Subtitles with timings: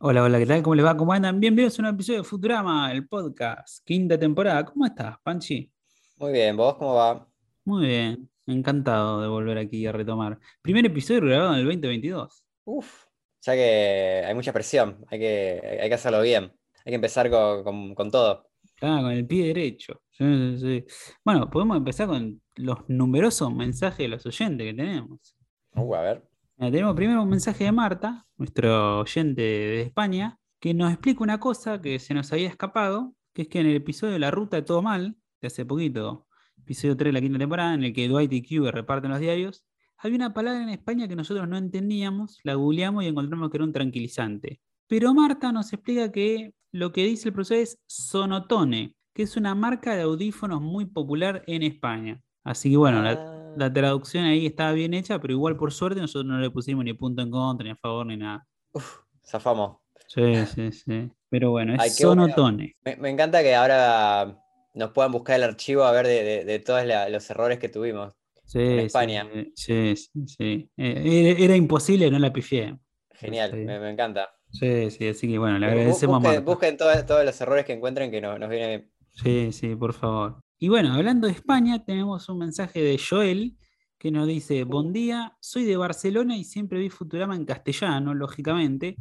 [0.00, 0.62] Hola, hola, ¿qué tal?
[0.62, 0.96] ¿Cómo les va?
[0.96, 1.40] ¿Cómo andan?
[1.40, 4.64] Bienvenidos a un episodio de Futurama, el podcast, quinta temporada.
[4.64, 5.70] ¿Cómo estás, Panchi?
[6.18, 7.26] Muy bien, ¿vos cómo va?
[7.64, 10.38] Muy bien, encantado de volver aquí a retomar.
[10.62, 12.44] Primer episodio grabado en el 2022.
[12.64, 13.04] Uf,
[13.42, 16.44] ya que hay mucha presión, hay que, hay que hacerlo bien,
[16.84, 18.48] hay que empezar con, con- con todo.
[18.80, 20.02] Ah, con el pie derecho.
[20.10, 20.84] Sí, sí, sí.
[21.24, 25.36] Bueno, podemos empezar con los numerosos mensajes de los oyentes que tenemos.
[25.74, 26.27] Uh, a ver.
[26.58, 31.38] Mira, tenemos primero un mensaje de Marta, nuestro oyente de España, que nos explica una
[31.38, 34.56] cosa que se nos había escapado, que es que en el episodio de La Ruta
[34.56, 36.26] de Todo Mal, de hace poquito,
[36.56, 39.64] episodio 3 de la quinta temporada, en el que Dwight y Cube reparten los diarios,
[39.98, 43.64] había una palabra en España que nosotros no entendíamos, la googleamos y encontramos que era
[43.64, 44.60] un tranquilizante.
[44.88, 49.54] Pero Marta nos explica que lo que dice el profesor es Sonotone, que es una
[49.54, 52.20] marca de audífonos muy popular en España.
[52.42, 56.00] Así que bueno, la, Ah, la traducción ahí estaba bien hecha, pero igual por suerte
[56.00, 58.46] nosotros no le pusimos ni punto en contra, ni a favor, ni nada.
[58.72, 59.78] uf, zafamos.
[60.06, 61.10] Sí, sí, sí.
[61.28, 62.72] Pero bueno, es Ay, sonotone.
[62.84, 64.38] Me, me encanta que ahora
[64.74, 67.68] nos puedan buscar el archivo a ver de, de- de todos la- los errores que
[67.68, 68.14] tuvimos.
[68.46, 69.28] Sí, En España.
[69.54, 70.70] Sí, sí, sí.
[70.78, 71.02] Eh,
[71.36, 72.78] Era, era imposible, no la pifié.
[73.10, 73.56] Genial, Sí.
[73.58, 74.30] me, me encanta.
[74.50, 76.40] Sí, sí, así que bueno, le Bu- agradecemos a busquen, Marta.
[76.50, 78.90] busquen todos, todos los errores que encuentren que no- nos viene bien.
[79.10, 80.40] Sí, sí, por favor.
[80.58, 83.56] Y bueno, hablando de España, tenemos un mensaje de Joel
[83.98, 88.96] que nos dice, buen día, soy de Barcelona y siempre vi Futurama en castellano, lógicamente,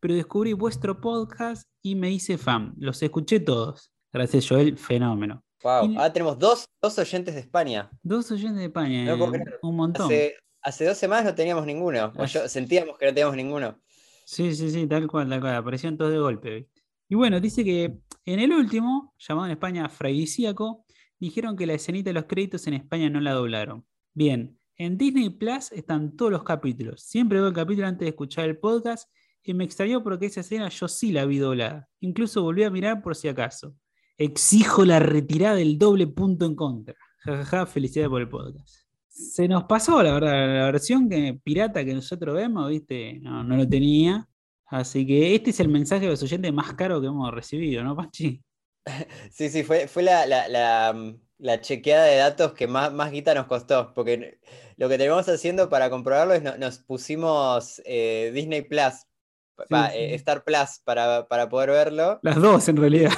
[0.00, 2.74] pero descubrí vuestro podcast y me hice fan.
[2.76, 3.92] Los escuché todos.
[4.12, 5.44] Gracias, Joel, fenómeno.
[5.62, 7.90] Wow, Y- ahora tenemos dos, dos oyentes de España.
[8.02, 9.58] Dos oyentes de España, No puedo creer.
[9.62, 10.06] un montón.
[10.06, 12.12] Hace, hace dos semanas no teníamos ninguno.
[12.16, 13.78] O yo sentíamos que no teníamos ninguno.
[14.24, 15.54] Sí, sí, sí, tal cual, tal cual.
[15.56, 16.68] Aparecieron todos de golpe.
[17.08, 20.84] Y bueno, dice que en el último, llamado en España Fraidisíaco,
[21.20, 23.84] dijeron que la escenita de los créditos en España no la doblaron.
[24.14, 27.02] Bien, en Disney Plus están todos los capítulos.
[27.02, 29.08] Siempre veo el capítulo antes de escuchar el podcast
[29.44, 31.88] y me extrañó porque esa escena yo sí la vi doblada.
[32.00, 33.74] Incluso volví a mirar por si acaso.
[34.16, 36.94] Exijo la retirada del doble punto en contra.
[37.18, 38.86] Jajaja, felicidades por el podcast.
[39.06, 43.18] Se nos pasó, la verdad, la versión que, pirata que nosotros vemos, ¿viste?
[43.20, 44.26] No, no lo tenía.
[44.66, 47.94] Así que este es el mensaje de los oyentes más caro que hemos recibido, ¿no,
[47.96, 48.42] Pachi?
[49.32, 53.10] Sí, sí, fue, fue la, la- la, mm, la chequeada de datos que más, más
[53.10, 54.38] guita nos costó, porque
[54.76, 59.06] lo que tenemos haciendo para comprobarlo es no- nos pusimos eh, Disney Plus,
[59.54, 59.98] pa- Sí, pa- sí.
[59.98, 62.18] eh, Star Plus para, para poder verlo.
[62.22, 63.12] Las dos, en realidad.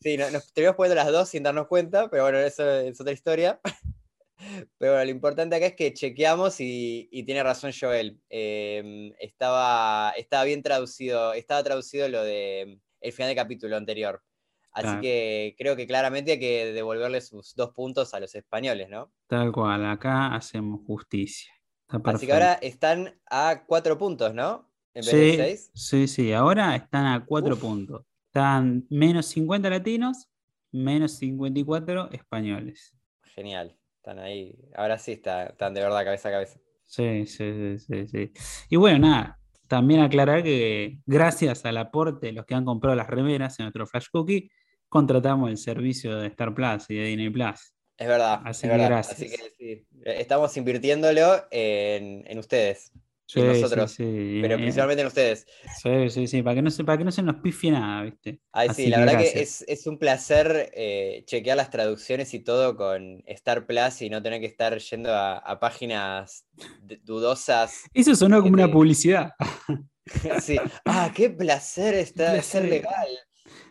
[0.00, 3.12] Sí, no- nos terminamos poniendo las dos sin darnos cuenta, pero bueno, eso es otra
[3.12, 3.60] historia.
[4.78, 8.20] Pero bueno, lo importante acá es que chequeamos y, y tiene razón Joel.
[8.28, 14.22] em, estaba, estaba bien traducido, estaba traducido lo de el final del capítulo anterior.
[14.76, 19.12] Así que creo que claramente hay que devolverle sus dos puntos a los españoles, ¿no?
[19.26, 21.52] Tal cual, acá hacemos justicia.
[21.88, 24.70] Así que ahora están a cuatro puntos, ¿no?
[24.92, 25.70] En vez de Sí, seis.
[25.74, 27.60] sí, sí, ahora están a cuatro Uf.
[27.60, 28.02] puntos.
[28.26, 30.28] Están menos 50 latinos,
[30.72, 32.94] menos 54 españoles.
[33.34, 33.76] Genial.
[33.96, 34.54] Están ahí.
[34.74, 36.58] Ahora sí está- están de verdad cabeza a cabeza.
[36.84, 38.32] Sí, sí, sí, sí, sí.
[38.68, 39.38] Y bueno, nada,
[39.68, 43.86] también aclarar que gracias al aporte de los que han comprado las remeras en nuestro
[43.86, 44.50] Flash Cookie,
[44.96, 47.72] contratamos el servicio de Star Plus y de Disney Plus.
[47.98, 48.88] Es verdad, Así es verdad.
[48.88, 49.16] gracias.
[49.16, 52.92] Así que sí, estamos invirtiéndolo en, en ustedes,
[53.28, 55.46] Sí, sí, nosotros, sí, pero principalmente en ustedes.
[55.82, 58.38] Sí, sí, sí, para que no se, para que no se nos pifie nada, ¿viste?
[58.52, 62.32] Ay, Así sí, la que verdad que es, es un placer eh, chequear las traducciones
[62.34, 66.46] y todo con Star Plus y no tener que estar yendo a, a páginas
[67.02, 67.82] dudosas.
[67.92, 69.32] Eso sonó como una publicidad.
[70.40, 70.56] Sí.
[70.84, 72.62] Ah, qué placer está placer.
[72.62, 73.08] ser legal.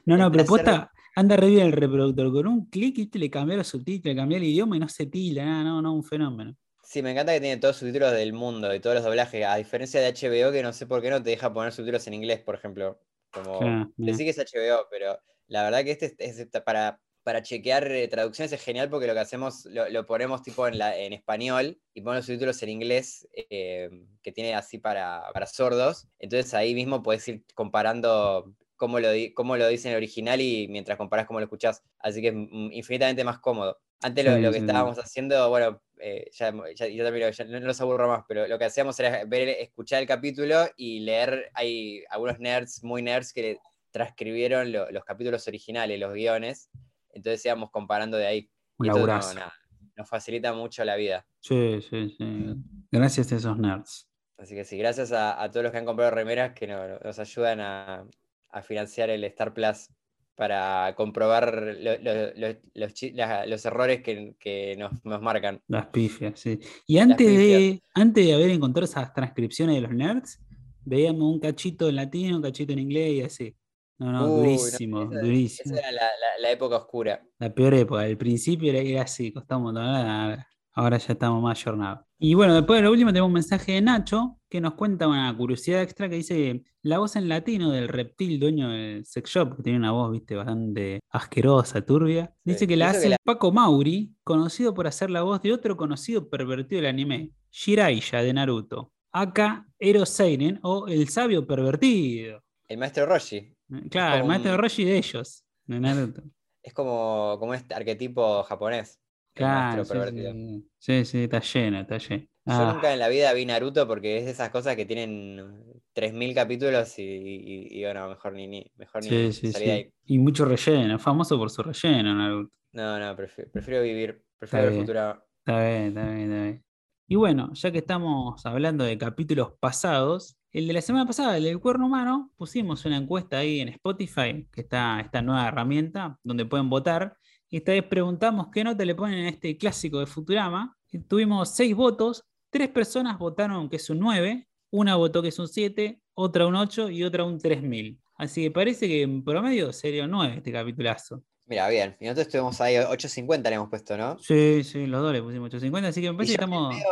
[0.06, 2.32] No, no, pero posta, anda re bien el reproductor.
[2.32, 3.18] Con un clic, ¿viste?
[3.18, 5.94] le cambié los subtítulos, le cambié el idioma y no se tila, nada, no, no,
[5.94, 6.56] un fenómeno.
[6.84, 9.56] Sí, me encanta que tiene todos los subtítulos del mundo y todos los doblajes, a
[9.56, 12.42] diferencia de HBO que no sé por qué no te deja poner subtítulos en inglés,
[12.42, 13.00] por ejemplo.
[13.32, 13.92] Como Claro.
[13.98, 15.18] Decí que es HBO, pero
[15.48, 19.14] la verdad que este es, es para, para chequear eh, traducciones es genial porque lo
[19.14, 22.70] que hacemos, lo, lo ponemos tipo en, la, en español y ponemos los subtítulos en
[22.70, 23.90] inglés eh,
[24.22, 26.08] que tiene así para, para sordos.
[26.20, 30.68] Entonces ahí mismo puedes ir comparando cómo lo, cómo lo dice en el original y
[30.70, 31.84] mientras comparás cómo lo escuchás.
[32.00, 33.80] Así que es infinitamente más cómodo.
[34.02, 34.66] Antes lo, Sí, lo que sí, sí.
[34.68, 38.24] estábamos haciendo, bueno, eh, ya, ya, yo también lo- ya no, no los aburro más,
[38.28, 41.50] pero lo que hacíamos era ver, escuchar el capítulo y leer.
[41.54, 43.60] Hay algunos nerds, muy nerds, que le
[43.92, 46.70] transcribieron lo- los capítulos originales, los guiones.
[47.14, 48.50] Entonces íbamos comparando de ahí.
[48.78, 49.34] Un esto no- laburazo.
[49.36, 49.54] nada,
[49.96, 51.26] nos facilita mucho la vida.
[51.40, 52.56] Sí, sí, sí.
[52.92, 54.10] Gracias a esos nerds.
[54.38, 57.18] Así que sí, gracias a, a todos los que han comprado remeras que no- nos
[57.20, 58.06] ayudan a,
[58.50, 59.90] a financiar el Star Plus
[60.36, 65.62] para comprobar lo- lo- lo- los, la- los errores que, que nos, nos marcan.
[65.68, 66.60] Las pifias, sí.
[66.88, 70.40] Y antes de, antes de haber encontrado esas transcripciones de los nerds,
[70.84, 73.56] veíamos un cachito en latino, un cachito en inglés y así.
[73.98, 75.76] No, no, Uy, no, durísimo, esa- durísimo.
[75.76, 77.24] Esa era la, la- la época oscura.
[77.40, 81.64] La peor época, el principio era, era así, costaba un montón, ahora, ya estamos más
[81.64, 82.06] jornados.
[82.20, 85.36] Y bueno, después de lo último tenemos un mensaje de Nacho que nos cuenta una
[85.36, 89.64] curiosidad extra que dice la voz en latino del reptil dueño del sex shop, que
[89.64, 94.16] tiene una voz, viste, bastante asquerosa, turbia, dice que la hace que la- Paco Mauri,
[94.24, 99.68] conocido por hacer la voz de otro conocido pervertido del anime, Jiraiya de Naruto, aka
[99.80, 102.42] Ero Seinen o el sabio pervertido.
[102.68, 103.54] El maestro Roshi.
[103.90, 106.22] Claro, el maestro un- Roshi de ellos, de Naruto.
[106.64, 109.00] Es como, como este arquetipo japonés.
[109.36, 112.24] El Claro, sí, sí, sí, sí, está lleno, está lleno.
[112.48, 115.82] Yo Ah, nunca en la vida vi Naruto porque es de esas cosas que tienen
[115.94, 119.92] 3.000 capítulos y, y- y, bueno, mejor ni, ni- mejor ni sí, salir ahí.
[120.06, 122.52] Y mucho relleno, famoso por su relleno, Naruto.
[122.74, 124.84] No, no, prefiero, prefiero vivir, prefiero ver bien.
[124.84, 125.24] Futurama.
[125.40, 126.66] Está bien, está bien, está bien.
[127.08, 131.44] Y bueno, ya que estamos hablando de capítulos pasados, el de la semana pasada, el
[131.44, 136.46] del cuerno humano, pusimos una encuesta ahí en Spotify, que está esta nueva herramienta donde
[136.46, 137.16] pueden votar.
[137.56, 140.78] Y esta vez preguntamos qué nota le ponen a este clásico de Futurama.
[140.92, 145.40] Y tuvimos seis votos, tres personas votaron que es un 9, una votó que es
[145.40, 147.98] un 7, otra un 8 y otra un 3000.
[148.18, 151.24] Así que parece que en promedio sería un 9 este capitulazo.
[151.46, 151.96] Mira, bien.
[152.02, 154.20] Y nosotros estuvimos ahí, 8.50 le hemos puesto, ¿no?
[154.20, 156.74] Sí, sí, los dos le pusimos 850, así que me parece que estamos...
[156.76, 156.86] medio-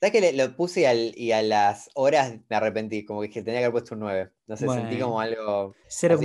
[0.00, 3.04] ¿Sabes que le- lo puse y, al- y a las horas me arrepentí?
[3.04, 4.30] Como que dije, tenía que haber puesto un 9.
[4.48, 5.72] No sé, sentí como algo.
[5.86, 6.18] 0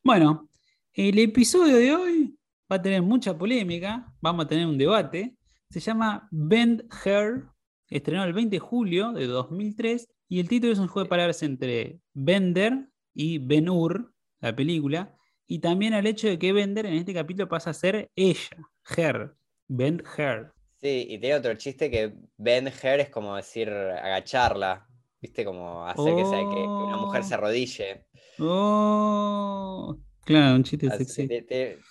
[0.05, 0.49] Bueno,
[0.93, 2.39] el episodio de hoy
[2.71, 5.37] va a tener mucha polémica, vamos a tener un debate.
[5.69, 7.47] Se llama Bend Her,
[7.91, 11.43] estrenó el 20 de julio de 2003 y el título es un juego de palabras
[11.43, 16.95] entre Bender y Ben Hur, la película, y también al hecho de que Bender en
[16.95, 18.57] este capítulo pasa a ser ella,
[18.97, 19.37] Her,
[19.67, 20.53] Bend Her.
[20.87, 24.87] Sí, y tiene otro chiste que bend her es como decir agacharla.
[25.21, 25.45] ¿Viste?
[25.45, 27.39] Como hacer que, sea, que, una mujer se Oh.
[27.39, 28.05] arrodille.
[28.39, 31.27] Oh, claro, un chiste Así sexy.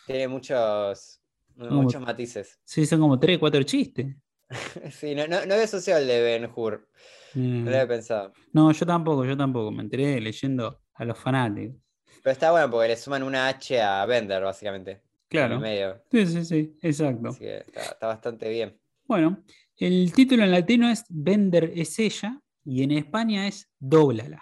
[0.05, 1.19] tiene muchos,
[1.57, 2.57] Como- muchos matices.
[2.63, 4.15] Sí, son como 3, 4 chistes.
[4.91, 6.87] Sí, no, no, no había asociado el de Ben Hur.
[7.33, 8.31] No lo había pensado.
[8.53, 9.71] No, yo tampoco, yo tampoco.
[9.71, 11.75] Me enteré leyendo a los fanáticos.
[12.23, 14.91] Pero está bueno porque le suman una H a Bender, básicamente.
[14.91, 15.55] En Claro.
[15.55, 16.01] el medio.
[16.11, 17.29] Sí, sí, sí, exacto.
[17.29, 18.79] Así que está, está bastante bien.
[19.07, 19.43] Bueno,
[19.77, 24.41] el título en latino es Bender es ella y en España es Dóblala.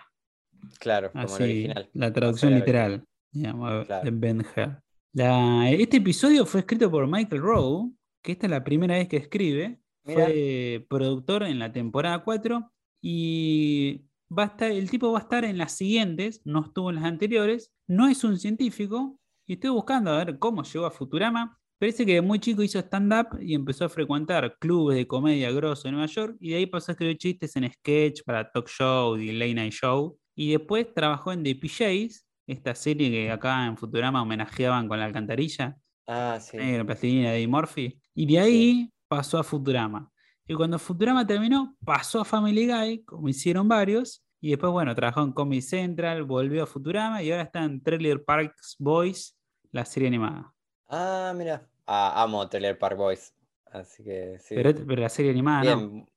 [0.80, 1.90] Claro, como Así, el original.
[1.94, 4.10] la traducción literal, digamos, Claro.
[4.12, 4.78] de.
[5.14, 9.18] La- este episodio fue escrito por Michael Rowe, que esta es la primera vez que
[9.18, 9.80] escribe.
[10.06, 10.26] Mira.
[10.26, 12.72] Fue productor en la temporada 4
[13.02, 14.06] y
[14.36, 17.06] va a estar, el tipo va a estar en las siguientes, no estuvo en las
[17.06, 17.72] anteriores.
[17.88, 21.60] No es un científico y estoy buscando a ver cómo llegó a Futurama.
[21.84, 25.90] Parece que de muy chico hizo stand-up y empezó a frecuentar clubes de comedia grosso
[25.90, 29.18] en Nueva York y de ahí pasó a escribir chistes en sketch para talk show
[29.18, 30.18] y late night show.
[30.34, 35.04] Y después trabajó en The PJs, esta serie que acá en Futurama homenajeaban con la
[35.04, 35.76] alcantarilla,
[36.08, 36.56] Ah, sí.
[36.58, 38.00] la plastilina de Eddie Murphy.
[38.16, 40.10] Y de ahí pasó a Futurama.
[40.48, 44.24] Y cuando Futurama terminó, pasó a Family Guy, como hicieron varios.
[44.40, 48.24] Y después, bueno, trabajó en Comedy Central, volvió a Futurama y ahora está en Trailer
[48.24, 49.38] Parks Boys,
[49.74, 50.54] la serie animada.
[50.88, 51.70] Ah, mira.
[51.86, 53.34] Ah, amo Trailer Park Boys.
[53.72, 54.56] Así que sí.
[54.56, 55.90] Pero, pero la serie animada no.
[55.90, 56.10] Bien.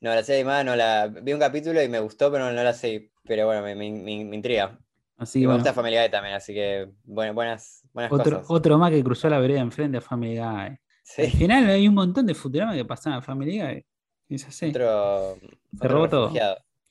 [0.00, 1.06] No, la serie animada no la.
[1.08, 3.10] Vi un capítulo y me gustó, pero no la sé.
[3.24, 3.90] Pero bueno, me, me-
[4.24, 4.78] me- intriga.
[5.16, 8.50] Así y me gusta Family Guy también, así que bueno, buenas, buenas otro, cosas.
[8.50, 10.78] otro más que cruzó la vereda enfrente a Family Guy.
[11.02, 13.84] Sí, Al final hay un montón de Futurama que pasaban a Family Guy.
[14.28, 14.66] Es así.
[14.66, 15.32] otro,
[15.76, 16.32] otro robó todo.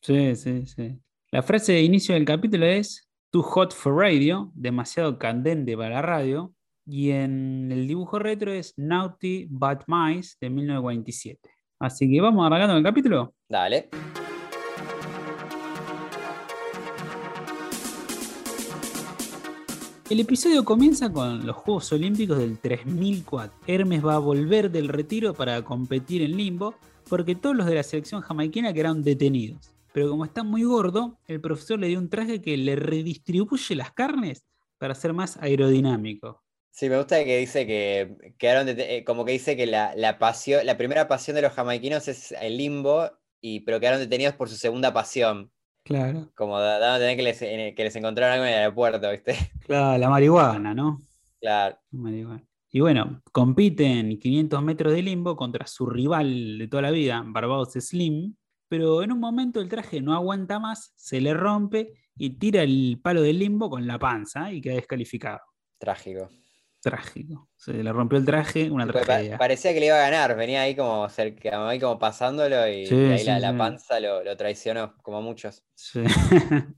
[0.02, 1.00] Sí, sí, sí.
[1.32, 6.02] La frase de inicio del capítulo es Too hot for radio, demasiado candente para la
[6.02, 6.54] radio.
[6.90, 11.50] Y en el dibujo retro es Naughty But Mice de 1947.
[11.80, 13.34] Así que vamos arrancando el capítulo.
[13.50, 13.90] Dale.
[20.10, 23.60] El episodio comienza con los Juegos Olímpicos del 3004.
[23.68, 26.76] Hermes va a volver del retiro para competir en limbo
[27.10, 29.74] porque todos los de la selección jamaiquina quedaron detenidos.
[29.92, 33.92] Pero como está muy gordo, el profesor le dio un traje que le redistribuye las
[33.92, 34.46] carnes
[34.78, 36.47] para ser más aerodinámico.
[36.72, 40.66] Sí, me gusta que dice que quedaron eh, como que dice que la, la pasión,
[40.66, 43.10] la primera pasión de los jamaiquinos es el limbo,
[43.42, 45.52] y, pero quedaron detenidos por su segunda pasión.
[45.84, 46.32] Claro.
[46.36, 49.10] Como da- dando a entender que les, en- que les encontraron algo en el aeropuerto,
[49.10, 49.36] ¿viste?
[49.68, 51.02] Claro, la marihuana, ¿no?
[51.42, 51.78] Claro.
[51.92, 52.44] La marihuana.
[52.72, 57.74] Y bueno, compiten 500 metros de limbo contra su rival de toda la vida, Barbados
[57.74, 58.36] Slim,
[58.70, 63.00] pero en un momento el traje no aguanta más, se le rompe y tira el
[63.02, 65.40] palo del limbo con la panza y queda descalificado.
[65.80, 66.30] Trágico.
[66.90, 67.50] Trágico.
[67.56, 69.38] Se le rompió el traje, una tragedia.
[69.38, 73.24] parecía que le iba a ganar, venía ahí como cerca, ahí como pasándolo y, ahí
[73.40, 75.64] la, panza lo, traicionó, como muchos.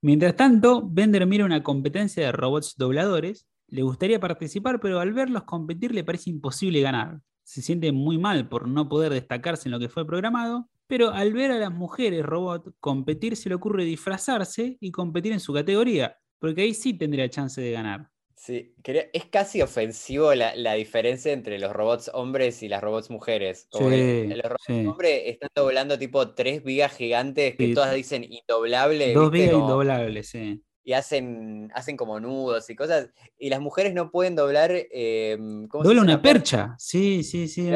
[0.00, 3.46] Mientras tanto, Bender mira una competencia de robots dobladores.
[3.68, 7.20] Le gustaría participar, pero al verlos competir le parece imposible ganar.
[7.42, 11.32] Se siente muy mal por no poder destacarse en lo que fue programado, pero al
[11.32, 16.16] ver a las mujeres robot competir se le ocurre disfrazarse y competir en su categoría,
[16.38, 18.10] porque ahí sí tendría chance de ganar.
[18.38, 23.66] Sí, es casi ofensivo la, diferencia entre los robots hombres y las robots mujeres.
[23.68, 29.12] Como los robots hombres están doblando tipo tres vigas gigantes que todas dicen indoblables.
[29.12, 30.62] Dos vigas indoblables, sí.
[30.84, 33.10] Y hacen, hacen como nudos y cosas.
[33.36, 34.70] Y las mujeres no pueden doblar.
[34.72, 36.76] Eh, Dobla una percha.
[36.78, 37.68] Sí, sí, sí.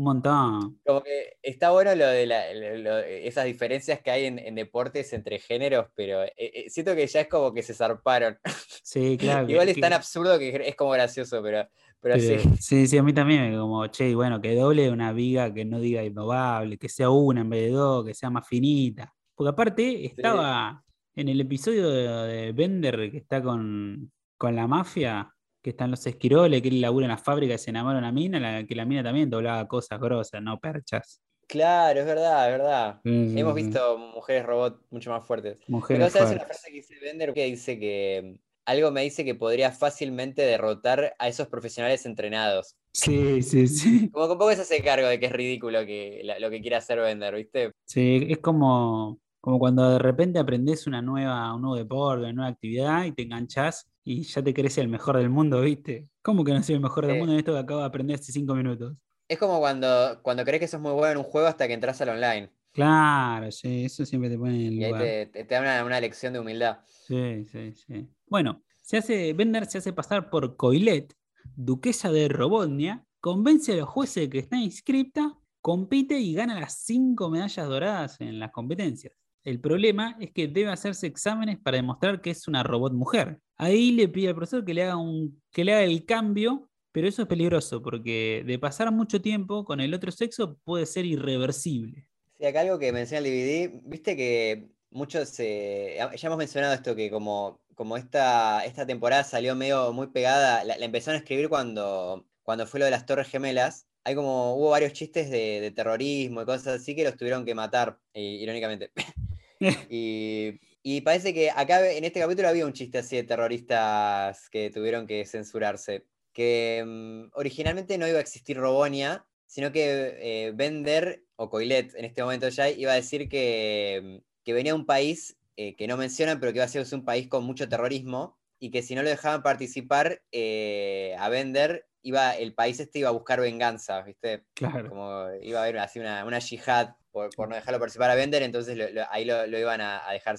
[0.00, 0.80] Un montón.
[0.82, 6.22] Como que está bueno lo de esas diferencias que hay en, deportes entre géneros, pero
[6.24, 8.38] eh, eh, siento que ya es como que se zarparon.
[8.82, 9.48] Sí, claro.
[9.48, 11.68] Igual es tan absurdo que es como gracioso, pero,
[12.00, 12.38] pero, sí.
[12.58, 16.02] Sí, sí, a mí también, como, che, bueno, que doble una viga que no diga
[16.02, 19.14] innovable, que sea una en vez de dos, que sea más finita.
[19.34, 20.82] Porque aparte estaba
[21.14, 25.30] en el episodio de, Bender que está con, con la mafia,
[25.62, 28.12] que están los esquiroles, que él labura en la fábrica y se enamora de una
[28.12, 31.20] mina, que la mina también doblaba cosas grosas, no perchas.
[31.46, 33.00] Claro, es verdad, es verdad.
[33.04, 35.58] Hemos visto mujeres robot mucho más fuertes.
[35.66, 39.34] Mujeres Pero, ¿sabes una frase que dice Bender que dice que algo me dice que
[39.34, 42.76] podría fácilmente derrotar a esos profesionales entrenados?
[42.92, 44.08] Sí, sí, sí.
[44.10, 46.76] Como que un poco se hace cargo de que es ridículo que, lo que quiere
[46.76, 47.72] hacer Bender, ¿viste?
[47.84, 52.50] Sí, es como, como cuando de repente aprendes una nueva, un nuevo deporte, una nueva
[52.50, 56.08] actividad y te enganchas y ya te crees el mejor del mundo, ¿viste?
[56.22, 58.32] ¿Cómo que no soy el mejor del mundo en esto que acabo de aprender hace
[58.32, 58.96] cinco minutos?
[59.28, 62.00] Es como cuando, cuando crees que sos muy bueno en un juego hasta que entras
[62.00, 62.50] al online.
[62.72, 65.02] Claro, sí, eso siempre te pone en el y lugar.
[65.02, 66.78] Ahí te, da una, lección de humildad.
[66.86, 68.08] Sí, sí, sí.
[68.26, 71.14] Bueno, se hace, Bender se hace pasar por Coilet,
[71.54, 76.82] duquesa de Robotnia, convence a los jueces de que está inscripta, compite y gana las
[76.84, 79.12] cinco medallas doradas en las competencias.
[79.44, 83.38] El problema es que debe hacerse exámenes para demostrar que es una robot mujer.
[83.56, 87.08] Ahí le pide al profesor que le haga, un, que le haga el cambio, pero
[87.08, 92.06] eso es peligroso porque de pasar mucho tiempo con el otro sexo puede ser irreversible.
[92.38, 96.94] Sí, acá algo que menciona el DVD, viste que muchos, eh, ya hemos mencionado esto,
[96.96, 102.26] que como, como esta, esta temporada salió medio muy pegada, la, empezaron a escribir cuando,
[102.42, 106.46] cuando fue lo de las Torres Gemelas, hay como, hubo varios chistes de, terrorismo y
[106.46, 108.90] cosas así que los tuvieron que matar, irónicamente.
[109.90, 115.06] y, parece que acá en este capítulo había un chiste así de terroristas que tuvieron
[115.06, 116.06] que censurarse.
[116.32, 122.04] Que mm, originalmente no iba a existir Robonia, sino que eh, Bender, o Coilet en
[122.04, 125.96] este momento ya, iba a decir que, mm, que venía un país eh, que no
[125.96, 129.02] mencionan, pero que iba a ser un país con mucho terrorismo, y que si no
[129.02, 134.44] lo dejaban participar eh, a Bender, iba, el país este iba a buscar venganza, ¿viste?
[134.54, 134.90] Claro.
[134.90, 138.78] Como iba a haber así una, una yihad por, no dejarlo participar a Bender, entonces
[139.10, 140.36] ahí lo, iban a, dejar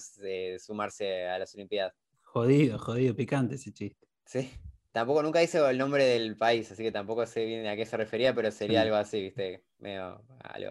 [0.58, 1.94] sumarse a las Olimpiadas.
[2.22, 4.06] Jodido, jodido, picante ese chiste.
[4.24, 4.50] Sí.
[4.92, 7.96] Tampoco nunca hice el nombre del país, así que tampoco sé bien a qué se
[7.96, 9.62] refería, pero sería algo así, ¿viste?
[9.78, 10.22] Medio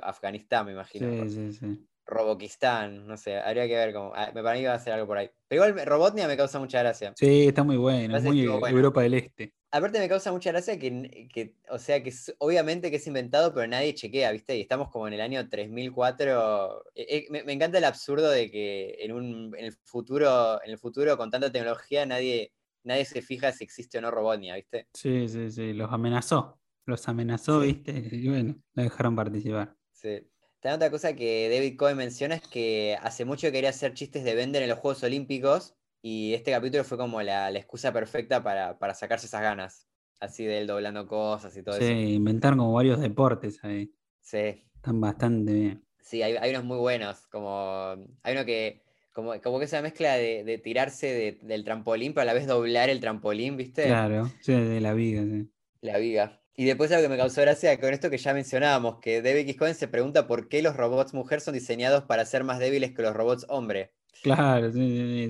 [0.03, 1.23] Afganistán, me imagino.
[1.23, 1.87] Sí, sí, sí.
[2.05, 4.11] Roboquistán, no sé, habría que ver cómo.
[4.15, 5.29] Ah, me parece que iba a ser algo por ahí.
[5.47, 7.13] Pero igual Robotnia me causa mucha gracia.
[7.15, 9.53] Sí, está muy bueno, es muy Europa del Este.
[9.73, 13.93] Aparte me causa mucha gracia que, o sea, que obviamente que es inventado, pero nadie
[13.93, 14.57] chequea, ¿viste?
[14.57, 16.91] Y estamos como en el año 3004.
[16.93, 20.77] Eh, eh, me, encanta el absurdo de que en, un, en, el futuro, en el
[20.77, 22.51] futuro, con tanta tecnología, nadie,
[22.83, 24.87] nadie se fija si existe o no Robotnia, ¿viste?
[24.93, 26.59] Sí, sí, sí, los amenazó.
[26.85, 27.93] Los amenazó, ¿viste?
[28.11, 29.77] Y bueno, lo dejaron participar.
[29.93, 30.27] Sí.
[30.59, 34.35] También otra cosa que David Cohen menciona es que hace mucho quería hacer chistes de
[34.35, 39.27] Bender en los Juegos Olímpicos y este capítulo fue como la, excusa perfecta para, sacarse
[39.27, 39.87] esas ganas,
[40.19, 41.85] así de él doblando cosas y todo eso.
[41.85, 43.93] Sí, inventaron como varios deportes ahí.
[44.21, 44.65] Sí.
[44.75, 45.85] Están bastante bien.
[46.01, 48.81] Sí, hay, unos muy buenos, como hay uno que
[49.13, 52.99] como, como que esa mezcla de, tirarse del trampolín, pero a la vez doblar el
[52.99, 53.85] trampolín, ¿viste?
[53.85, 55.49] Claro, sí, de la viga, sí.
[55.81, 56.41] La viga.
[56.55, 59.57] Y después algo que me causó gracia con esto que ya mencionábamos, que David X.
[59.57, 63.01] Cohen se pregunta por qué los robots mujer son diseñados para ser más débiles que
[63.01, 63.93] los robots hombre.
[64.23, 64.71] Claro,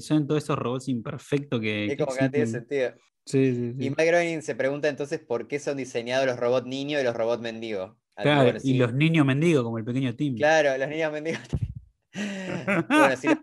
[0.02, 1.86] son todos esos robots imperfectos que.
[1.88, 2.94] Es como que, no tiene sentido.
[3.26, 7.02] Sí, sí, Y Mike Groening se pregunta entonces por qué son diseñados los robots niños
[7.02, 7.98] y los robots mendigo.
[8.16, 10.36] Claro, y los niños mendigos, como el pequeño Tim.
[10.36, 11.42] Claro, los niños mendigos.
[12.90, 13.38] bueno, si los,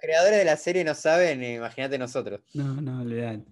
[0.00, 2.40] creadores de la serie no saben, imagínate nosotros.
[2.54, 3.00] No, no.
[3.02, 3.46] Olvidate.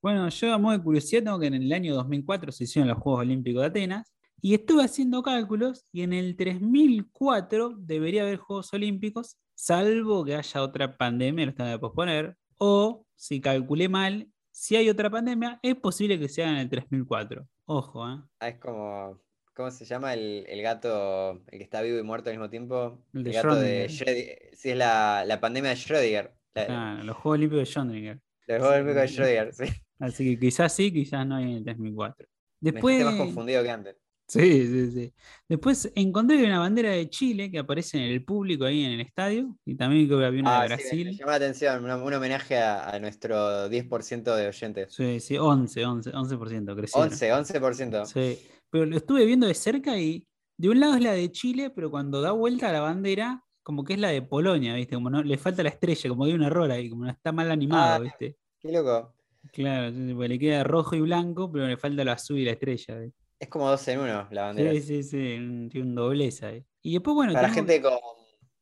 [0.00, 2.98] Bueno, yo a modo de curiosidad tengo que en el año 2004 se hicieron los
[2.98, 8.72] Juegos Olímpicos de Atenas y estuve haciendo cálculos y en el 3004 debería haber Juegos
[8.72, 14.76] Olímpicos, salvo que haya otra pandemia, lo están de posponer, o si calculé mal, si
[14.76, 17.46] hay otra pandemia, es posible que sea en el 3004.
[17.66, 18.20] Ojo, ¿eh?
[18.40, 19.20] Ah, es como.
[19.54, 23.02] ¿Cómo se llama el, el gato, el que está vivo y muerto al mismo tiempo?
[23.12, 24.38] El de gato de Schrödinger.
[24.56, 26.30] Sí, es la, la pandemia de Schrödinger.
[26.54, 28.20] La- Claro, los Juegos Olímpicos de Schrödinger.
[28.46, 29.08] Los Juegos Olímpicos de.
[29.08, 29.64] Schrödinger, sí.
[29.98, 32.28] Así que quizás sí, quizás no hay en el 3004.
[32.60, 33.96] Me Después, más confundido que antes.
[34.28, 35.14] Sí, sí, sí.
[35.48, 39.56] Después encontré una bandera de Chile que aparece en el público ahí en el estadio.
[39.64, 41.18] Y también creo que había una de Ah, sí, me- Brasil.
[41.18, 44.94] llama la atención, un homenaje a, a nuestro 10% de oyentes.
[44.94, 47.08] Sí, sí, 11, 11, 11% crecieron.
[47.10, 48.04] 11, 11%.
[48.06, 48.38] Sí,
[48.70, 51.90] pero lo estuve viendo de cerca y de un lado es la de Chile, pero
[51.90, 54.94] cuando da vuelta la bandera, como que es la de Polonia, ¿viste?
[54.94, 57.32] Como no, le falta la estrella, como que hay un error ahí, como no está
[57.32, 57.98] mal animado, Ah.
[58.00, 58.36] ¿viste?
[58.60, 59.14] Qué loco.
[59.52, 62.44] Claro, sí, sí, porque le queda rojo y blanco, pero le falta lo azul y
[62.44, 62.98] la estrella.
[62.98, 63.18] ¿viste?
[63.38, 64.72] Es como dos en uno la bandera.
[64.72, 66.64] Sí, sí, sí, un- tiene un doblez ahí.
[66.82, 67.98] Y después, bueno, Para tenemos- gente con,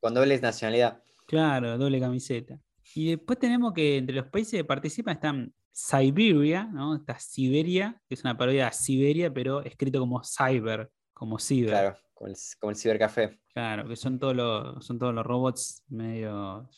[0.00, 1.02] con doble nacionalidad.
[1.26, 2.59] Claro, doble camiseta.
[2.95, 6.95] Y después tenemos que entre los países que participan están Siberia, ¿no?
[6.97, 11.71] Está Siberia, que es una parodia a Siberia, pero escrito como cyber, como ciber.
[11.71, 13.38] Claro, como el, como el cibercafé.
[13.52, 16.68] Claro, que son todos los, son todos los robots medio,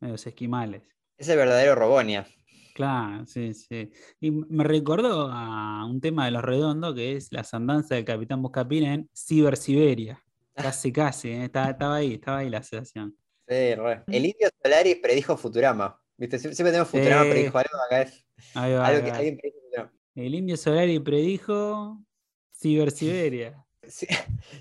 [0.00, 0.82] medios esquimales.
[1.18, 2.26] Es el verdadero Robonia.
[2.74, 3.90] Claro, sí, sí.
[4.20, 8.42] Y me recordó a un tema de los redondos que es las andanzas del Capitán
[8.42, 10.22] Buscapina en Ciber Siberia.
[10.54, 11.44] Casi, casi, ¿eh?
[11.44, 13.16] estaba, estaba ahí, estaba ahí la asociación.
[13.48, 14.02] Sí, re.
[14.06, 15.98] El indio Solari predijo Futurama.
[16.16, 16.36] ¿Viste?
[16.38, 17.30] Sie- Siempre tenemos Futurama, Sí.
[17.30, 19.92] predijo algo, acá es Ahí va, algo que alguien predijo Futurama.
[20.14, 22.02] El indio Solari predijo
[22.52, 23.64] Ciber Siberia.
[23.88, 24.06] Sí,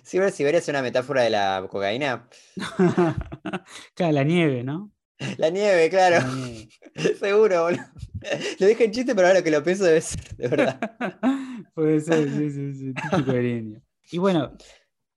[0.04, 2.28] Ciber Siberia es una metáfora de la cocaína.
[3.94, 4.92] claro, la nieve, ¿no?
[5.38, 6.26] La nieve, claro.
[6.26, 6.70] La nieve.
[7.20, 7.84] Seguro, boludo.
[8.60, 10.80] Lo dije en chiste, pero ahora que lo pienso debe ser de verdad.
[11.74, 13.82] Puede ser, sí, sí, sí, típico del indio.
[14.12, 14.54] Y bueno,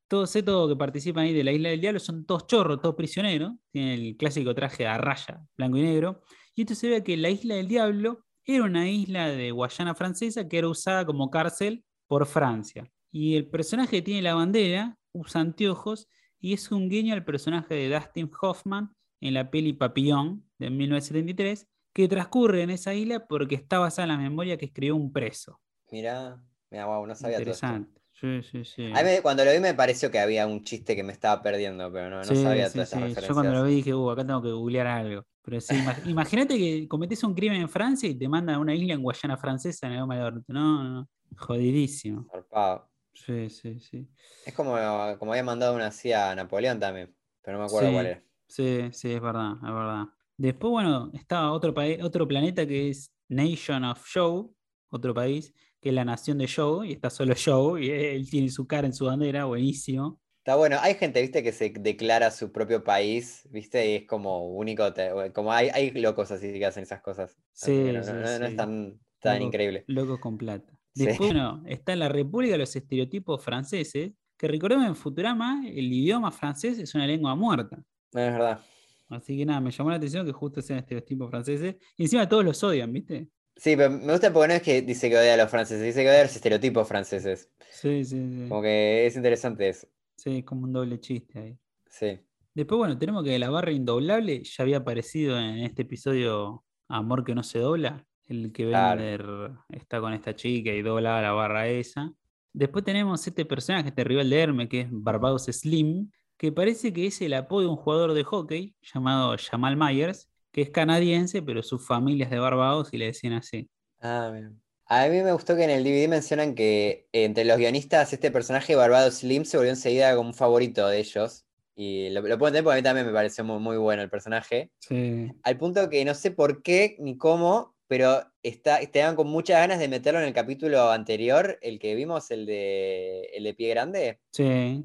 [0.08, 3.52] todos estos que participan ahí de la Isla del Diablo son todos chorros, todos prisioneros.
[3.70, 6.22] Tienen el clásico traje a raya, blanco y negro.
[6.54, 10.48] Y esto se ve que la Isla del Diablo era una isla de Guayana francesa
[10.48, 12.90] que era usada como cárcel por Francia.
[13.10, 16.08] Y el personaje que tiene la bandera usa anteojos
[16.40, 18.90] y es un guiño al personaje de Dustin Hoffman
[19.22, 24.08] en la peli Papillon de 1973, que transcurre en esa isla porque está basada en
[24.10, 25.60] la memoria que escribió un preso.
[25.90, 27.66] Mirá, mira, wow, no sabía todo esto.
[27.66, 28.00] Interesante.
[28.12, 28.92] Sí, sí, sí.
[28.94, 31.90] A mí cuando lo vi me pareció que había un chiste que me estaba perdiendo,
[31.92, 32.98] pero no, no Sí, sabía sí, todas sí.
[33.02, 35.24] esas Yo cuando lo vi dije, uh, acá tengo que googlear algo.
[35.42, 38.74] Pero sí, ima- imagínate que cometés un crimen en Francia y te mandan a una
[38.74, 40.44] isla en Guayana Francesa en el del Orto.
[40.48, 41.08] No, no, no.
[41.36, 42.28] Jodidísimo.
[42.30, 42.90] Zarpado.
[43.14, 44.08] Sí, sí, sí.
[44.46, 44.74] Es como,
[45.18, 48.22] como había mandado una así a Napoleón también, pero no me acuerdo cuál era.
[48.52, 50.04] Sí, sí, es verdad, es verdad.
[50.36, 54.54] Después, bueno, está otro, país, otro planeta que es Nation of Show,
[54.90, 58.50] otro país, que es la nación de Show, y está solo Show, y él tiene
[58.50, 60.20] su cara en su bandera, buenísimo.
[60.44, 64.48] Está bueno, hay gente, viste, que se declara su propio país, viste, y es como
[64.48, 67.34] único, te- como hay, hay locos así que hacen esas cosas.
[67.52, 69.84] Sí, no, sí, no- no- no es tan, tan Locos- increíble.
[69.86, 70.70] Locos con plata.
[70.94, 71.06] Sí.
[71.06, 76.30] Después, bueno, está la República de los Estereotipos Franceses, que recordemos en Futurama, el idioma
[76.32, 77.82] francés es una lengua muerta.
[78.12, 78.60] No, es verdad.
[79.08, 81.76] Así que nada, me llamó la atención que justo sean estereotipos franceses.
[81.96, 83.28] Y encima todos los odian, ¿viste?
[83.54, 86.02] Sí, pero me gusta porque no es que dice que odia a los franceses, dice
[86.02, 87.50] que odia a los estereotipos franceses.
[87.70, 88.48] Sí, sí, sí.
[88.48, 89.86] Como que es interesante eso.
[90.16, 91.58] Sí, es como un doble chiste ahí.
[91.86, 92.18] Sí.
[92.54, 97.34] Después, bueno, tenemos que la barra indoblable ya había aparecido en este episodio Amor que
[97.34, 98.06] no se dobla.
[98.26, 99.00] El que Claro.
[99.00, 102.12] Bender está con esta chica y dobla la barra esa.
[102.52, 106.10] Después tenemos este personaje, este rival de Hermes, que es Barbados Slim,
[106.42, 110.62] que parece que es el apodo de un jugador de hockey llamado Jamal Myers, que
[110.62, 113.70] es canadiense, pero su familia es de Barbados y le decían así.
[114.00, 114.60] Ah, bien.
[114.86, 118.74] A mí me gustó que en el DVD mencionan que entre los guionistas este personaje
[118.74, 121.46] Barbados Slim se volvió enseguida como un favorito de ellos.
[121.76, 124.10] Y lo, lo puedo entender porque a mí también me pareció muy, muy bueno el
[124.10, 124.72] personaje.
[124.80, 125.30] Sí.
[125.44, 129.78] Al punto que no sé por qué ni cómo, pero está, estaban con muchas ganas
[129.78, 134.18] de meterlo en el capítulo anterior, el que vimos, el de, el de Pie Grande.
[134.32, 134.84] Sí.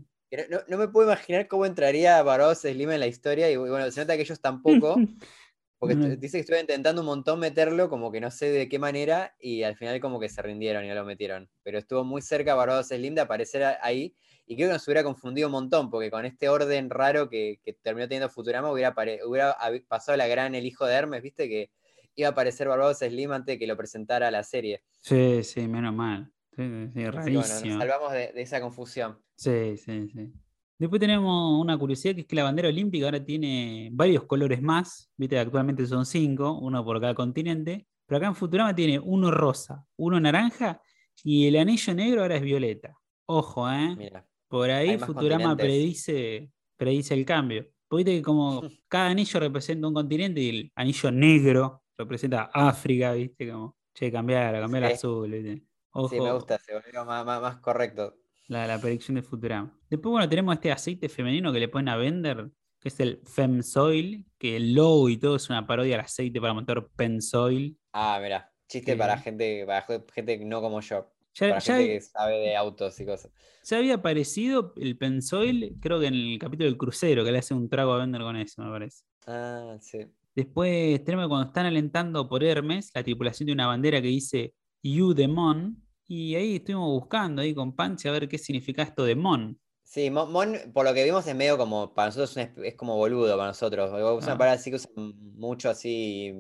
[0.68, 3.50] No, me puedo imaginar cómo entraría Barbados Slim en la historia.
[3.50, 4.96] Y bueno, se nota que ellos tampoco.
[5.80, 9.36] Porque dice que estuve intentando un montón meterlo, como que no sé de qué manera,
[9.40, 11.50] y al final como que se rindieron y no lo metieron.
[11.62, 14.16] Pero estuvo muy cerca Barbados Slim de aparecer ahí,
[14.48, 17.74] y creo que nos hubiera confundido un montón, porque con este orden raro que, que
[17.74, 19.56] terminó teniendo Futurama, hubiera, hubiera
[19.88, 21.70] pasado la gran El Hijo de Hermes, viste, que
[22.16, 24.82] iba a aparecer Barbados Slim antes de que lo presentara la serie.
[25.02, 26.32] Sí, sí, menos mal.
[26.58, 27.80] Sí, sí, que bueno, nos rarísimo.
[27.80, 29.18] salvamos de, de esa confusión.
[29.36, 30.34] Sí, sí, sí.
[30.80, 35.12] Después tenemos una curiosidad que es que la bandera olímpica ahora tiene varios colores más.
[35.18, 37.88] Viste, actualmente son cinco, uno por cada continente.
[38.06, 40.82] Pero acá en Futurama tiene uno rosa, uno naranja
[41.24, 42.96] y el anillo negro ahora es violeta.
[43.26, 43.96] Ojo, ¿eh?
[43.98, 47.68] Mira, Por ahí Futurama predice, predice el cambio.
[47.92, 53.52] Viste que como cada anillo representa un continente y el anillo negro representa África, ¿viste?
[53.52, 54.94] Como Che, cambiar, cambiar Sí.
[54.94, 55.32] azul.
[55.32, 55.64] ¿viste?
[55.98, 58.16] Ojo, Sí, me gusta, se volvió más, más, más correcto.
[58.48, 59.78] La, la predicción de Futurama.
[59.90, 64.26] Después, bueno, tenemos este aceite femenino que le ponen a vender, que es el Femsoil,
[64.38, 67.78] que el logo y todo es una parodia al aceite para motor Pensoil.
[67.94, 71.12] Ah, mira, chiste Que- para gente, para gente no como yo.
[71.36, 73.32] Ya, Para ya- gente que sabe de autos y cosas.
[73.64, 77.54] ya había aparecido el Pensoil, creo que en el capítulo del crucero, que le hace
[77.54, 79.04] un trago a vender con eso, me parece.
[79.28, 80.00] Ah, sí.
[80.36, 85.14] Después tenemos cuando están alentando por Hermes, la tripulación de una bandera que dice You
[85.16, 85.84] the Mon.
[86.08, 89.60] Y ahí estuvimos buscando ahí con Panchi a ver qué significa esto de Mon.
[89.84, 93.36] Sí, Mon, Mon, por lo que vimos es medio como, para nosotros es, como boludo
[93.38, 93.88] para nosotros.
[93.90, 94.38] Es una Ah.
[94.38, 94.92] palabra así que usan
[95.36, 96.34] mucho así,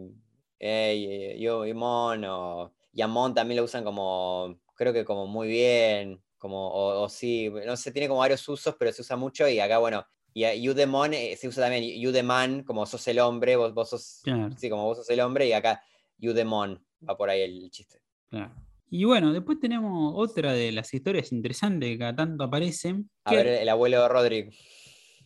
[0.60, 5.27] hey, yo y Mon, o, y a Mon también lo usan como, creo que como
[5.27, 9.15] muy bien, como, o, o sí, no sé, tiene como varios usos, pero se usa
[9.17, 12.23] mucho y acá, bueno, y a you the Mon eh, se usa también you the
[12.23, 14.49] man, como sos el hombre, vos, vos sos, Claro.
[14.58, 15.82] sí, como vos sos el hombre y acá
[16.17, 18.01] you the Mon, va por ahí el chiste.
[18.30, 18.53] Claro.
[18.89, 23.10] Y bueno, después tenemos otra de las historias interesantes que cada tanto aparecen.
[23.26, 24.50] A que- ver, el abuelo de Rodri.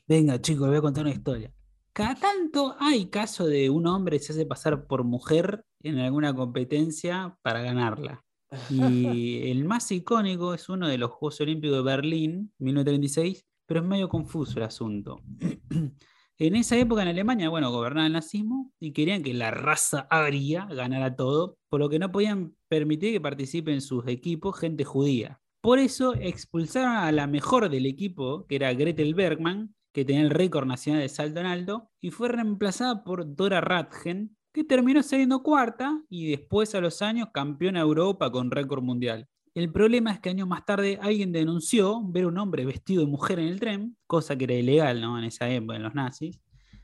[0.08, 1.54] Venga, chicos, voy a contar una historia.
[1.94, 6.34] Cada tanto hay caso de un hombre que se hace pasar por mujer en alguna
[6.34, 8.24] competencia para ganarla.
[8.70, 8.80] Y
[9.52, 14.10] el más icónico es uno de los Juegos Olímpicos de Berlín, 1936, pero es medio
[14.10, 15.22] confuso el asunto.
[16.42, 20.66] En esa época en Alemania, bueno, gobernaba el nazismo y querían que la raza aria
[20.66, 25.40] ganara todo, por lo que no podían permitir que participe en sus equipos gente judía.
[25.62, 30.32] Por eso expulsaron a la mejor del equipo, que era Gretel Bergman, que tenía el
[30.32, 35.44] récord nacional de salto en alto, y fue reemplazada por Dora Ratgen, que terminó saliendo
[35.44, 39.28] cuarta y después a los años campeona de Europa con récord mundial.
[39.54, 43.40] El problema es que años más tarde alguien denunció ver un hombre vestido de mujer
[43.40, 45.18] en el tren, cosa que era ilegal ¿no?
[45.18, 46.40] en esa época, en los nazis.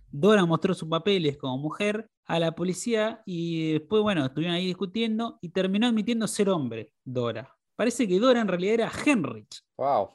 [0.10, 5.38] Dora mostró sus papeles como mujer a la policía y después, bueno, estuvieron ahí discutiendo
[5.42, 7.56] y terminó admitiendo ser hombre, Dora.
[7.76, 9.62] Parece que Dora en realidad era Henrich.
[9.78, 10.10] Wow.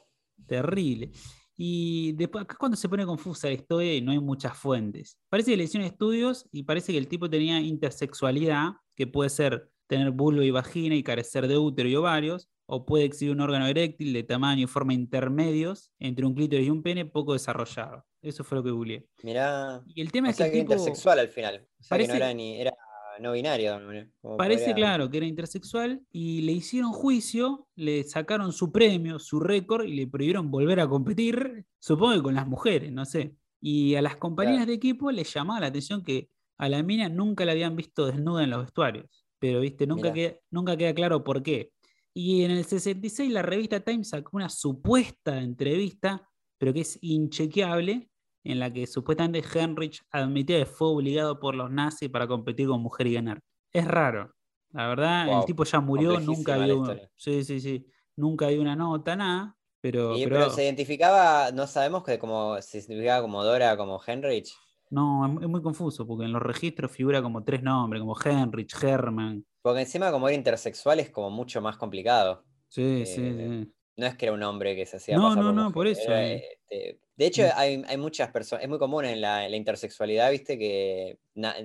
[0.45, 1.11] Terrible.
[1.55, 5.17] Y después, acá es cuando se pone confusa la historia y no hay muchas fuentes.
[5.29, 9.71] Parece que le hicieron estudios y parece que el tipo tenía intersexualidad, que puede ser
[9.93, 13.67] tener bulbo y vagina y carecer de útero y ovarios, o puede exhibir un órgano
[13.67, 18.05] eréctil de tamaño y forma intermedios entre un clítoris y un pene poco desarrollado.
[18.21, 19.05] Eso fue lo que googleé.
[19.23, 19.81] Mirá.
[19.85, 21.67] Y el tema O es sea que que tipo intersexual al final.
[21.79, 22.71] O sea que no parece- era ni, era
[23.19, 23.79] no binario.
[24.37, 29.39] parece podría- claro que era intersexual y le hicieron juicio, le sacaron su premio, su
[29.39, 33.35] récord y le prohibieron volver a competir, supongo que con las mujeres, no sé.
[33.61, 34.69] Y a las compañeras Claro.
[34.71, 38.43] de equipo les llamaba la atención que a la mina nunca la habían visto desnuda
[38.43, 41.73] en los vestuarios, pero viste, nunca, queda, nunca queda claro por qué.
[42.13, 48.09] Y en el 66 la revista Time sacó una supuesta entrevista, pero que es inchequeable,
[48.45, 52.79] en la que supuestamente Henrich admitía que fue obligado por los nazis para competir con
[52.81, 53.41] mujer y ganar.
[53.73, 54.33] Es raro.
[54.71, 57.11] La verdad, el tipo ya murió, nunca había, historia.
[57.17, 62.05] sí, sí, sí, nunca una nota, nada, pero, Y- pero pero se identificaba, no sabemos
[62.05, 64.53] que como se identificaba como Dora, como Henrich.
[64.93, 69.45] No, es, muy confuso, porque en los registros figura como tres nombres, como Henrich, Herman.
[69.61, 72.43] Porque encima como era intersexual es como mucho más complicado.
[72.67, 73.73] Sí, sí, Eh, sí.
[73.97, 75.73] No es que era un hombre que se hacía No, pasar no, por no, mujer,
[75.73, 76.43] por eso, era, eh.
[76.69, 77.49] este, de hecho, Mm.
[77.55, 81.55] hay, hay muchas personas, es muy común en la, en la intersexualidad, viste, que na-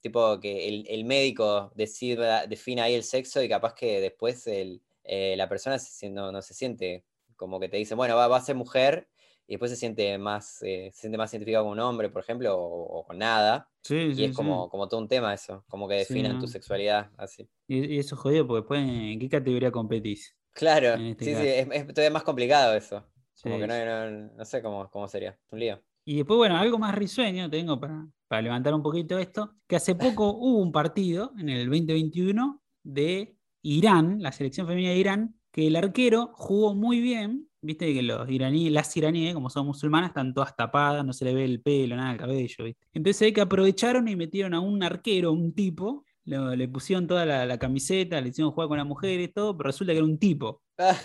[0.00, 4.82] tipo que el, el médico decida, defina ahí el sexo y capaz que después el,
[5.04, 7.04] eh, la persona se no, no se siente
[7.36, 9.08] como que te dice, bueno, va, va a ser mujer
[9.48, 12.54] y después se siente más, eh, se siente más identificado con un hombre, por ejemplo,
[12.56, 13.68] o, o con nada.
[13.82, 14.36] Sí, Y sí, es sí.
[14.36, 17.48] como, como todo un tema eso, como que definan tu sexualidad así.
[17.66, 20.36] Y, y eso es jodido, porque después, ¿en qué categoría competís?
[20.52, 23.04] Claro, este sí, sí, es, es todavía más complicado eso.
[23.42, 25.82] Como que no, no, no sé cómo, cómo sería, un lío.
[26.04, 29.94] Y después, bueno, algo más risueño tengo para, para levantar un poquito esto, que hace
[29.94, 35.66] poco hubo un partido en el 2021 de Irán, la selección femenina de Irán, que
[35.66, 40.32] el arquero jugó muy bien, viste que los iraníes, las iraníes, como son musulmanas, están
[40.34, 42.86] todas tapadas, no se le ve el pelo, nada, el cabello, ¿viste?
[42.92, 47.24] Entonces hay que aprovecharon y metieron a un arquero, un tipo, lo- le pusieron toda
[47.26, 50.18] la, la camiseta, le hicieron jugar con las mujeres, todo, pero resulta que era un
[50.18, 50.62] tipo.
[50.78, 50.96] Ah,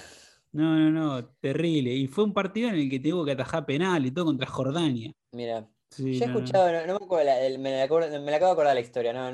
[0.52, 1.94] No, no, no, terrible.
[1.94, 5.12] Y fue un partido en el que tuvo que atajar penal y todo contra Jordania.
[5.32, 8.10] mira, Sí, yo he no, escuchado, no, no me acuerdo, la- el- me, la acuerdo-
[8.22, 9.32] me la acabo de acordar la historia, no,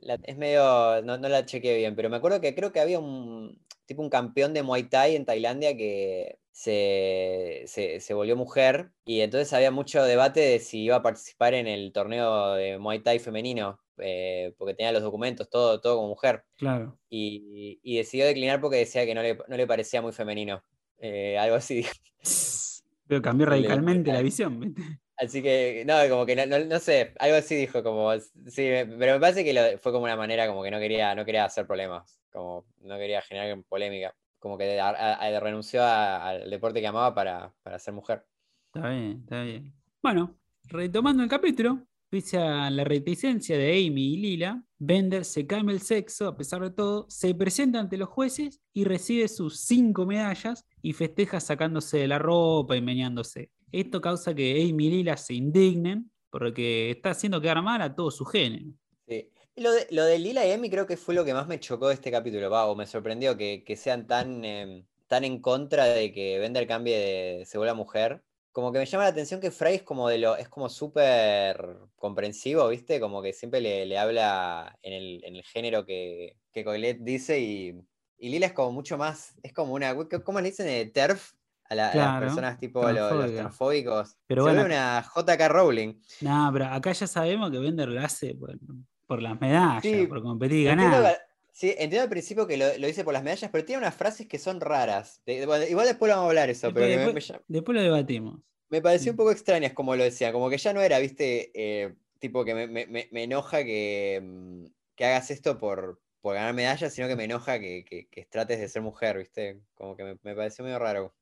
[0.00, 2.98] La- es medio, no, no la chequeé bien, pero me acuerdo que creo que había
[3.00, 8.90] un tipo un campeón de Muay Thai en Tailandia que se, se, se volvió mujer
[9.04, 13.00] y entonces había mucho debate de si iba a participar en el torneo de Muay
[13.00, 16.44] Thai femenino, eh, porque tenía los documentos, todo, todo como mujer.
[16.56, 16.98] Claro.
[17.08, 20.62] y, y decidió declinar porque decía que no le, no le parecía muy femenino.
[20.98, 21.84] Eh, algo así.
[23.06, 24.60] Pero cambió radicalmente la visión.
[24.60, 24.82] ¿viste?
[25.16, 28.68] Así que, no, como que no, no, sé, algo así dijo, como, sí,
[28.98, 31.66] pero me parece que fue como una manera como que no quería, no quería hacer
[31.66, 34.78] problemas, como no quería generar polémica, como que
[35.40, 38.26] renunció al deporte que amaba para, para ser mujer.
[38.66, 39.72] Está bien, está bien.
[40.02, 45.72] Bueno, retomando el capítulo, pese a la reticencia de Amy y Lila, Bender se cambia
[45.72, 50.04] el sexo, a pesar de todo, se presenta ante los jueces y recibe sus cinco
[50.04, 53.50] medallas y festeja sacándose de la ropa y meneándose.
[53.72, 58.10] Esto causa que Amy y Lila se indignen porque está haciendo quedar mal a todo
[58.10, 58.66] su género.
[59.56, 61.88] Lo de, lo de Lila y Amy creo que fue lo que más me chocó
[61.88, 66.12] de este capítulo, va, o me sorprendió que, sean tan, em, tan en contra de
[66.12, 68.22] que Bender cambie de se vuelva mujer.
[68.52, 71.78] Como que me llama la atención que Frey es como de lo, es como súper
[71.96, 73.00] comprensivo, ¿viste?
[73.00, 77.80] Como que siempre le, habla en el, género que, que Colette dice y,
[78.18, 80.68] y, Lila es como mucho más, es como una, ¿cómo le dicen?
[80.68, 81.32] Eh, TERF,
[81.68, 84.16] a, las personas tipo los, los transfóbicos.
[84.26, 85.94] Pero Se bueno, una JK Rowling.
[86.20, 88.34] No, pero acá ya sabemos que Bender lo hace
[89.06, 91.18] por, las medallas, por competir y ganar.
[91.52, 94.38] sí, entiendo al principio que lo, dice por las medallas, pero tiene unas frases que
[94.38, 95.22] son raras.
[95.26, 98.40] igual después lo vamos a hablar eso, después, pero después, lo debatimos.
[98.68, 101.94] Me pareció un poco extrañas como lo decía, como que ya no era, viste, eh,
[102.18, 104.64] tipo que me, enoja que, mm,
[104.96, 108.68] que, hagas esto por, por ganar medallas, sino que me enoja que, que, trates de
[108.68, 111.14] ser mujer, viste, como que me, me pareció medio raro.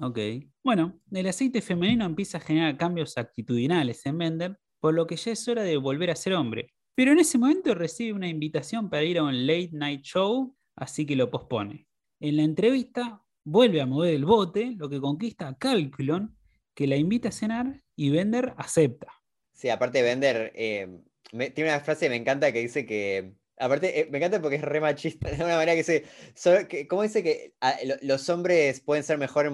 [0.00, 0.18] Ok.
[0.62, 5.32] Bueno, el aceite femenino empieza a generar cambios actitudinales en Bender, por lo que ya
[5.32, 6.73] es hora de volver a ser hombre.
[6.94, 11.06] Pero en ese momento recibe una invitación para ir a un late night show, así
[11.06, 11.88] que lo pospone.
[12.20, 16.36] En la entrevista vuelve a mover el bote, lo que conquista a Calculon,
[16.74, 19.08] que la invita a cenar y Bender acepta.
[19.52, 21.00] Sí, aparte Bender eh,
[21.54, 24.62] tiene una frase que me encanta que dice que Aparte, eh, me encanta porque es
[24.62, 29.18] re machista, de una manera que dice, ¿cómo dice que ah, los hombres pueden ser
[29.18, 29.52] mejores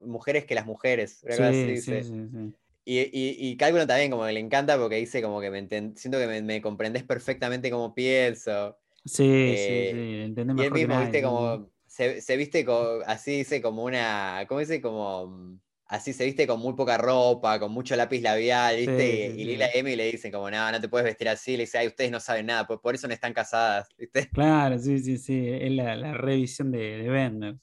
[0.00, 1.22] mujeres que las mujeres?
[1.26, 2.12] Sí, sí, sí,
[2.88, 6.18] y, y, y Cálculo también, como que le encanta porque dice como que me siento
[6.18, 8.78] que me, me, comprendes perfectamente cómo pienso.
[9.04, 10.62] Sí, sí, eh, sí, entendemos.
[10.62, 14.80] Y él mismo, viste, como, se, se viste como, así dice como una, ¿cómo dice?
[14.80, 19.34] Como así se viste con muy poca ropa, con mucho lápiz labial, ¿viste?
[19.36, 21.76] y, Lila y Emi le dicen como, no, no te puedes vestir así, le dice,
[21.76, 24.30] ay, ustedes no saben nada, por, por eso no están casadas, ¿viste?
[24.30, 27.56] Claro, sí, sí, sí, es la, revisión de, de Bender.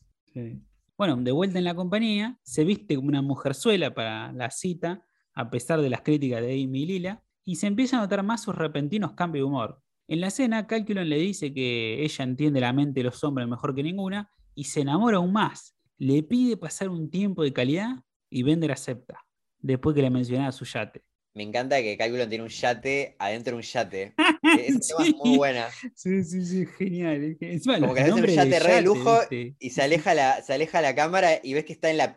[0.97, 5.03] Bueno, de vuelta en la compañía, se viste como una mujerzuela para la cita,
[5.35, 8.41] a pesar de las críticas de Amy y Lila, y se empieza a notar más
[8.41, 9.81] sus repentinos cambios de humor.
[10.07, 13.75] En la cena, Calculon le dice que ella entiende la mente de los hombres mejor
[13.75, 15.75] que ninguna y se enamora aún más.
[15.97, 19.25] Le pide pasar un tiempo de calidad y Bender acepta,
[19.59, 21.03] después que le mencionaba su yate.
[21.35, 24.13] Me encanta que Calculon tiene un yate adentro de un yate.
[24.57, 25.67] es muy buena.
[25.93, 27.37] Sí, sí, sí, genial.
[27.65, 29.19] Como que a veces un yate re de lujo
[29.59, 32.15] y se aleja, la, se aleja la cámara y ves que está en la,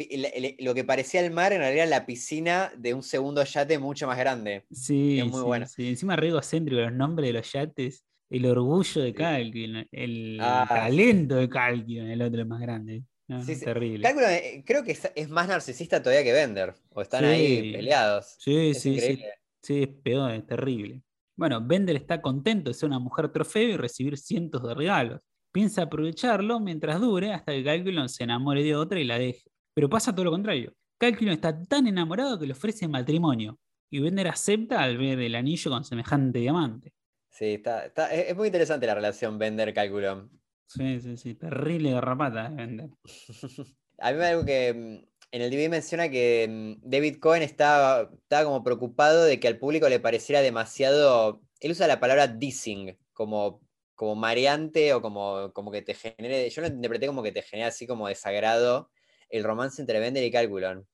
[0.61, 4.19] lo que parecía el mar, en realidad la piscina de un segundo yate mucho más
[4.19, 4.65] grande.
[4.71, 5.67] Sí, es muy bueno.
[5.77, 11.35] Encima re egocéntrico, los nombres de los yates, el orgullo de Calculon, el ah, talento
[11.35, 13.03] de Calculon, el otro es más grande
[13.45, 14.09] sí, Terrible.
[14.09, 16.75] Eh, creo que es, más narcisista todavía que Bender.
[16.93, 18.37] O están ahí peleados.
[18.39, 19.23] Sí, sí, sí.
[19.63, 21.03] Sí, es peor, es terrible.
[21.37, 25.21] Bueno, Bender está contento de ser una mujer trofeo y recibir cientos de regalos.
[25.53, 29.51] Piensa aprovecharlo mientras dure hasta que Calculon se enamore de otra y la deje.
[29.75, 30.73] Pero pasa todo lo contrario.
[30.99, 33.59] Calculon está tan enamorado que le ofrece matrimonio.
[33.91, 36.93] Y Bender acepta al ver el anillo con semejante diamante.
[37.31, 40.31] Sí, está, es muy interesante la relación Bender-Calculon.
[40.69, 42.91] Sí, sí, sí, terrible garrapata vender.
[44.01, 48.11] A mí me algo que mm, en el DVD menciona que mm, David Cohen estaba,
[48.13, 51.43] estaba como preocupado de que al público le pareciera demasiado.
[51.61, 53.63] Él usa la palabra dissing, como,
[53.95, 56.49] como mareante o como, como que te genere.
[56.51, 58.91] Yo lo interpreté como que te genera así como desagrado
[59.31, 60.87] el romance entre Bender y Calculon.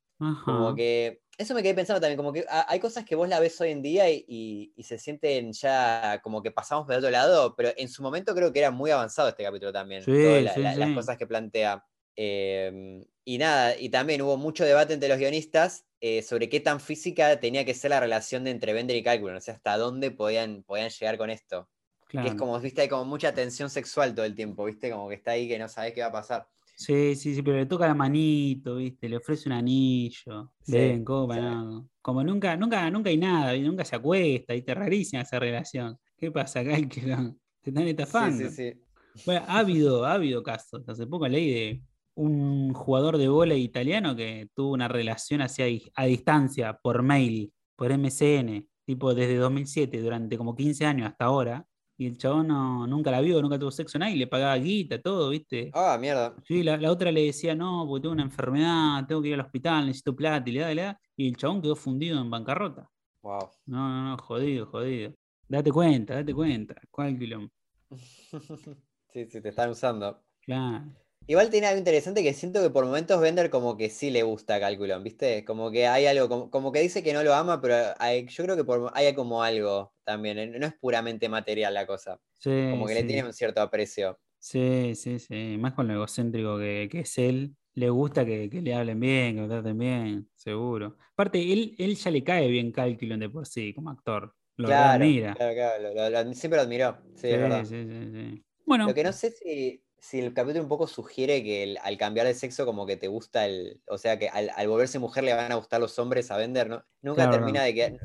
[0.44, 3.60] Como que eso me quedé pensando también, como que hay cosas que vos la ves
[3.60, 7.88] hoy en día y, se sienten ya como que pasamos por otro lado, pero en
[7.88, 10.04] su momento creo que era muy avanzado este capítulo también.
[10.06, 11.84] Las cosas que plantea.
[12.16, 16.78] Em, y nada, y también hubo mucho debate entre los guionistas eh, sobre qué tan
[16.78, 20.10] física tenía que ser la relación de entre Bender y Calculon, o sea, hasta dónde
[20.10, 21.68] podían, podían llegar con esto.
[22.10, 25.16] Que es como, viste, hay como mucha tensión sexual todo el tiempo, viste, como que
[25.16, 26.46] está ahí que no sabes qué va a pasar.
[26.76, 29.08] Sí, sí, sí, pero le toca la manito, ¿viste?
[29.08, 30.52] Le ofrece un anillo.
[30.66, 35.38] Ven, como, como nunca, nunca, nunca hay nada, nunca se acuesta, y te rarísima esa
[35.38, 35.98] relación.
[36.16, 36.76] ¿Qué pasa acá?
[36.76, 37.00] Que
[37.62, 38.50] te están estafando.
[38.50, 38.84] Sí, sí,
[39.24, 40.82] bueno, ha habido, ha habido casos.
[40.88, 41.82] Hace poco leí de
[42.14, 47.92] un jugador de vóley italiano que tuvo una relación hacia a distancia por mail, por
[47.92, 53.10] MCN, tipo desde 2007, durante como 15 años hasta ahora, y el chabón no- nunca
[53.10, 55.70] la vio, nunca tuvo sexo nadie, le pagaba guita, todo, ¿viste?
[55.74, 56.34] Ah, mierda.
[56.44, 59.40] Sí, la, la otra le decía, no, porque tengo una enfermedad, tengo que ir al
[59.40, 62.30] hospital, necesito plata, y le da, y le da, y el chabón quedó fundido en
[62.30, 62.88] bancarrota.
[63.22, 63.48] Wow.
[63.66, 65.14] No, no, no, jodido, jodido.
[65.48, 67.48] Date cuenta, date cuenta, Calculum.
[69.12, 70.22] sí, sí, te están usando.
[70.40, 70.84] Claro.
[71.26, 74.60] Igual tiene algo interesante que siento que por momentos Bender como que sí le gusta
[74.60, 75.42] Calculon, ¿viste?
[75.44, 78.44] Como que hay algo, como, como que dice que no lo ama, pero hay- yo
[78.44, 82.50] creo que por, hay como algo también, eh, no es puramente material la cosa, Sí,
[82.68, 84.18] como que le tiene un cierto aprecio.
[84.38, 85.56] Sí, sí, sí.
[85.58, 87.56] Más con lo egocéntrico que, que es él.
[87.74, 90.96] Le gusta que, que le hablen bien, que lo traten bien, seguro.
[91.12, 94.34] Aparte, él, él ya le cae bien Calculon de por sí, como actor.
[94.56, 95.34] Lo Claro, admira.
[95.34, 97.64] claro, claro, lo- lo- lo- siempre lo admiró, sí, es verdad.
[97.64, 98.44] sí, sí, sí.
[98.66, 101.96] Bueno, Lo que no sé si, si el capítulo un poco sugiere que el- al
[101.96, 105.24] cambiar de sexo como que te gusta el, o sea que al, al volverse mujer
[105.24, 106.84] le van a gustar los hombres a Bender, ¿no?
[107.00, 107.32] Nunca Claro.
[107.36, 107.96] termina de que,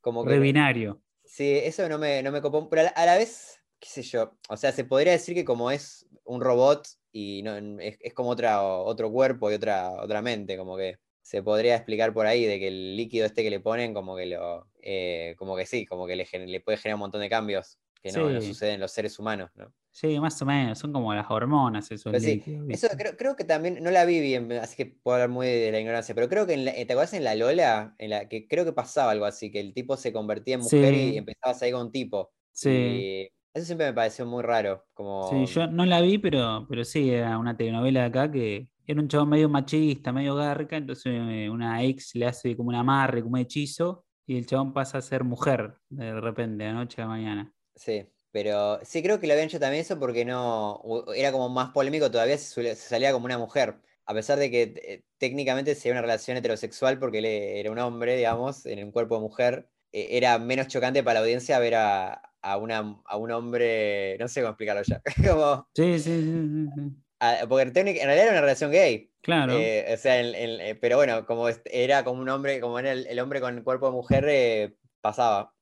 [0.00, 0.38] como que...
[0.38, 1.02] binario.
[1.24, 4.02] Sí, eso no me, no me copó, pero a la, a la vez, qué sé
[4.02, 8.14] yo, o sea, se podría decir que como es un robot y no, es, es
[8.14, 12.44] como otra, otro cuerpo y otra, otra mente, como que se podría explicar por ahí
[12.46, 15.84] de que el líquido este que le ponen, como que lo, eh, como que sí,
[15.86, 18.48] como que le, gen- le puede generar un montón de cambios que no, no Sí.
[18.48, 19.72] suceden en los seres humanos, ¿no?
[19.90, 20.78] Sí, más o menos.
[20.78, 24.50] Son como las hormonas, Pero sí, eso creo, creo que también, no la vi bien,
[24.52, 27.14] así que puedo hablar muy de la ignorancia, pero creo que, en la- ¿te acuerdas
[27.14, 27.94] en la Lola?
[27.98, 30.92] En la que creo que pasaba algo así, que el tipo se convertía en mujer
[30.94, 32.32] y empezaba a salir con un tipo.
[32.52, 32.68] Sí.
[32.70, 35.30] Y eso siempre me pareció muy raro, como...
[35.30, 39.00] Sí, yo no la vi, pero, pero sí, era una telenovela de acá que era
[39.00, 43.22] un chabón medio machista, medio garca, entonces eh, una ex le hace como un amarre,
[43.22, 47.00] como un hechizo, y el chabón pasa a ser mujer de repente, de la noche
[47.00, 47.52] a la mañana.
[47.76, 50.82] Sí, pero sí creo que lo habían hecho también eso porque no,
[51.14, 54.62] era como más polémico todavía suele- se salía como una mujer, a pesar de que
[54.76, 59.16] eh, técnicamente sería una relación heterosexual porque él era un hombre, digamos, en un cuerpo
[59.16, 63.30] de mujer, eh, era menos chocante para la audiencia ver a, a una, a un
[63.32, 68.18] hombre, no sé cómo explicarlo ya, como, Sí, sí, sí, sí, a- porque en realidad
[68.18, 69.10] era una relación gay.
[69.20, 69.54] Claro.
[69.54, 72.92] eh, o sea, en- en- eh, pero bueno, como era como un hombre, como era
[72.92, 75.54] el, el hombre con cuerpo de mujer, pasaba.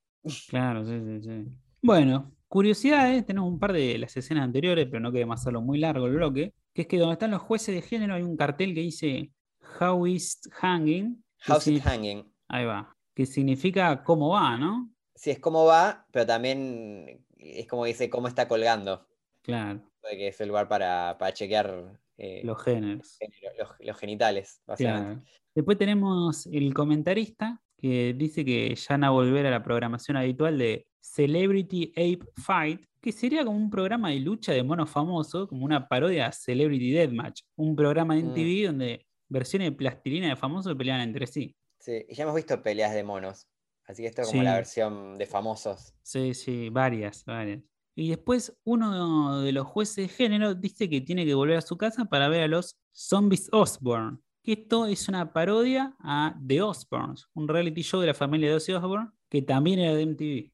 [0.49, 1.62] Claro, sí, sí, sí.
[1.85, 6.07] Bueno, curiosidades, tenemos un par de las escenas anteriores, pero no queremos hacerlo muy largo
[6.07, 8.81] el bloque, que es que donde están los jueces de género hay un cartel que
[8.81, 9.33] dice
[9.81, 11.25] How is hanging?
[11.41, 12.25] House it hanging.
[12.49, 12.95] Ahí va.
[13.15, 14.91] Que significa cómo va, ¿no?
[15.15, 19.07] Sí, es cómo va, pero también es como dice cómo está colgando,
[19.43, 23.19] Claro, que es el lugar para, para chequear eh, los géneros.
[23.19, 25.23] género- los, los genitales, básicamente.
[25.23, 25.37] Claro.
[25.55, 30.57] Después tenemos el comentarista que dice que ya van a volver a la programación habitual
[30.59, 35.65] de Celebrity Ape Fight, que sería como un programa de lucha de monos famosos, como
[35.65, 38.27] una parodia a Celebrity Deathmatch, un programa de Mm.
[38.29, 41.55] MTV donde versiones de plastilina de famosos peleaban entre sí.
[41.79, 43.49] Sí, y ya hemos visto peleas de monos,
[43.87, 45.93] así que esto es como la versión de famosos.
[46.03, 47.61] Sí, sí, varias, varias.
[47.95, 51.77] Y después uno de los jueces de género dice que tiene que volver a su
[51.77, 54.19] casa para ver a los Zombies Osborne.
[54.45, 58.57] Que esto es una parodia a The Osbournes, un reality show de la familia de
[58.57, 60.52] Ozzy Osbourne, que también era de MTV.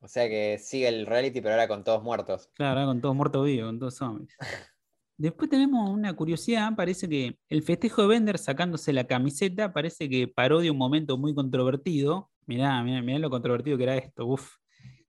[0.00, 2.48] O sea que sigue el reality, pero ahora con todos muertos.
[2.54, 4.36] Claro, con todos muertos vivos, con todos zombies.
[5.16, 10.28] Después tenemos una curiosidad, parece que el festejo de Bender sacándose la camiseta parece que
[10.28, 12.30] parodia un momento muy controvertido.
[12.46, 14.54] Mirá, mirá, mirá lo controvertido que era esto, uff.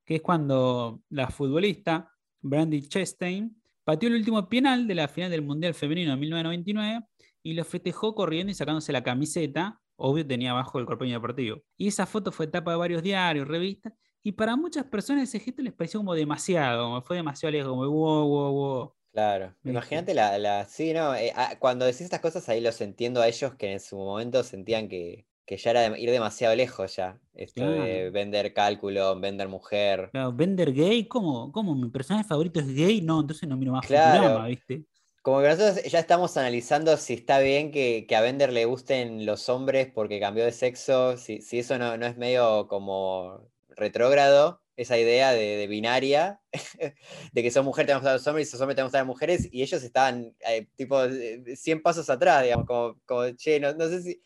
[0.04, 5.44] Que es cuando la futbolista Brandy Chastain pateó el último penal de la final del
[5.44, 7.06] Mundial Femenino de 1999
[7.44, 9.80] y lo festejó corriendo y sacándose la camiseta.
[9.96, 11.62] Obvio tenía abajo el corpiño deportivo.
[11.78, 13.94] Y esa foto fue tapa de varios diarios, revistas.
[14.24, 17.88] Y para muchas personas ese gesto les pareció como demasiado, como fue demasiado lejos, como
[17.90, 18.96] wow, wow, wow.
[19.12, 19.56] Claro.
[19.64, 20.66] Imagínate la, la.
[20.66, 21.16] Sí, no.
[21.16, 24.44] eh, ah, cuando decís estas cosas ahí los entiendo a ellos que en su momento
[24.44, 27.20] sentían que, que ya era de- ir demasiado lejos ya.
[27.34, 30.10] Esto de vender cálculo, vender mujer.
[30.12, 31.52] Claro, Bender gay, ¿cómo?
[31.52, 31.74] ¿Cómo?
[31.76, 33.02] ¿Mi personaje favorito es gay?
[33.02, 34.22] No, entonces no miro más Claro.
[34.22, 34.86] Futurama, ¿viste?
[35.22, 39.26] Como que nosotros ya estamos analizando si está bien que, que a Bender le gusten
[39.26, 43.50] los hombres porque cambió de sexo, si, si eso no, no es medio como
[43.80, 46.42] retrógrado, esa idea de, binaria,
[47.34, 48.98] de que son mujeres te van a los hombres y esos hombres te van a
[48.98, 52.66] las mujeres, y ellos estaban eh, tipo eh, 100 pasos atrás, digamos,
[53.06, 54.22] como, che, no, sé si,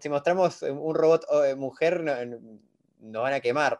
[0.00, 2.60] si mostramos un robot eh, mujer, no- no-
[2.98, 3.78] nos van a quemar.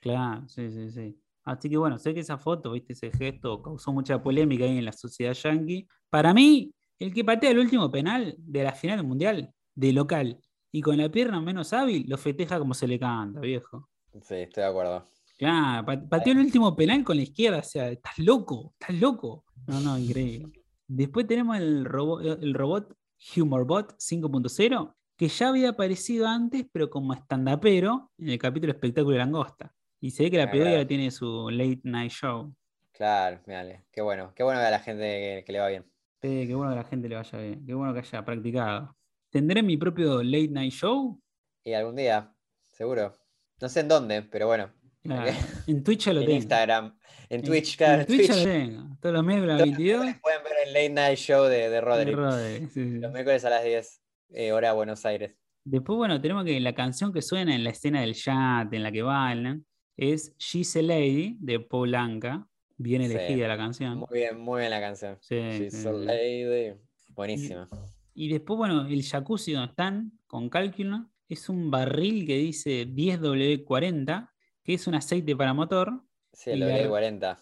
[0.00, 1.18] Claro, sí, sí, sí.
[1.44, 2.92] Así que bueno, sé que esa foto, ¿viste?
[2.92, 5.86] Ese gesto causó mucha polémica ahí en la sociedad yankee.
[6.10, 10.80] Para mí, el que patea el último penal de la final mundial, de local, y
[10.80, 13.88] con la pierna menos hábil, lo festeja como se le canta, viejo.
[14.20, 15.04] Sí, estoy de acuerdo.
[15.38, 19.44] Claro, pa- pateó el último penal con la izquierda, o sea, estás loco, estás loco.
[19.66, 20.52] No, no, increíble.
[20.86, 22.94] Después tenemos el, robo- el robot
[23.36, 29.18] HumorBot 5.0, que ya había aparecido antes, pero como estandapero en el capítulo Espectáculo de
[29.18, 29.72] Langosta.
[30.00, 32.52] Y se ve que la Ah, ahora tiene su late night show.
[32.92, 33.84] Claro, dale.
[33.90, 34.32] Qué bueno.
[34.34, 35.84] Qué bueno que a la gente que, que le va bien.
[36.20, 37.64] Eh, qué bueno que a la gente le vaya bien.
[37.66, 38.96] Qué bueno que haya practicado.
[39.30, 41.18] ¿Tendré mi propio late night show?
[41.64, 42.34] Y algún día,
[42.72, 43.14] seguro.
[43.62, 44.70] No sé en dónde, pero bueno.
[45.02, 45.32] Claro,
[45.66, 46.36] En Twitch ya lo en tengo.
[46.36, 46.98] Instagram,
[47.28, 48.00] en En- Twitch, claro.
[48.02, 48.96] En Twitch ya lo tengo.
[49.00, 50.04] Todos los miércoles a las Todos los 22.
[50.04, 52.14] miércoles pueden ver el Late Night Show de, de de Roderick.
[52.16, 52.98] Roderick, sí, sí.
[52.98, 55.36] Los miércoles a las 10, eh, hora Buenos Aires.
[55.64, 58.90] Después, bueno, tenemos que la canción que suena en la escena del chat, en la
[58.92, 59.64] que bailan,
[59.96, 62.46] es She's a Lady de Paul Anka.
[62.78, 63.12] Bien Sí.
[63.12, 63.98] elegida la canción.
[63.98, 65.18] Muy bien, muy bien la canción.
[65.20, 66.74] She's a lady.
[67.10, 67.68] Buenísima.
[68.14, 74.30] Y después, bueno, el jacuzzi donde están con cálculo es un barril que dice 10W40,
[74.62, 76.02] que es un aceite para motor.
[76.32, 77.38] Sí, el Y la- W40.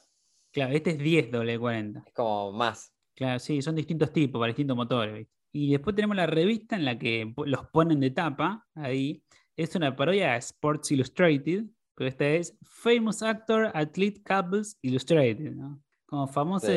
[0.52, 2.02] Claro, este es 10W40.
[2.06, 2.92] Es como más.
[3.14, 5.14] Claro, sí, son distintos tipos para distintos motores.
[5.14, 5.32] ¿viste?
[5.52, 9.22] Y después tenemos la revista en la que los ponen de tapa ahí.
[9.56, 11.64] Es una parodia de Sports Illustrated,
[11.94, 15.82] pero esta es Famous Actor Athlete Couples Illustrated, ¿no?
[16.06, 16.70] Como famosos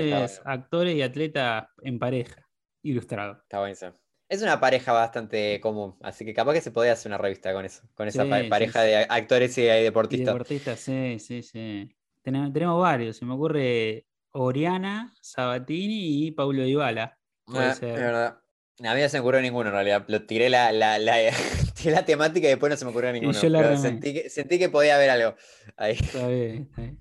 [0.46, 2.48] actores y atletas en pareja,
[2.84, 3.40] ilustrado.
[3.42, 3.94] Está buenísimo.
[4.34, 7.66] Es una pareja bastante común, así que capaz que se podía hacer una revista con
[7.66, 8.88] eso, con esa Sí, pareja sí.
[8.88, 10.34] de actores y Y deportistas.
[10.34, 11.96] deportistas, sí, sí, sí.
[12.24, 17.18] Tenemos, tenemos varios, se me ocurre Oriana, Sabatini y Paulo Dybala.
[17.46, 17.94] Puede Ah, es ser.
[18.00, 18.40] verdad.
[18.84, 20.04] A mí no se me ocurrió ninguno en realidad.
[20.08, 21.14] Lo tiré la, la, la,
[21.76, 23.40] tiré la temática y después no se me ocurrió ninguno.
[23.40, 23.82] yo la pero remé.
[23.82, 25.36] sentí, que, sentí que podía haber algo
[25.78, 25.94] ahí.
[26.00, 27.00] Está bien, está bien.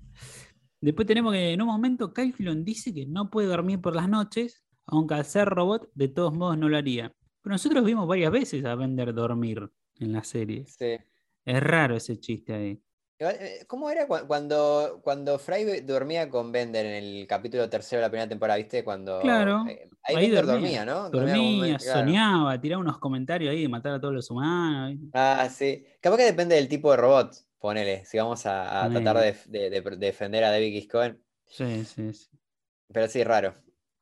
[0.81, 4.63] Después tenemos que en un momento Calculon dice que no puede dormir por las noches,
[4.85, 7.11] aunque al ser robot de todos modos no lo haría.
[7.43, 9.69] Pero nosotros vimos varias veces a Bender dormir
[9.99, 10.65] en la serie.
[10.65, 10.97] Sí.
[11.45, 12.81] Es raro ese chiste ahí.
[13.19, 18.07] Eh, ¿Cómo era cu- cuando, cuando Fry dormía con Bender en el capítulo tercero de
[18.07, 18.57] la primera temporada?
[18.57, 18.83] ¿Viste?
[18.83, 19.19] Cuando.
[19.21, 20.83] Claro, eh, ahí, ahí Bender dormía.
[20.83, 21.09] dormía, ¿no?
[21.09, 21.99] Dormía, como Ben- claro.
[21.99, 24.99] soñaba, tiraba unos comentarios ahí de matar a todos los humanos.
[25.13, 25.85] Ah, sí.
[26.01, 28.03] Capaz que depende del tipo de robot, ponele.
[28.05, 29.17] Si vamos a, a tratar
[29.47, 31.21] de defender a David Giscoen.
[31.45, 32.29] Sí, sí, sí.
[32.91, 33.53] Pero sí, raro.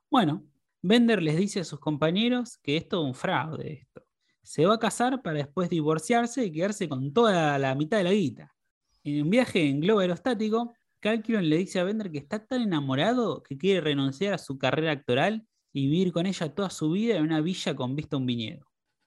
[0.10, 0.44] Bueno,
[0.82, 4.04] Bender les dice a sus compañeros que es todo un fraude esto.
[4.42, 8.14] Se va a casar para después divorciarse y quedarse con toda la mitad de la
[8.14, 8.56] guita.
[9.04, 13.44] En un viaje en globo aerostático, Calculon le dice a Bender que está tan enamorado
[13.44, 17.24] que quiere renunciar a su carrera actoral y vivir con ella toda su vida en
[17.24, 18.66] una villa con vista a un viñedo.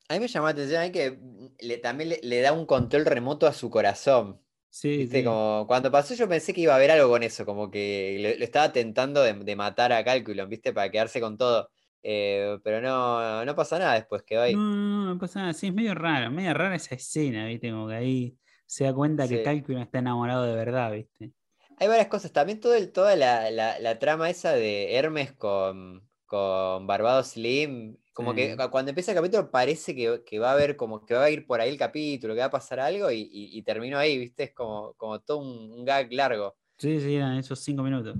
[0.08, 3.52] A mí me llamó la atención ahí que también le da un control remoto a
[3.52, 4.43] su corazón.
[4.76, 5.18] Sí, ¿Viste?
[5.18, 5.24] sí.
[5.24, 8.44] Como cuando pasó yo pensé que iba a haber algo con eso, como que le
[8.44, 10.72] estaba tentando de, de matar a Calculon, ¿viste?
[10.72, 11.70] Para quedarse con todo.
[12.02, 14.54] Eh, pero no, no pasa nada después, quedó ahí.
[14.54, 15.52] No, no, no, no pasa nada.
[15.54, 17.70] Sí, es medio raro, medio rara esa escena, ¿viste?
[17.70, 19.42] Como que ahí se da cuenta que Sí.
[19.42, 21.32] Calculon está enamorado de verdad, ¿viste?
[21.78, 22.32] Hay varias cosas.
[22.32, 27.96] También todo el, toda la, la- la trama esa de Hermes con, con Barbados Slim.
[28.12, 28.68] Como que Sí.
[28.70, 31.46] cuando empieza el capítulo parece que, que va a haber como que va a ir
[31.46, 34.44] por ahí el capítulo, que va a pasar algo y, y- y terminó ahí, ¿viste?
[34.44, 36.56] Es como, como todo un, un gag largo.
[36.78, 38.16] Sí, sí, eran esos cinco minutos.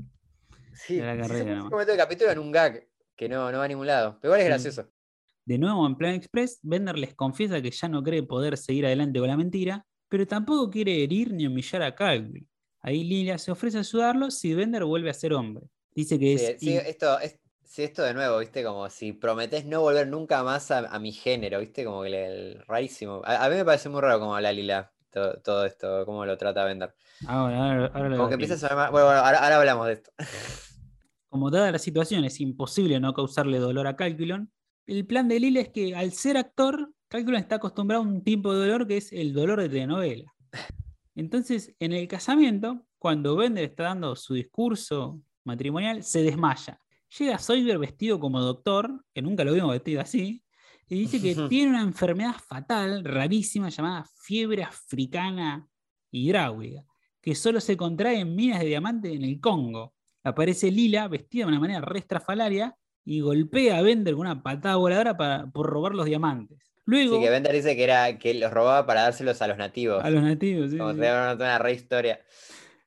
[0.74, 1.70] Sí, De la carrera nomás.
[1.70, 4.18] convertir el capítulo en un gag que no, no va a ningún lado.
[4.20, 4.48] Pero igual es Sí.
[4.68, 4.90] gracioso.
[5.44, 9.18] De nuevo en Plan Express, Bender les confiesa que ya no cree poder seguir adelante
[9.20, 12.48] con la mentira, pero tampoco quiere herir ni humillar a Calvin.
[12.80, 15.66] Ahí Lilia se ofrece a ayudarlo si Bender vuelve a ser hombre.
[15.94, 16.60] Dice que Sí, es.
[16.60, 18.62] sí, esto, es, sí, esto de nuevo, ¿viste?
[18.64, 21.84] Como si prometés no volver nunca más a, a mi género, ¿viste?
[21.84, 23.22] Como que le- el- rarísimo.
[23.24, 26.36] A, a mí me parece muy raro como habla Lila todo, todo esto, cómo lo
[26.36, 26.94] trata Bender.
[27.26, 29.86] Ahora, ahora, ahora lo Como que empieza a sonar más- Bueno, bueno, ahora, ahora hablamos
[29.86, 30.10] de esto.
[31.28, 34.52] Como dada la situación es imposible no causarle dolor a Calculon,
[34.86, 38.52] el plan de Lilia es que al ser actor, Calculon está acostumbrado a un tipo
[38.54, 40.32] de dolor que es el dolor de telenovela.
[41.16, 46.78] Entonces, en el casamiento, cuando Bender está dando su discurso matrimonial, se desmaya.
[47.18, 50.42] Llega Soyber vestido como doctor, que nunca lo vimos vestido así,
[50.88, 55.68] y dice que tiene una enfermedad fatal, rarísima, llamada fiebre africana
[56.10, 56.84] hidráulica,
[57.20, 59.94] que solo se contrae en minas de diamante en el Congo.
[60.24, 64.76] Aparece Lila vestida de una manera re estrafalaria y golpea a Bender con una patada
[64.76, 66.58] voladora para, por robar los diamantes.
[66.86, 70.04] Luego, Sí, que Bender dice que era que los robaba para dárselos a los nativos.
[70.04, 70.98] a los nativos, sí, Como sí.
[70.98, 72.20] da una, una re historia.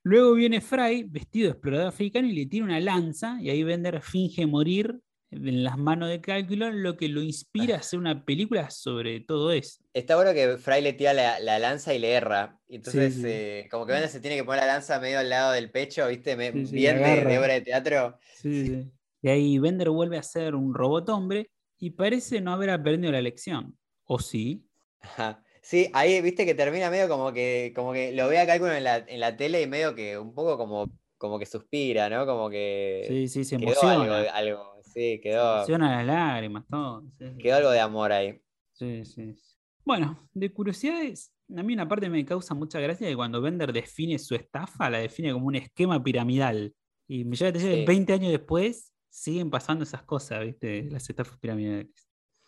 [0.07, 4.01] Luego viene Fry, vestido de explorador africano, y le tira una lanza, y ahí Bender
[4.01, 5.01] finge morir
[5.31, 9.51] en las manos de Cálculo, lo que lo inspira a hacer una película sobre todo
[9.51, 9.83] eso.
[9.93, 12.57] Está bueno que Fry le tira la, la lanza y le erra.
[12.69, 13.27] Entonces, Sí, sí.
[13.29, 16.07] eh, como que Bender se tiene que poner la lanza medio al lado del pecho,
[16.07, 16.37] ¿viste?
[16.37, 18.17] Me- Sí, bien de, de obra de teatro.
[18.37, 18.91] Sí, sí.
[19.23, 23.21] Y ahí Bender vuelve a ser un robot hombre y parece no haber aprendido la
[23.21, 23.77] lección.
[24.05, 24.63] ¿O sí?
[25.01, 25.43] Ajá.
[25.67, 28.85] Sí, ahí viste que termina medio como que, como que lo ve a Cálculo en
[28.85, 32.25] la, en la tele y medio que un poco como, como que suspira, ¿no?
[32.25, 33.93] Como que Sí, sí, se emociona.
[34.01, 37.01] algo, algo, sí, Se quedó, emociona las lágrimas, todo.
[37.19, 37.37] Sí, sí.
[37.39, 38.39] quedó algo de amor ahí.
[38.71, 39.35] Sí, sí.
[39.83, 44.17] Bueno, de curiosidades, a mí una parte me causa mucha gracia que cuando Bender define
[44.19, 46.73] su estafa, la define como un esquema piramidal.
[47.09, 47.85] Y me lleva a decir Sí.
[47.85, 50.83] 20 años después siguen pasando esas cosas, ¿viste?
[50.89, 51.87] Las estafas piramidales.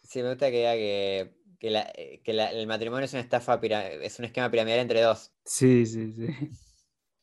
[0.03, 3.22] Sí, me gusta que diga que, que la- eh, que la- el matrimonio es una
[3.22, 5.32] estafa, es un esquema piramidal entre dos.
[5.45, 6.28] Sí, sí, sí.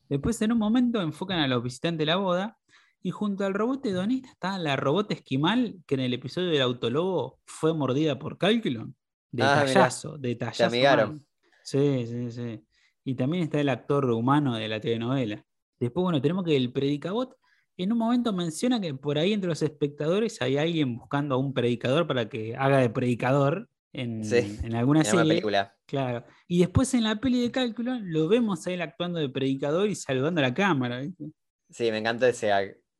[0.09, 2.57] Después en un momento enfocan a los visitantes de la boda
[3.01, 7.39] y junto al robot hedonista está la robot esquimal que en el episodio del autolobo
[7.45, 8.95] fue mordida por Calculon.
[9.39, 9.63] Ah.
[9.65, 10.65] Detallazo, detallazo.
[10.65, 11.09] amigaron.
[11.15, 11.25] mal.
[11.63, 12.63] Sí, sí, sí.
[13.03, 15.43] Y también está el actor humano de la telenovela.
[15.79, 17.35] Después, bueno, tenemos que el predicabot
[17.77, 21.53] en un momento menciona que por ahí entre los espectadores hay alguien buscando a un
[21.53, 23.69] predicador para que haga de predicador
[24.01, 25.27] en, Sí, en alguna En una serie.
[25.29, 25.75] película.
[25.85, 26.25] Claro.
[26.47, 29.95] Y después en la peli de cálculo lo vemos a él actuando de predicador y
[29.95, 30.99] saludando a la cámara.
[30.99, 31.25] ¿viste?
[31.69, 32.49] Sí, me encanta ese.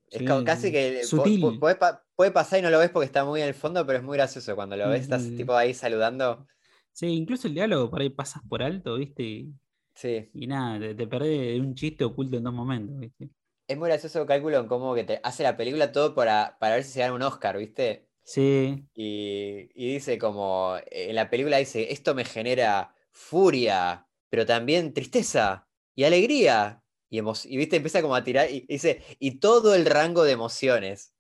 [0.10, 1.42] Es Sí, como casi que Sutil.
[1.42, 3.86] po- puede, pa- puede pasar y no lo ves porque está muy en el fondo,
[3.86, 4.56] pero es muy gracioso.
[4.56, 5.36] Cuando lo Sí, ves, sí, estás sí.
[5.38, 6.48] tipo ahí saludando.
[6.94, 9.48] Sí, incluso el diálogo por ahí pasas por alto, ¿viste?
[9.96, 10.30] Sí.
[10.34, 13.30] y nada, te, te perdés un chiste oculto en dos momentos, ¿viste?
[13.68, 16.84] Es muy gracioso cálculo en cómo que te hace la película todo para, para ver
[16.84, 18.07] si se gana un Oscar, ¿viste?
[18.34, 24.94] Sí, Y, y dice como, en la película dice, esto me genera furia, pero también
[24.94, 26.84] tristeza y alegría.
[27.10, 31.14] Y, y viste, empieza como a tirar y dice, y todo el rango de emociones.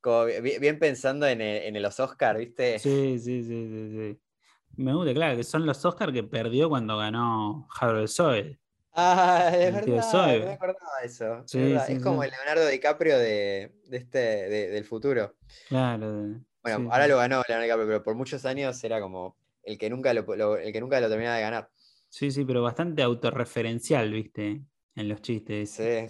[0.00, 2.82] Como bi- bien, pensando en, el- en los Oscar, ¿viste?
[2.82, 4.20] sí, sí, sí, sí, sí.
[4.76, 8.60] Me gusta, claro, que son los Oscars que perdió cuando ganó Harold Zoe.
[8.96, 11.48] Ah, tío verdad, no me acordaba de eso.
[11.50, 15.36] es Sí, verdad, sí, es como el Leonardo DiCaprio de, de este, de- del futuro.
[15.64, 16.40] Claro.
[16.64, 19.88] De- Bueno, sí, ahora lo ganó Leonardo pero por muchos años era como el que
[19.90, 21.70] nunca lo, lo- el que nunca lo terminaba de ganar.
[22.08, 24.62] Sí, sí, pero bastante autorreferencial, ¿viste?
[24.94, 25.70] En los chistes.
[25.70, 26.06] Sí.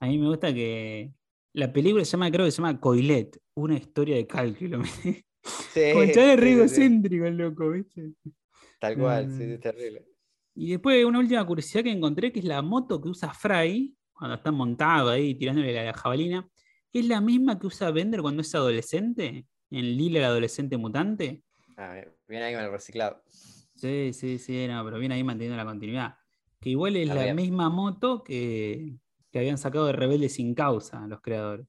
[0.00, 1.12] A mí me gusta que
[1.54, 4.82] la película se llama, creo que se llama Coilet, una historia de cálculo.
[5.74, 8.12] Sí, chabón es re sí, egocéntrico el loco, ¿viste?
[8.78, 9.38] Tal cual, sí, Mm.
[9.38, 10.06] sí, es terrible.
[10.54, 14.36] Y después una última curiosidad que encontré, que es la moto que usa Fry cuando
[14.36, 16.48] está montado ahí tirándole la, la jabalina,
[16.92, 19.46] es la misma que usa Bender cuando es adolescente,
[19.78, 21.42] en Lila el adolescente mutante.
[21.76, 23.22] Ah, bien- bien ahí con el reciclado.
[23.74, 26.16] Sí, sí, sí, no, pero viene ahí manteniendo la continuidad.
[26.60, 27.36] Que igual es Está la bien.
[27.36, 28.94] misma moto que,
[29.30, 31.66] que habían sacado de Rebelde sin causa los creadores.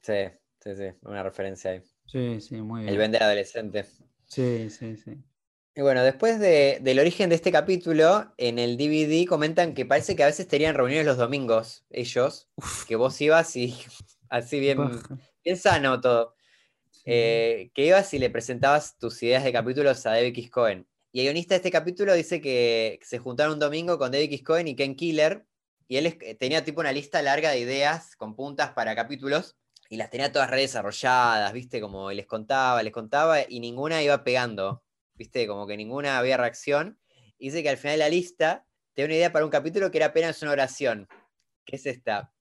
[0.00, 0.14] Sí,
[0.60, 1.82] sí, sí, una referencia ahí.
[2.06, 2.98] Sí, sí, muy El bien.
[2.98, 3.84] vender adolescente.
[4.26, 5.12] Sí, sí, sí.
[5.74, 10.16] Y bueno, después de- del origen de este capítulo, en el DVD comentan que parece
[10.16, 13.74] que a veces tenían reuniones los domingos, ellos, Uf, que vos ibas y
[14.28, 14.78] así bien,
[15.44, 16.34] bien sano todo.
[17.04, 20.50] Eh, que ibas y le presentabas tus ideas de capítulos a David X.
[20.50, 20.86] Cohen.
[21.10, 24.42] Y el guionista de este capítulo dice que se juntaron un domingo con David X.
[24.44, 25.44] Cohen y Ken Killer,
[25.88, 29.56] y él es- tenía tipo una lista larga de ideas con puntas para capítulos,
[29.90, 31.80] y las tenía todas re desarrolladas, ¿viste?
[31.80, 34.82] Como les contaba, les contaba, y ninguna iba pegando,
[35.14, 35.46] ¿viste?
[35.46, 36.98] Como que ninguna había reacción.
[37.36, 39.98] Y dice que al final de la lista tenía una idea para un capítulo que
[39.98, 41.08] era apenas una oración,
[41.66, 42.32] que es esta.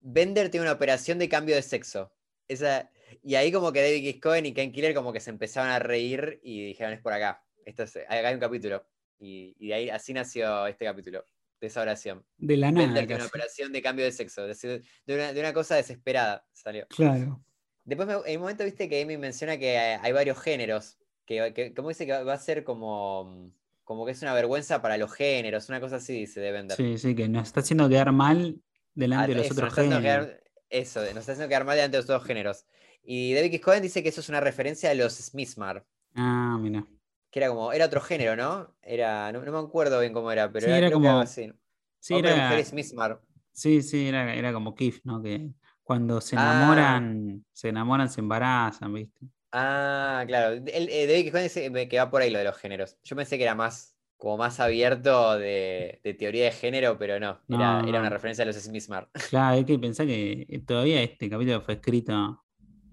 [0.00, 2.12] Bender tiene una operación de cambio de sexo.
[2.48, 2.90] Esa,
[3.22, 4.20] y ahí como que David X.
[4.20, 7.42] Cohen y Ken Killer como que se empezaban a reír y dijeron, es por acá.
[7.64, 8.86] Esto es, acá hay un capítulo.
[9.18, 11.24] Y, y de ahí así nació este capítulo,
[11.60, 12.24] de esa oración.
[12.36, 12.92] De la nada.
[12.94, 14.46] Tiene una operación de cambio de sexo.
[14.46, 16.86] de una, de una cosa desesperada salió.
[16.88, 17.42] Claro.
[17.84, 20.98] Después, me- en un momento viste que Amy menciona que hay, varios géneros.
[21.24, 23.52] Que, que- como dice que va a ser como,
[23.84, 26.76] como que es una vergüenza para los géneros, una cosa así, dice de Bender.
[26.76, 28.60] Sí, sí, que nos está haciendo quedar mal
[28.94, 30.02] delante de Ah, los eso, otros géneros.
[30.02, 32.66] quedar- eso, nos está haciendo quedar mal delante de los dos géneros.
[33.06, 33.60] Y David X.
[33.60, 35.84] Cohen dice que eso es una referencia a los Smithmar,
[36.14, 36.84] Ah, mira.
[37.30, 38.74] que era como, era otro género, ¿no?
[38.82, 41.52] Era, no, no me acuerdo bien cómo era, pero Sí, era, era como- así.
[42.00, 43.20] Sí, Hombre, era, mujer Smithmar.
[43.52, 45.22] sí, sí, era, era como Kif, ¿no?
[45.22, 45.50] Que
[45.82, 46.40] cuando se Ah.
[46.42, 49.26] enamoran, se enamoran, se embarazan, ¿viste?
[49.52, 50.54] Ah, claro.
[50.54, 51.30] El, eh, David X.
[51.32, 52.98] Cohen dice que va por ahí lo de los géneros.
[53.04, 57.40] Yo pensé que era más, como más abierto de, de teoría de género, pero no,
[57.48, 59.08] era, No, era una referencia a los Smithmar.
[59.30, 62.42] Claro, hay que pensar que todavía este capítulo fue escrito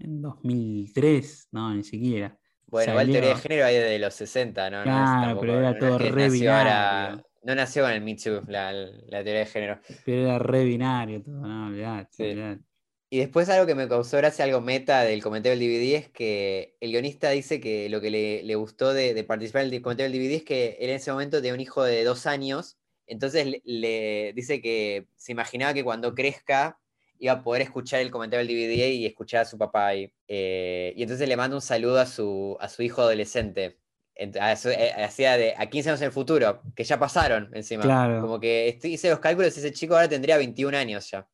[0.04, 2.38] en 2003, no, ni siquiera.
[2.66, 4.78] Bueno, igual teoría de género hay desde los 60, ¿no?
[4.78, 7.24] No Claro, tampoco- pero era no todo que re binario.
[7.42, 9.78] No nació con el Me Too, la, la teoría de género.
[10.06, 12.22] Pero era re binario todo, no, olvidate, Sí.
[12.22, 12.62] olvidate.
[13.10, 16.74] Y después algo que me causó gracia, algo meta del comentario del DVD, es que
[16.80, 20.10] el guionista dice que lo que le, le gustó de, de participar en el comentario
[20.10, 23.46] del DVD es que él en ese momento tenía un hijo de dos años, entonces
[23.46, 26.80] le, le dice que se imaginaba que cuando crezca
[27.18, 30.12] iba a poder escuchar el comentario del DVD y escuchar a su papá ahí.
[30.28, 33.78] Eh, y entonces le manda un saludo a su, a su hijo adolescente.
[34.16, 37.82] Eh, Hacía de a 15 años en el futuro, que ya pasaron encima.
[37.82, 38.20] Claro.
[38.20, 41.28] Como que estoy- hice los cálculos y ese chico ahora tendría 21 años ya.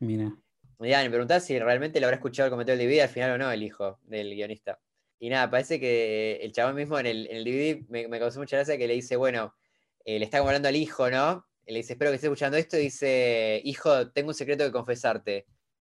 [0.00, 0.32] Mira.
[0.80, 3.38] Ya, me preguntás si realmente le habrá escuchado el comentario del DVD al final o
[3.38, 4.78] no, el hijo del guionista.
[5.18, 8.38] Y nada, parece que el chabón mismo en el, en el DVD me, me causó
[8.38, 9.56] mucha gracia que le dice, bueno,
[10.04, 11.47] eh, le está hablando al hijo, ¿no?
[11.68, 15.46] Le dice, espero que estés escuchando esto, y dice, hijo, tengo un secreto que confesarte.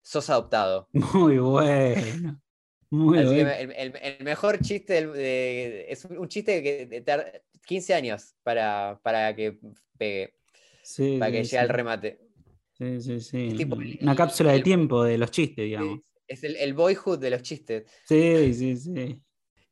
[0.02, 0.88] Sos adoptado.
[0.92, 2.40] Muy bueno.
[2.90, 3.50] Muy Así que bueno.
[3.50, 8.34] el, el- el mejor chiste del- de- es un chiste que de tar- 15 años
[8.42, 9.58] para, para que
[9.96, 10.34] pegue,
[10.82, 11.72] Sí, para que sí, llegue al sí.
[11.72, 12.20] remate.
[12.76, 13.48] Sí, sí, sí.
[13.56, 16.00] Tipo Una cápsula de tiempo de los chistes, digamos.
[16.26, 17.84] Es el, el boyhood de los chistes.
[18.06, 19.20] Sí, sí, sí.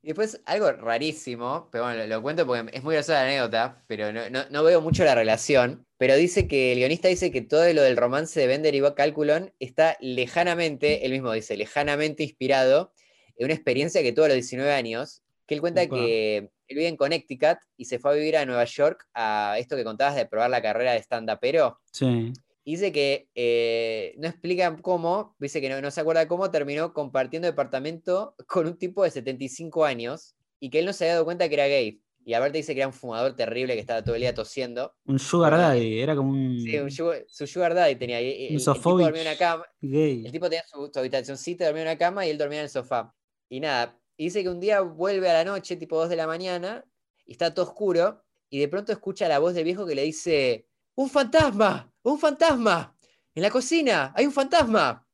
[0.02, 3.84] Y después algo rarísimo, pero bueno, lo, lo cuento porque es muy graciosa la anécdota,
[3.86, 5.86] pero no, no- no veo mucho la relación.
[5.98, 9.52] Pero dice que el guionista dice que todo lo del romance de Bender y Calculon
[9.58, 12.92] está lejanamente, él mismo dice, lejanamente inspirado
[13.36, 16.88] en una experiencia que tuvo a los 19 años, que él cuenta que él vive
[16.88, 20.24] en Connecticut y se fue a vivir a Nueva York a esto que contabas de
[20.24, 21.78] probar la carrera de stand-upero.
[21.92, 22.32] Sí.
[22.64, 27.46] Dice que eh, no explican cómo, dice que no, no se acuerda cómo terminó compartiendo
[27.46, 31.48] departamento con un tipo de 75 años y que él no se había dado cuenta
[31.48, 32.02] que era gay.
[32.22, 34.94] Y aparte dice que era un fumador terrible que estaba todo el día tosiendo.
[35.06, 38.20] Un sugar Bueno, daddy, era como un, Sí, un sugar- su sugar daddy tenía.
[38.20, 39.04] y- y El, el tipo Sofovich.
[39.06, 39.64] dormía en una cama.
[39.80, 40.26] gay.
[40.26, 42.70] El tipo tenía su, su habitacioncita, dormía en una cama y él dormía en el
[42.70, 43.14] sofá.
[43.48, 46.26] Y nada, y dice que un día vuelve a la noche, tipo 2 de la
[46.26, 46.84] mañana,
[47.24, 50.68] y está todo oscuro, y de pronto escucha la voz del viejo que le dice,
[51.00, 51.72] ¡Un fantasma!
[52.02, 52.94] ¡Un fantasma!
[53.34, 55.06] En la cocina, hay un fantasma.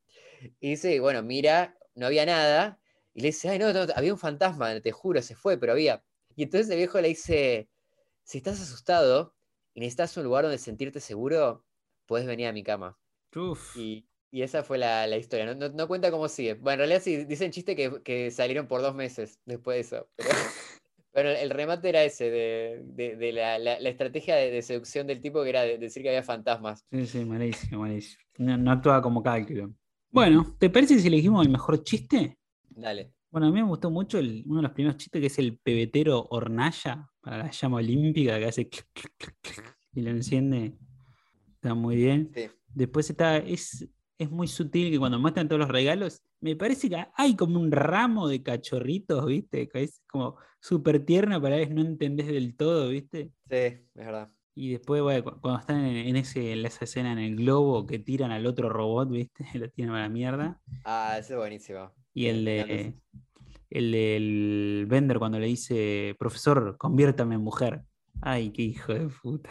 [0.59, 2.79] Y dice, bueno, mira, no había nada.
[3.13, 6.03] Y le dice, ay, no, no, había un fantasma, te juro, se fue, pero había.
[6.35, 7.69] Y entonces el viejo le dice,
[8.23, 9.33] si estás asustado
[9.73, 11.63] y necesitas un lugar donde sentirte seguro,
[12.05, 12.99] puedes venir a mi cama.
[13.33, 13.77] Uf.
[13.77, 15.45] Y, y esa fue la, la historia.
[15.45, 16.55] No, no- no cuenta cómo sigue.
[16.55, 20.09] Bueno, en realidad sí dicen chiste que, que salieron por dos meses después de eso.
[20.17, 20.29] Pero,
[21.17, 25.07] pero el remate era ese, de, de- de la, la- la estrategia de, de seducción
[25.07, 26.85] del tipo que era de- decir que había fantasmas.
[26.91, 28.21] Sí, sí, malísimo, malísimo.
[28.37, 29.73] No, no actuaba como cálculo.
[30.11, 32.37] Bueno, ¿te parece si elegimos el mejor chiste?
[32.69, 33.13] Dale.
[33.31, 35.57] Bueno, a mí me gustó mucho el- uno de los primeros chistes que es el
[35.57, 40.75] pebetero hornalla para la llama olímpica que hace clic, clic, clic, clic, y lo enciende.
[41.55, 42.29] Está muy bien.
[42.35, 42.45] Sí.
[42.75, 43.87] Después está, es,
[44.19, 47.71] es muy sutil que cuando muestran todos los regalos, me parece que hay como un
[47.71, 49.67] ramo de cachorritos, ¿viste?
[49.67, 53.31] Que es como súper tierna, pero a la vez no entendés del todo, ¿viste?
[53.49, 54.31] Sí, es verdad.
[54.55, 57.99] Y después, bueno, cu- cuando están en, ese, en esa escena en el globo que
[57.99, 59.45] tiran al otro robot, ¿viste?
[59.53, 60.59] Lo tiran a la mierda.
[60.83, 61.91] Ah, ese es buenísimo.
[62.13, 62.95] Y el de
[63.69, 67.83] el del Bender cuando le dice, profesor, conviértame en mujer.
[68.21, 69.49] Ay, qué hijo de puta.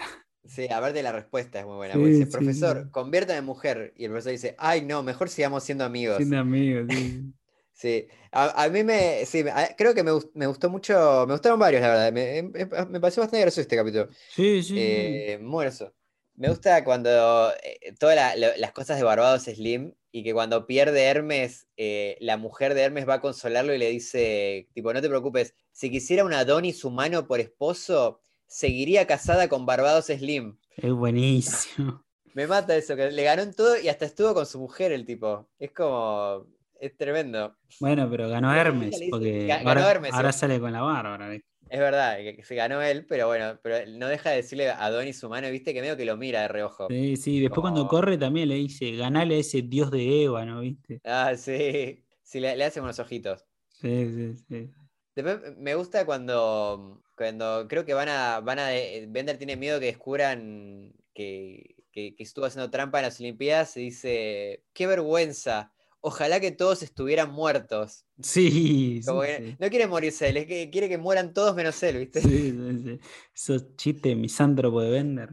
[0.49, 1.95] Sí, aparte la respuesta es muy buena.
[1.95, 2.91] Sí, porque dice, sí, profesor, sí.
[2.91, 3.93] conviértame en mujer.
[3.97, 6.19] Y el profesor dice, ay, no, mejor sigamos siendo amigos.
[6.19, 7.33] Siendo amigos, sí.
[7.73, 11.59] Sí, a, a mí me, sí, a- creo que me, me gustó mucho, me gustaron
[11.59, 12.13] varios, la verdad.
[12.13, 14.09] Me, me- me pareció bastante gracioso este capítulo.
[14.27, 14.75] Sí, sí.
[14.75, 15.95] Eh, muy gracioso.
[16.37, 21.05] Me gusta cuando eh, todas la- las cosas de Barbados Slim y que cuando pierde
[21.05, 25.09] Hermes, eh, la mujer de Hermes va a consolarlo y le dice, tipo, no te
[25.09, 30.57] preocupes, si quisiera un Adonis humano por esposo, seguiría casada con Barbados Slim.
[30.77, 32.05] Es buenísimo.
[32.35, 35.07] Me mata eso, que le ganó en todo y hasta estuvo con su mujer el
[35.07, 35.49] tipo.
[35.59, 36.47] Es como,
[36.79, 37.57] es tremendo.
[37.81, 40.41] Bueno, pero ganó Hermes, porque "Ga- ganó ahora, Hermes, ahora sí".
[40.41, 41.31] sale con la bárbara.
[41.31, 41.47] ¿viste?
[41.69, 45.23] Es verdad, que se ganó él, pero bueno, pero no deja de decirle a Adonis
[45.25, 46.89] humano, viste que medio que lo mira de reojo.
[46.91, 50.61] Sí, sí, después cuando corre también le dice, ganale a ese dios de Eva, ¿no
[50.61, 51.01] viste?
[51.05, 52.05] Ah, sí.
[52.23, 53.47] Sí, le, le hacen unos ojitos.
[53.69, 54.71] Sí, sí, sí.
[55.15, 59.81] Después me gusta cuando, cuando creo que van a, van a, eh, Bender tiene miedo
[59.81, 65.73] que descubran que, que, que estuvo haciendo trampa en las Olimpiadas y dice, qué vergüenza,
[66.01, 68.05] ojalá que todos estuvieran muertos.
[68.23, 69.57] Sí, sí, Como que sí.
[69.59, 72.21] no quiere morirse él, es que quiere que mueran todos menos él, ¿viste?
[72.21, 73.01] Sí, sí, sí.
[73.35, 75.31] Esos chistes misántropo de Bender.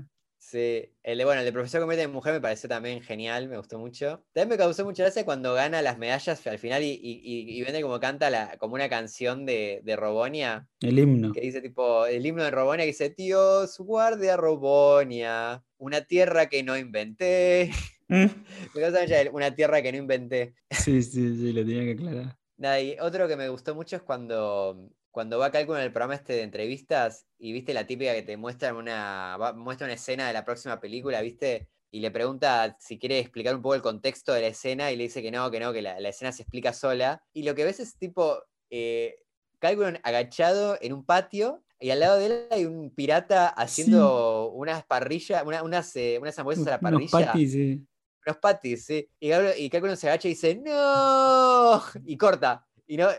[0.53, 3.57] Sí, el de, bueno, el de profesor convierte en mujer me pareció también genial, me
[3.57, 4.23] gustó mucho.
[4.33, 7.63] También me causó mucha gracia cuando gana las medallas al final y, y, y- y
[7.63, 11.31] Bender como canta la, como una canción de, de Robonia, El himno.
[11.33, 16.45] que dice tipo, el himno de Robonia que dice, Dios guarde a Robonia, una tierra
[16.49, 17.71] que no inventé.
[18.09, 18.25] Mm.
[18.75, 20.53] Me causa mucha- una tierra que no inventé.
[20.69, 22.37] Sí, sí, sí, lo tenía que aclarar.
[22.57, 26.15] Nada, y otro que me gustó mucho es cuando, cuando va Cálculo en el programa
[26.15, 30.33] este de entrevistas y viste la típica que te muestra una, muestra una escena de
[30.33, 34.41] la próxima película, viste, y le pregunta si quiere explicar un poco el contexto de
[34.41, 36.73] la escena y le dice que no, que no, que la, la escena se explica
[36.73, 37.23] sola.
[37.31, 38.41] Y lo que ves es tipo
[38.71, 39.15] eh,
[39.59, 44.83] Cálculo agachado en un patio y al lado de él hay un pirata haciendo unas
[44.83, 47.85] parrillas, una- unas, eh, unas hamburguesas a la Unos parrilla patis, sí.
[48.25, 49.07] unos patis, sí.
[49.19, 51.83] Y, Cálculo se agacha y dice, ¡No!
[52.05, 52.65] Y corta.
[52.87, 53.09] Y no,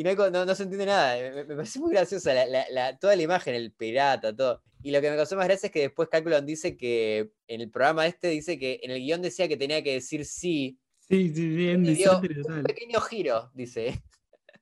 [0.00, 1.16] y no, hay no, no se entiende nada.
[1.20, 4.62] Me, me- parece muy graciosa la, la- la- toda la imagen, el pirata, todo.
[4.82, 7.70] Y lo que me causó más gracia es que después Cálculo dice que en el
[7.70, 10.78] programa este dice que en el guion decía que tenía que decir sí.
[11.00, 14.02] Sí, sí, sí, es un pequeño giro, dice.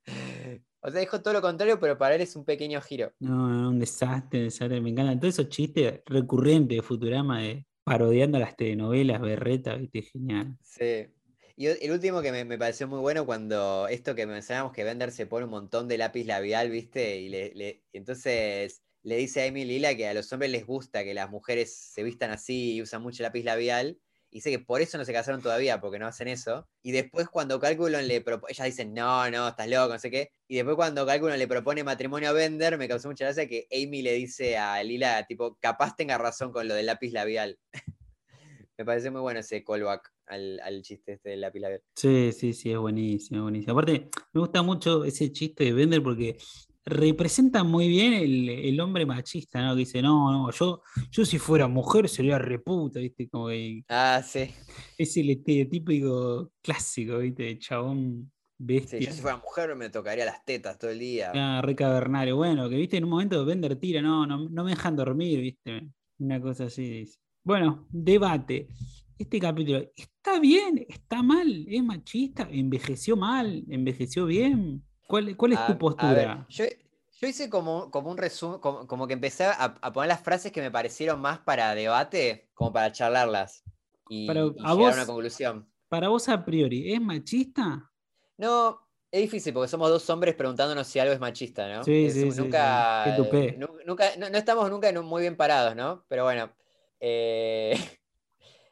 [0.81, 3.13] O sea, dijo todo lo contrario, pero para él es un pequeño giro.
[3.19, 4.81] No, no, un desastre, un desastre.
[4.81, 10.57] Me encantan todos esos chistes recurrentes de Futurama de parodiando las telenovelas, berreta, viste, genial.
[10.63, 11.09] Sí.
[11.61, 15.27] Y el último que me, pareció muy bueno cuando esto que mencionábamos que Bender se
[15.27, 17.19] pone un montón de lápiz labial, ¿viste?
[17.19, 21.31] Y entonces le dice a Amy Lila que a los hombres les gusta que las
[21.31, 23.99] mujeres se vistan así y usan mucho lápiz labial.
[24.31, 26.69] Y dice que por eso no se casaron todavía, porque no hacen eso.
[26.81, 30.31] Y después cuando Calculon le propone, ellas dicen, no, no, estás loco, no sé qué.
[30.47, 34.03] Y después cuando Calculon le propone matrimonio a Bender, me causó mucha gracia que Amy
[34.03, 37.59] le dice a Lila, tipo, capaz tenga razón con lo del lápiz labial.
[38.79, 41.83] me parece muy bueno ese callback al, al chiste este del lápiz labial.
[41.95, 43.73] Sí, sí, sí, es buenísimo, es buenísimo.
[43.73, 46.37] Aparte, me gusta mucho ese chiste de Bender porque
[46.85, 49.75] representa muy bien el, el hombre machista, ¿no?
[49.75, 53.29] Que dice, no, no, yo, yo si fuera mujer sería reputa, ¿viste?
[53.29, 54.51] Como que Ah, sí.
[54.97, 57.59] es el estereotípico clásico, ¿viste?
[57.59, 59.01] Chabón Sí, bestia.
[59.01, 61.31] yo si fuera mujer me tocaría las tetas todo el día.
[61.35, 62.37] Ah, re cavernario.
[62.37, 65.89] Bueno, que viste, en un momento Bender tira, no, no, no me dejan dormir, viste.
[66.19, 67.19] Una cosa así dice.
[67.45, 68.69] Bueno, debate.
[69.19, 70.87] Este capítulo, ¿está bien?
[70.89, 71.65] ¿Está mal?
[71.69, 72.49] ¿Es machista?
[72.51, 73.65] ¿Envejeció mal?
[73.69, 74.85] ¿Envejeció bien?
[75.09, 76.47] ¿Cuál, cuál es A- tu ver, postura?
[76.49, 76.65] yo,
[77.21, 80.53] yo hice como, como un resumen, como, como que empecé a, a poner las frases
[80.53, 83.65] que me parecieron más para debate, como para charlarlas
[84.09, 85.73] y, Pero, y ¿a llegar vos- a una conclusión.
[85.89, 87.91] Para vos a priori, ¿es machista?
[88.37, 91.83] No, es difícil porque somos dos hombres preguntándonos si algo es machista, ¿no?
[91.83, 92.37] Sí, Es- sí, sí, sí.
[92.37, 93.17] nunca,
[93.87, 96.05] nunca, no, no estamos nunca muy bien parados, ¿no?
[96.09, 96.53] Pero bueno,
[97.01, 97.73] eh,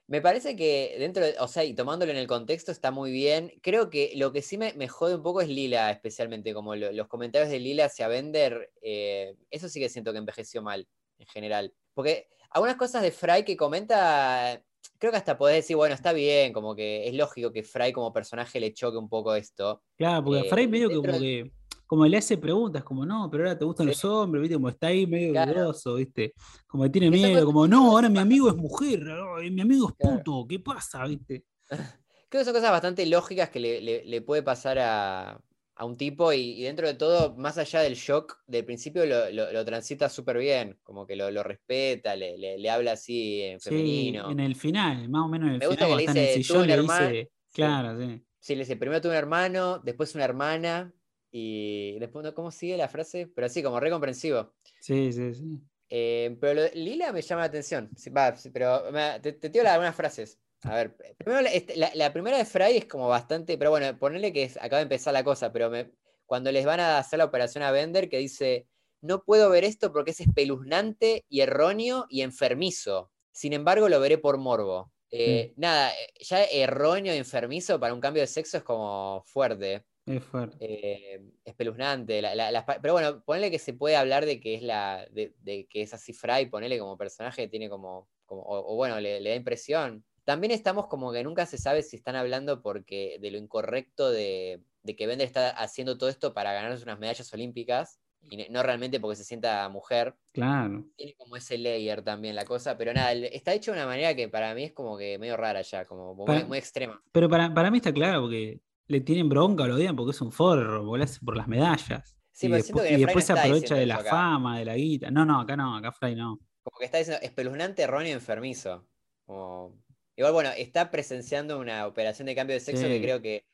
[0.08, 3.52] me parece que dentro, de- o sea, y tomándolo en el contexto está muy bien.
[3.62, 6.92] Creo que lo que sí me, me jode un poco es Lila, especialmente, como lo-
[6.92, 10.86] los comentarios de Lila hacia Bender, eh, eso sí que siento que envejeció mal,
[11.18, 11.74] en general.
[11.94, 14.62] Porque algunas cosas de Fry que comenta,
[14.98, 18.12] creo que hasta podés decir, bueno, está bien, como que es lógico que Fry como
[18.12, 19.82] personaje le choque un poco esto.
[19.96, 21.50] Claro, porque a Eh, Fray medio que como de- que,
[21.86, 23.92] como le hace preguntas, como no, pero ahora te gustan Sí.
[23.92, 24.56] los hombres, ¿viste?
[24.56, 25.52] Como está ahí medio Claro.
[25.54, 26.32] dudoso, ¿viste?
[26.66, 29.04] Como que tiene miedo, como no, ahora mi amigo es mujer,
[29.50, 30.18] mi amigo es Claro.
[30.18, 31.44] puto, ¿qué pasa, viste?
[32.28, 35.40] Creo que son cosas bastante lógicas que le, le- le puede pasar a,
[35.76, 39.30] a un tipo y, y dentro de todo, más allá del shock, del principio lo,
[39.30, 43.42] lo- lo transita súper bien, como que lo, lo respeta, le, le- le habla así
[43.42, 44.30] en Sí, femenino.
[44.32, 46.18] en el final, más o menos en el Me gusta final, que le está en
[46.18, 48.22] el dice, "Tuve sillón, un le hermano", dice, claro, sí.
[48.40, 50.92] Sí, le dice, primero tuve un hermano, después una hermana
[51.38, 53.26] y después, no, ¿cómo sigue la frase?
[53.26, 54.54] Pero así, como re comprensivo.
[54.80, 55.60] Sí, sí, sí.
[55.90, 57.90] Eh, pero lo de Lila me llama la atención.
[57.94, 60.40] Sí, va, sí, pero me- te, te tiro algunas frases.
[60.62, 63.98] A ver, primero la, este- la- la primera de Fry es como bastante, pero bueno,
[63.98, 65.92] ponerle que es- acaba de empezar la cosa, pero me-
[66.24, 68.66] cuando les van a hacer la operación a Bender, que dice,
[69.02, 73.12] no puedo ver esto porque es espeluznante y erróneo y enfermizo.
[73.30, 74.90] Sin embargo, lo veré por morbo.
[75.10, 79.84] Eh, Nada, eh, ya erróneo y enfermizo para un cambio de sexo es como fuerte
[80.06, 80.56] Es fuerte.
[80.60, 82.22] eh, espeluznante.
[82.22, 85.06] la- la- pero bueno, ponele que se puede hablar de que es la.
[85.10, 88.08] de, de que es así Fry, ponele como personaje, tiene como.
[88.24, 90.04] como o, o bueno, le, le da impresión.
[90.24, 94.60] También estamos como que nunca se sabe si están hablando porque de lo incorrecto de,
[94.82, 98.00] de que Bender está haciendo todo esto para ganarse unas medallas olímpicas.
[98.28, 100.16] Y no realmente porque se sienta mujer.
[100.32, 100.84] Claro.
[100.96, 102.76] Tiene como ese layer también la cosa.
[102.76, 105.62] Pero nada, está hecho de una manera que para mí es como que medio rara
[105.62, 107.00] ya, como muy extrema.
[107.12, 108.58] Pero para, para mí está claro, porque
[108.88, 112.16] le tienen bronca, lo odian porque es un forro, porque lo hace por las medallas.
[112.32, 114.10] Sí, y pero después, que y no después se aprovecha de la acá.
[114.10, 115.10] fama, de la guita.
[115.10, 116.38] No, no, acá no, acá Fry no.
[116.62, 118.86] como que está diciendo espeluznante, erróneo, enfermizo.
[119.24, 119.82] Como-
[120.18, 122.88] Igual, bueno, está presenciando una operación de cambio de sexo Sí.
[122.88, 123.44] que creo que,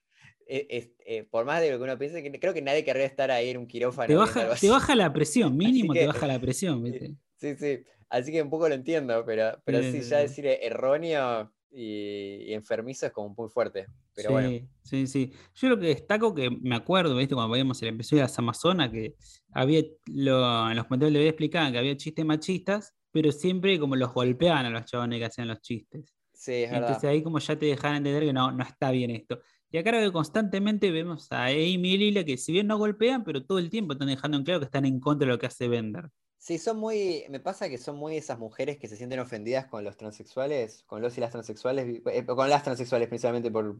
[0.46, 3.50] eh, eh, por más de lo que uno piense, creo que nadie querría estar ahí
[3.50, 4.06] en un quirófano.
[4.06, 7.14] Te baja, te baja la presión, mínimo te baja la presión, ¿viste?
[7.36, 7.82] Sí, sí.
[8.08, 12.50] Así que un poco lo entiendo, pero, pero Sí, sí, sí, ya decir erróneo y,
[12.50, 13.86] y enfermizo es como muy fuerte.
[14.14, 14.48] Pero sí, bueno,
[14.82, 15.32] sí, sí.
[15.54, 17.34] Yo lo que destaco que me acuerdo, ¿viste?
[17.34, 19.14] Cuando veíamos el episodio de las Amazonas, que
[19.52, 24.12] había lo- en los comentarios le explicaban que había chistes machistas, pero siempre como los
[24.12, 26.14] golpeaban a los chabones que hacían los chistes.
[26.32, 26.80] sí, es verdad.
[26.80, 29.40] Entonces ahí como ya te dejaban entender que no, no está bien esto.
[29.70, 33.24] Y acá ahora que constantemente vemos a Amy y Lila que si bien no golpean,
[33.24, 35.46] pero todo el tiempo están dejando en claro que están en contra de lo que
[35.46, 36.08] hace Bender.
[36.42, 37.24] Sí, son muy.
[37.28, 41.00] Me pasa que son muy esas mujeres que se sienten ofendidas con los transexuales, con
[41.00, 43.76] los y las transexuales, eh, con las transexuales principalmente por.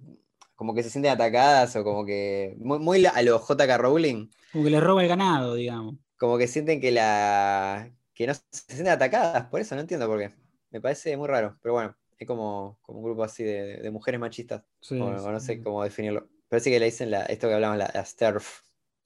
[0.55, 2.55] Como que se sienten atacadas o como que.
[2.61, 4.31] Muy, a lo JK Rowling.
[4.53, 5.97] Como que les roba el ganado, digamos.
[6.17, 7.91] Como que sienten que la.
[8.15, 10.31] que no se sienten atacadas, por eso no entiendo por qué.
[10.71, 14.21] Me parece muy raro, pero bueno, es como, como un grupo así de, de mujeres
[14.21, 14.63] machistas.
[14.81, 16.29] Sí, o, no sé cómo definirlo.
[16.49, 18.61] Parece que le dicen la, esto que hablamos, la, la STERF.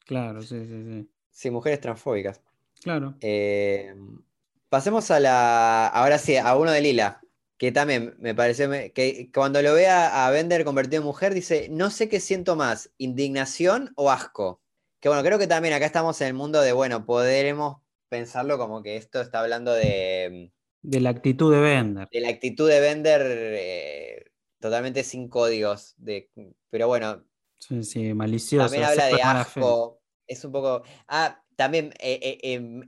[0.05, 1.11] Claro, sí, sí, sí.
[1.31, 2.43] Sí, mujeres transfóbicas.
[2.83, 3.17] Claro.
[3.21, 3.95] Eh,
[4.69, 5.89] pasemos a la.
[5.89, 7.21] Ahora sí, a uno de Lila.
[7.59, 11.69] Que también me pareció que cuando lo ve a, a Bender convertido en mujer, dice:
[11.71, 14.61] No sé qué siento más, indignación o asco.
[15.01, 18.83] Que bueno, creo que también acá estamos en el mundo de, bueno, podremos pensarlo como
[18.83, 20.53] que esto está hablando de...
[20.83, 22.09] De la actitud de Bender.
[22.11, 24.25] De la actitud de Bender eh,
[24.61, 25.95] totalmente sin códigos.
[25.99, 26.31] De,
[26.71, 27.25] pero bueno.
[27.59, 28.67] Sí, sí, malicioso.
[28.67, 30.01] También habla de asco.
[30.27, 30.83] Es un poco...
[31.09, 32.39] Ah, también eh,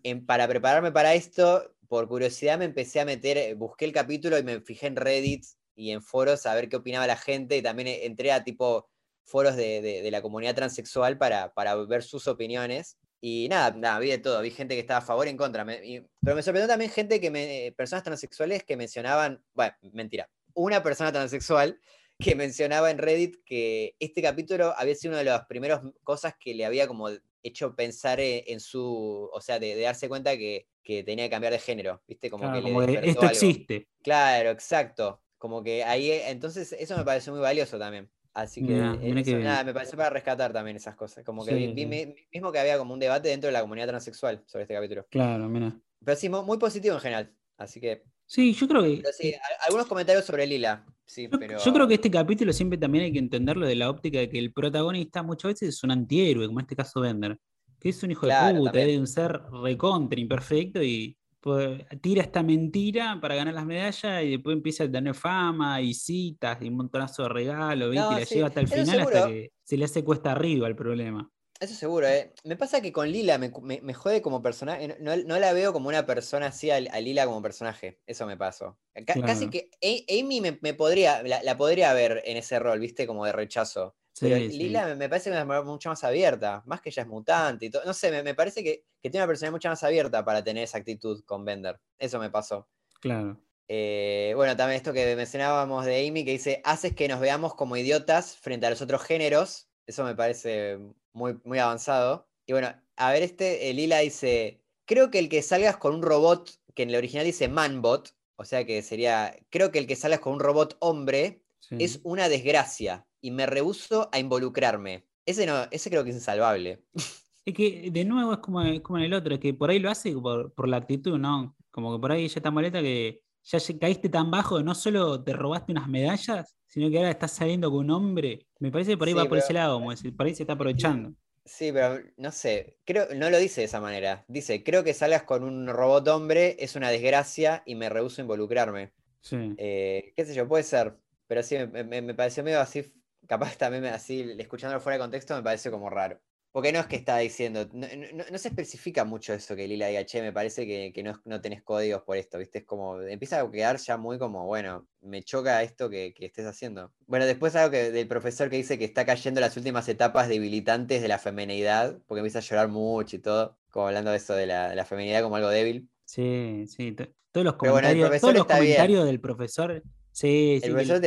[0.04, 4.42] eh, para prepararme para esto, por curiosidad me empecé a meter, busqué el capítulo y
[4.42, 5.44] me fijé en Reddit
[5.74, 8.88] y en foros a ver qué opinaba la gente y también entré a tipo
[9.24, 11.52] foros de, la comunidad transexual para,
[11.88, 12.98] ver sus opiniones.
[13.20, 15.64] Y nada, nada, vi de todo, vi gente que estaba a favor y en contra.
[15.64, 21.12] pero me sorprendió también gente que me, personas transexuales que mencionaban, bueno, mentira, una persona
[21.12, 21.80] transexual
[22.18, 26.54] que mencionaba en Reddit que este capítulo había sido una de las primeras cosas que
[26.54, 27.08] le había como
[27.43, 32.03] hecho pensar en, su, o sea, de, darse cuenta que, tenía que cambiar de género,
[32.07, 32.30] ¿viste?
[32.30, 33.89] Como que esto existe.
[34.03, 35.22] Claro, exacto.
[35.36, 38.11] Como que ahí, entonces eso me pareció muy valioso también.
[38.34, 41.24] Así que, nada, me pareció para rescatar también esas cosas.
[41.24, 41.86] Como que vi,
[42.32, 45.07] mismo que había como un debate dentro de la comunidad transexual sobre este capítulo.
[45.11, 45.76] Claro, mira.
[46.05, 47.34] Pero sí, muy positivo en general.
[47.57, 48.05] Así que.
[48.26, 49.03] Sí, yo creo que.
[49.12, 49.34] sí,
[49.66, 50.86] algunos comentarios sobre Lila.
[51.09, 51.59] Sí, yo, pero...
[51.59, 54.38] yo creo que este capítulo siempre también hay que entenderlo de la óptica de que
[54.38, 57.38] el protagonista muchas veces es un antihéroe, como en este caso Bender.
[57.80, 62.42] Que es un hijo de puta, es un ser recontra, imperfecto y pues, tira esta
[62.42, 66.76] mentira para ganar las medallas y después empieza a tener fama y citas y un
[66.76, 70.32] montonazo de regalos, y la lleva hasta el final hasta que se le hace cuesta
[70.32, 71.30] arriba el problema.
[71.61, 72.32] Eso seguro, ¿eh?
[72.44, 73.50] Me pasa que con Lila me,
[73.82, 74.96] me, jode como personaje.
[75.00, 78.00] No, la veo como una persona así a, Lila como personaje.
[78.06, 78.78] Eso me pasó.
[79.04, 79.70] Casi que
[80.09, 83.09] Amy me, podría, la, podría ver en ese rol, ¿viste?
[83.09, 83.96] Como de rechazo.
[84.20, 87.70] Pero Lila me parece que es mucho más abierta, más que ella es mutante y
[87.70, 87.84] todo.
[87.84, 91.24] No sé, me, parece que, tiene una personalidad mucho más abierta para tener esa actitud
[91.24, 91.80] con Bender.
[91.98, 92.68] Eso me pasó.
[93.00, 93.40] Claro.
[93.66, 97.76] Eh, bueno, también esto que mencionábamos de Amy, que dice, haces que nos veamos como
[97.76, 99.68] idiotas frente a los otros géneros.
[99.86, 100.78] Eso me parece
[101.12, 102.28] muy, muy avanzado.
[102.46, 106.50] Y bueno, a ver, este, Lila dice, creo que el que salgas con un robot,
[106.74, 110.20] que en el original dice manbot, o sea que sería, creo que el que salgas
[110.20, 115.06] con un robot hombre es una desgracia y me rehuso a involucrarme.
[115.26, 116.84] Ese, no, ese creo que es insalvable.
[117.44, 119.88] Es que de nuevo es como, como en el otro, es que por ahí lo
[119.88, 121.56] hace por, la actitud, ¿no?
[121.70, 125.32] Como que por ahí ya está molesta que ya caíste tan bajo no solo te
[125.32, 128.47] robaste unas medallas, sino que ahora estás saliendo con un hombre.
[128.59, 130.53] Me parece que por ahí va por ese lado, como decir, por ahí se está
[130.53, 131.12] aprovechando.
[131.45, 134.24] Sí, pero no sé, creo, no lo dice de esa manera.
[134.28, 138.24] Dice, creo que salgas con un robot hombre es una desgracia y me rehuso a
[138.24, 138.93] involucrarme.
[139.22, 139.55] Sí.
[139.57, 140.99] Eh, qué sé yo, puede ser.
[141.26, 142.93] Pero sí, me, me, pareció medio así,
[143.26, 146.20] capaz también así, escuchándolo fuera de contexto, me pareció como raro.
[146.59, 150.20] Porque no es que está diciendo, no, se especifica mucho eso que Lila diga, che,
[150.20, 152.59] me parece que, no, no, tenés códigos por esto, ¿viste?
[152.59, 156.92] Es como, empieza a quedar ya muy como, bueno, me choca esto que, estés haciendo.
[157.06, 161.00] Bueno, después algo que, del profesor que dice que está cayendo las últimas etapas debilitantes
[161.00, 164.46] de la femenidad, porque empieza a llorar mucho y todo, como hablando de eso de
[164.46, 165.88] la, de femenidad como algo débil.
[166.06, 166.90] Sí, sí,
[167.30, 169.80] todos los comentarios, todos los comentarios del profesor
[170.18, 171.00] Sí, el profesor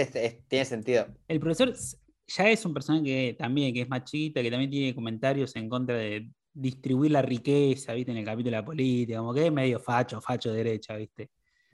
[0.48, 1.08] tiene sentido.
[1.28, 1.74] El profesor
[2.36, 5.96] ya es un personaje que también que es machista, que también tiene comentarios en contra
[5.96, 8.12] de distribuir la riqueza, ¿viste?
[8.12, 11.30] En el capítulo de la política, como que es medio facho, facho derecha, ¿viste?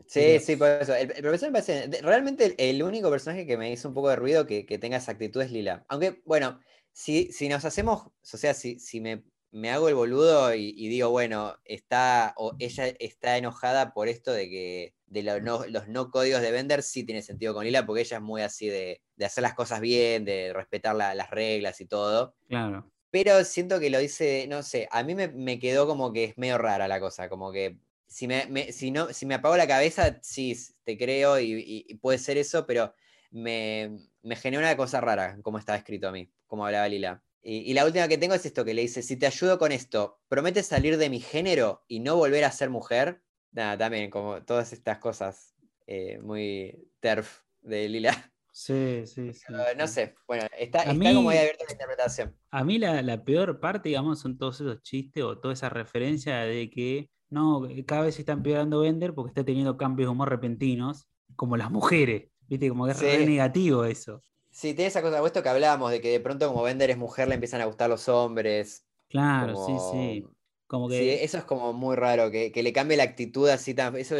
[0.05, 0.93] Sí, sí, por eso.
[0.93, 1.89] El, profesor me parece.
[2.01, 5.41] Realmente el, único personaje que me hizo un poco de ruido que, tenga esa actitud
[5.41, 5.85] es Lila.
[5.89, 6.59] Aunque, bueno,
[6.93, 8.05] si, si nos hacemos.
[8.05, 12.33] O sea, si, si me, me hago el boludo y, digo, bueno, está.
[12.37, 17.03] O ella está enojada por esto de que de los no códigos de vender sí
[17.03, 20.51] tiene sentido con Lila, porque ella es muy así de, hacer las cosas bien, de
[20.53, 22.35] respetar las reglas y todo.
[22.47, 22.91] Claro.
[23.09, 26.57] Pero siento que lo dice, no sé, a mí me, quedó como que es medio
[26.57, 30.55] rara la cosa, como que si me, si no, si me apago la cabeza, sí,
[30.83, 32.93] te creo y, puede ser eso, pero
[33.31, 37.23] me, me generó una cosa rara, como estaba escrito a mí, como hablaba Lila.
[37.49, 39.71] Y, y, la última que tengo es esto que le dice, si te ayudo con
[39.71, 43.21] esto, ¿prometes salir de mi género y no volver a ser mujer?
[43.57, 48.31] nada, también como todas estas cosas eh, muy terf de Lila.
[48.51, 49.45] Sí, sí, sí.
[49.77, 52.35] no sé, bueno, está, está como muy abierta la interpretación.
[52.49, 56.67] A mí la, peor parte, digamos, son todos esos chistes o toda esa referencia de
[56.71, 61.07] que no, cada vez se está empeorando Bender porque está teniendo cambios de humor repentinos,
[61.35, 62.69] como las mujeres, ¿viste?
[62.69, 64.23] Como que es negativo eso.
[64.57, 67.27] Sí, tiene esa cosa, esto que hablábamos, de que de pronto como Bender es mujer
[67.27, 68.87] le empiezan a gustar los hombres.
[69.07, 70.25] Claro, sí, sí.
[70.65, 70.97] Como que...
[70.97, 73.95] Sí, eso es como muy raro, que, le cambie la actitud así tan...
[73.95, 74.15] Eso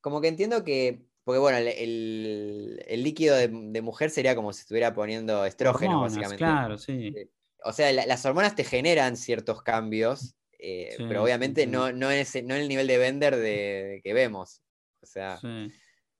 [0.00, 1.06] como que entiendo que...
[1.22, 6.38] Porque bueno, el, líquido de, mujer sería como si estuviera poniendo estrógeno, básicamente.
[6.38, 7.14] Claro, sí.
[7.62, 12.42] O sea, las hormonas te generan ciertos cambios, eh, pero obviamente No, no, en ese,
[12.42, 14.62] no en el nivel de vender de, que vemos.
[15.00, 15.38] O sea,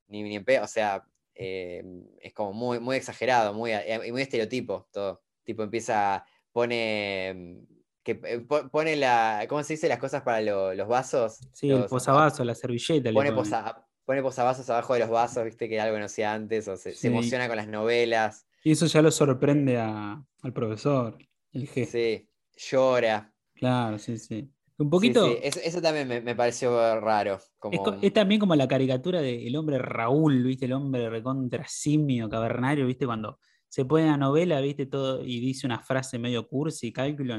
[0.07, 1.05] ni, ni en o sea,
[1.37, 1.83] eh,
[2.21, 3.73] es como muy, muy exagerado, muy,
[4.11, 5.23] muy estereotipo todo.
[5.45, 7.61] Tipo, empieza, pone
[8.03, 9.89] que eh, po- pone la, ¿cómo se dice?
[9.89, 11.39] Las cosas para lo- los vasos.
[11.53, 13.11] Sí, el posavasos, la servilleta.
[13.11, 16.07] le Pone, posa- pone posavasos abajo de los vasos, viste, que era algo que no
[16.07, 20.23] hacía antes, o se, se emociona con las novelas, Y eso ya lo sorprende a-
[20.43, 21.19] al profesor.
[21.53, 21.93] El gesto.
[21.99, 23.33] sí, llora.
[23.55, 24.53] Claro, sí, sí.
[24.79, 25.27] Un poquito.
[25.27, 27.39] sí, Eso, eso también me, me pareció raro.
[27.59, 30.67] Como, Es, también como la caricatura del hombre Raúl, ¿viste?
[30.67, 33.07] El hombre recontra simio, cavernario, ¿viste?
[33.07, 34.87] Cuando se pone la novela, ¿viste?
[34.87, 37.37] Todo, y dice una frase medio cursi, cálculo,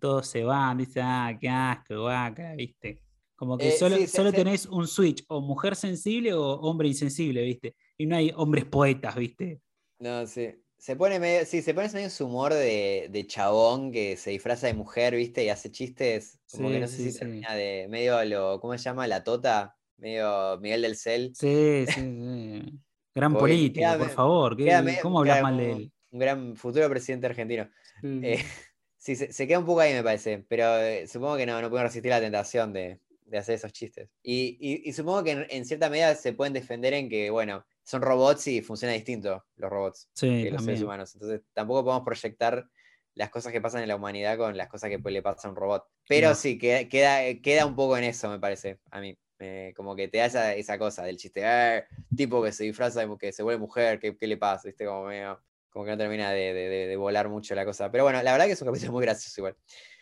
[0.00, 3.02] todos se van, dice, ah, qué asco, guaca, ¿viste?
[3.36, 7.42] Como que Eh, solo, sí, solo tenés un switch, o mujer sensible o hombre insensible,
[7.42, 7.76] ¿viste?
[7.96, 9.60] Y no hay hombres poetas, ¿viste?
[9.98, 10.54] No, sí.
[10.78, 14.68] Se pone medio, sí, se pone medio su humor de, de chabón que se disfraza
[14.68, 15.44] de mujer, ¿viste?
[15.44, 18.72] Y hace chistes, como que no sé sí, si termina de medio a lo, ¿cómo
[18.78, 19.06] se llama?
[19.08, 21.34] La tota, medio Miguel del Cel.
[21.34, 22.80] Sí, sí, sí.
[23.14, 24.56] Gran político, queda por favor.
[24.56, 25.92] ¿qué- queda medio- ¿Cómo hablas mal de él?
[26.10, 27.68] Un gran futuro presidente argentino.
[28.00, 28.36] Sí, Eh,
[28.96, 31.70] sí, se, se queda un poco ahí, me parece, pero eh, supongo que no, no
[31.70, 34.08] pueden resistir la tentación de, de hacer esos chistes.
[34.22, 37.66] Y, y- y supongo que en, en cierta medida se pueden defender en que, bueno,
[37.88, 41.14] son robots y funciona distinto los robots Sí, que los seres humanos.
[41.14, 42.68] Entonces tampoco podemos proyectar
[43.14, 45.50] las cosas que pasan en la humanidad con las cosas que pues, le pasa a
[45.50, 45.84] un robot.
[46.06, 46.34] Pero No.
[46.34, 49.16] sí, queda, queda, queda un poco en eso, me parece, a mí.
[49.40, 51.84] Eh, como que te da esa, esa cosa del chiste, "Eh,
[52.16, 54.68] tipo que se disfraza, que se vuelve mujer, ¿qué, qué le pasa?
[54.68, 54.84] ¿Viste?
[54.84, 57.90] Como medio- como que no termina de, de- de- volar mucho la cosa.
[57.90, 59.56] Pero bueno, la verdad que es un capítulo muy gracioso igual.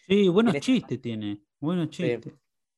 [0.08, 1.40] Sí, buenos chistes tiene.
[1.60, 2.32] Buenos chistes.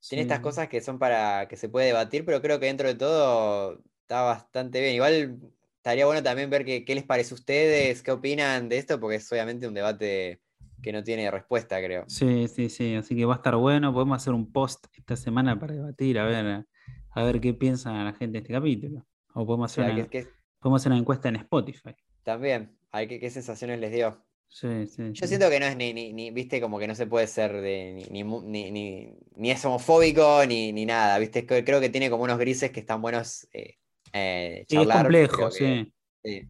[0.09, 2.95] Tiene estas cosas que son para que se puede debatir, pero creo que dentro de
[2.95, 4.95] todo está bastante bien.
[4.95, 5.39] Igual
[5.77, 9.17] estaría bueno también ver qué, qué les parece a ustedes, qué opinan de esto, porque
[9.17, 10.41] es obviamente un debate
[10.83, 12.05] que no tiene respuesta, creo.
[12.09, 12.95] Sí, sí, sí.
[12.95, 13.93] Así que va a estar bueno.
[13.93, 16.65] Podemos hacer un post esta semana para debatir, a ver,
[17.11, 19.07] a ver qué piensa la gente de este capítulo.
[19.35, 21.95] O podemos O sea, hacer, que- una, que podemos hacer una encuesta en Spotify.
[22.23, 24.25] también, a ver qué, qué sensaciones les dio.
[24.49, 25.03] Sí, sí.
[25.13, 25.29] Yo sí.
[25.29, 28.07] siento que no es ni, ni, ni, viste, como que no se puede ser de,
[28.11, 32.09] ni, ni, ni, ni- ni es homofóbico ni, ni nada, viste, Creo- creo que tiene
[32.09, 33.75] como unos grises que están buenos eh,
[34.13, 35.93] eh, Sí, es complejo, que- sí.
[36.25, 36.49] sí,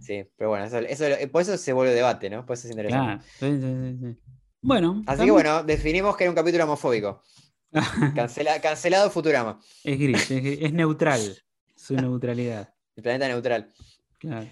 [0.00, 2.44] sí, pero bueno, eso, eso, por eso se vuelve debate, ¿no?
[2.46, 3.24] Por eso es interesante.
[3.38, 3.56] Claro.
[3.56, 4.18] Sí, sí, sí.
[4.62, 5.02] Bueno.
[5.06, 7.22] Así que bueno, definimos que era un capítulo homofóbico.
[8.14, 11.20] Cancela- cancelado Futurama, es gris, es, gris, es neutral.
[11.76, 12.72] Su neutralidad.
[12.96, 13.72] el planeta neutral.
[14.18, 14.46] Claro.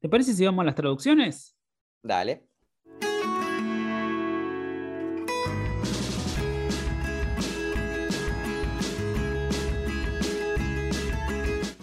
[0.00, 1.56] ¿Te parece si vamos a las traducciones?
[2.02, 2.48] Dale.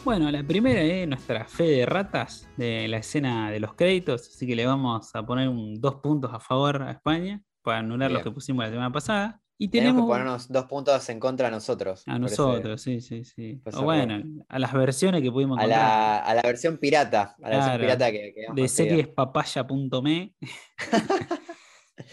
[0.03, 4.47] Bueno, la primera es nuestra fe de ratas de la escena de los créditos, así
[4.47, 8.23] que le vamos a poner un, dos puntos a favor a España para anular los
[8.23, 9.39] que pusimos la semana pasada.
[9.59, 12.03] Y Tenemos tenemos que ponernos dos puntos en contra a nosotros.
[12.07, 13.61] a ese- nosotros, sí, sí, sí.
[13.75, 17.35] O bueno, a las versiones que pudimos a, la, a la versión pirata.
[17.43, 20.33] A la versión pirata que, que de seriespapaya.me.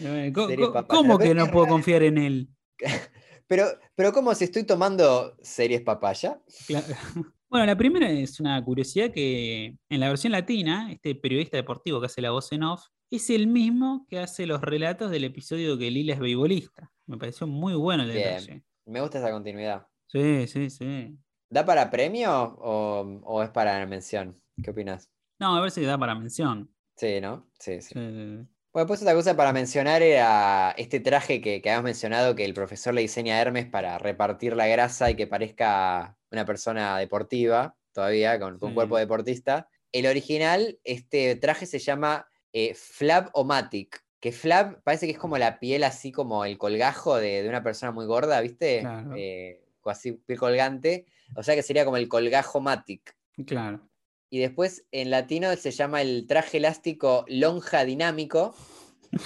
[0.01, 2.49] Eh, ¿Cómo, Series cómo- que no puedo confiar en él?
[3.47, 3.65] Pero,
[3.95, 6.39] pero ¿cómo si estoy tomando series papaya?
[6.67, 6.85] Claro.
[7.49, 12.05] Bueno, la primera es una curiosidad que en la versión latina, este periodista deportivo que
[12.05, 15.89] hace la voz en off, es el mismo que hace los relatos del episodio que
[15.89, 16.91] Lila es beibolista.
[17.07, 18.23] Me pareció muy bueno el Bien.
[18.23, 18.63] detalle.
[18.85, 19.87] Me gusta esa continuidad.
[20.05, 21.17] Sí, sí, sí.
[21.49, 24.39] ¿Da para premio o, o es para mención?
[24.63, 25.09] ¿Qué opinas?
[25.39, 26.71] No, a ver si da para mención.
[26.97, 27.49] Sí, ¿no?
[27.59, 27.93] Sí, sí.
[27.95, 28.47] Sí, sí, sí.
[28.71, 32.53] Bueno, pues otra cosa para mencionar era este traje que, que habíamos mencionado que el
[32.53, 37.75] profesor le diseña a Hermes para repartir la grasa y que parezca una persona deportiva,
[37.93, 38.75] todavía, con, con Sí.
[38.75, 39.67] cuerpo deportista.
[39.91, 45.59] El original, este traje se llama eh, Flab-O-Matic, que Flab parece que es como la
[45.59, 48.81] piel así como el colgajo de, de una persona muy gorda, ¿viste?
[48.81, 49.13] Claro.
[49.15, 51.05] Eh, así piel colgante,
[51.35, 53.15] o sea que sería como el colgajo Matic.
[53.47, 53.89] Claro.
[54.29, 58.53] Y después en latino se llama el traje elástico lonja dinámico,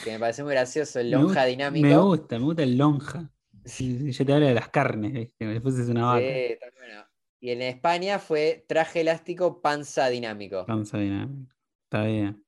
[0.06, 1.88] que me parece muy gracioso, el Me lonja dinámico.
[1.88, 3.30] Me gusta, me gusta el lonja.
[3.66, 5.46] Sí, yo te hablo de las carnes, ¿viste?
[5.46, 6.20] Después es una vaca.
[6.20, 7.06] Sí, está bueno.
[7.40, 10.66] Y en España fue traje elástico panza dinámico.
[10.66, 11.56] Panza dinámica.
[11.86, 12.44] Está bien.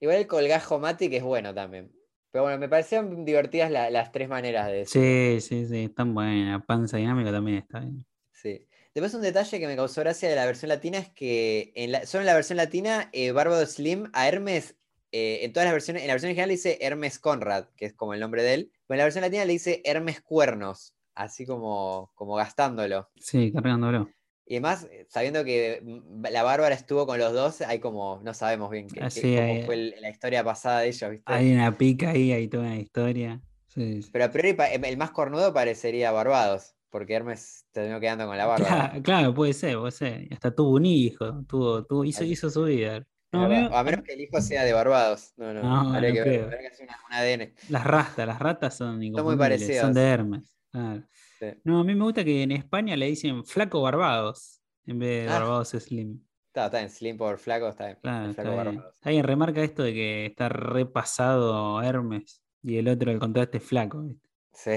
[0.00, 1.92] Igual el colgajo Matic es bueno también.
[2.30, 5.06] Pero bueno, me parecieron divertidas la- las tres maneras de decirlo.
[5.06, 6.64] Sí, sí, sí, están buenas.
[6.64, 8.06] Panza dinámica también está bien.
[8.32, 8.66] Sí.
[8.94, 12.06] Después un detalle que me causó gracia de la versión latina es que en la,
[12.06, 14.76] solo en la versión latina, eh, Bárbaro Slim a Hermes,
[15.12, 17.92] eh, en todas las versiones, en la versión original le dice Hermes Conrad, que es
[17.94, 21.46] como el nombre de él, pero en la versión latina le dice Hermes Cuernos, así
[21.46, 23.10] como, como gastándolo.
[23.20, 24.08] Sí, cargándolo.
[24.44, 25.82] Y además, sabiendo que
[26.30, 29.62] la Bárbara estuvo con los dos, hay como, no sabemos bien qué, Ah, cómo hay-
[29.64, 31.32] fue el- la historia pasada de ellos, ¿viste?
[31.32, 33.40] Hay una pica ahí, hay toda una historia.
[33.68, 34.10] Sí, sí.
[34.12, 38.68] Pero a priori el más cornudo parecería Barbados, porque Hermes terminó quedando con la Bárbara.
[38.90, 40.28] Claro, claro, puede ser, puede ser.
[40.32, 43.06] Hasta tuvo un hijo, tuvo, tuvo, hizo, hizo su vida.
[43.32, 43.44] No,
[43.76, 45.32] a menos que el hijo sea de Barbados.
[45.36, 45.62] No, no.
[45.62, 46.32] No, habría no que creo.
[46.34, 47.54] ver, habría que hacer una- un ADN.
[47.70, 49.80] Las ratas, las ratas son inconfundibles, parecidas.
[49.82, 50.58] Son de Hermes.
[51.40, 51.46] Sí.
[51.64, 55.30] No, a mí me gusta que en España le dicen flaco Barbados en vez de
[55.32, 55.38] Ah.
[55.40, 56.20] Barbados Slim.
[56.48, 57.98] Está, está bien, Slim por flaco, está bien.
[58.02, 58.82] Claro, está flaco bien.
[59.02, 64.02] Alguien remarca esto de que está repasado Hermes y el otro, el contraste es flaco.
[64.02, 64.28] ¿viste?
[64.52, 64.76] Sí,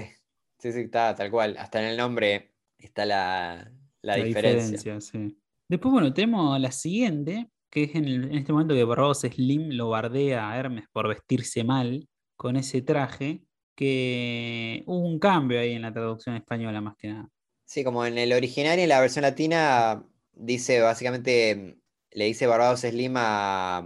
[0.59, 1.55] sí, sí, está tal cual.
[1.57, 3.69] Hasta en el nombre está la,
[4.01, 5.01] la diferencia.
[5.01, 5.37] sí.
[5.67, 9.71] Después, bueno, tenemos la siguiente, que es en, el- en este momento que Barbados Slim
[9.71, 12.07] lo bardea a Hermes por vestirse mal
[12.37, 13.43] con ese traje,
[13.75, 17.29] que hubo un cambio ahí en la traducción española más que nada.
[17.65, 21.77] Sí, como en el original y en la versión latina dice básicamente,
[22.11, 23.79] le dice Barbados Slim a,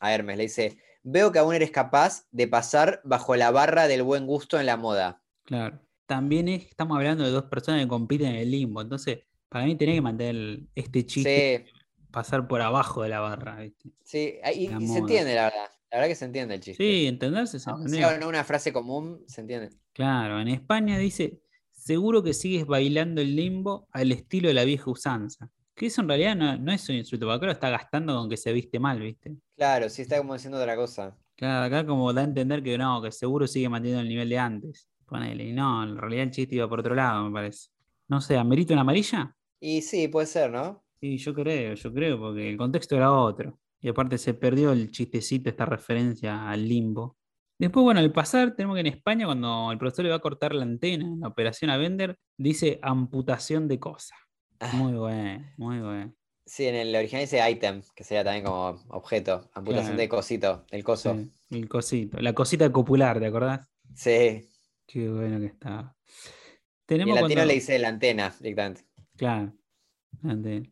[0.00, 4.02] a Hermes, le dice, veo que aún eres capaz de pasar bajo la barra del
[4.02, 5.22] buen gusto en la moda.
[5.44, 5.80] Claro.
[6.04, 9.76] También es- estamos hablando de dos personas que compiten en el limbo, entonces para mí
[9.76, 11.79] tenía que mantener este chiste, Sí,
[12.10, 13.60] pasar por abajo de la barra.
[13.60, 13.90] ¿viste?
[14.02, 15.70] sí, y, La y se ese la verdad.
[15.90, 16.82] La verdad que se entiende el chiste.
[16.82, 18.08] Sí, entenderse se entendió.
[18.08, 19.70] sea no una frase común, se entiende.
[19.92, 21.40] Claro, en España dice,
[21.72, 25.50] seguro que sigues bailando el limbo al estilo de la vieja usanza.
[25.74, 28.28] Que eso en realidad no, no es un insulto, porque acá lo está gastando con
[28.28, 29.34] que se viste mal, ¿viste?
[29.56, 31.16] Claro, sí está como diciendo otra cosa.
[31.34, 34.38] Claro, acá como da a entender que no, que seguro sigue manteniendo el nivel de
[34.38, 34.88] antes.
[35.06, 37.70] Ponele, y no, en realidad el chiste iba por otro lado, me parece.
[38.06, 39.34] No sé, ¿amerita una amarilla?
[39.58, 40.84] Y sí, puede ser, ¿no?
[41.00, 43.58] Sí, yo creo, yo creo, porque el contexto era otro.
[43.80, 47.16] Y aparte se perdió el chistecito, esta referencia al limbo.
[47.58, 50.54] Después, bueno, al pasar, tenemos que en España, cuando el profesor le va a cortar
[50.54, 54.14] la antena en la operación a vender, dice amputación de cosa.
[54.60, 56.14] Ah, Muy bueno, muy bueno.
[56.44, 59.98] Sí, en el original dice item, que sería también como objeto, amputación Claro.
[60.00, 61.14] de cosito, el coso.
[61.14, 63.70] Sí, el cosito, la cosita copular, ¿te acordás?
[63.94, 64.46] Sí.
[64.86, 65.96] Qué bueno que estaba.
[66.08, 68.82] Y Tenemos en latino cuando- le dice la antena directamente.
[69.16, 69.52] Claro.
[70.24, 70.68] antena.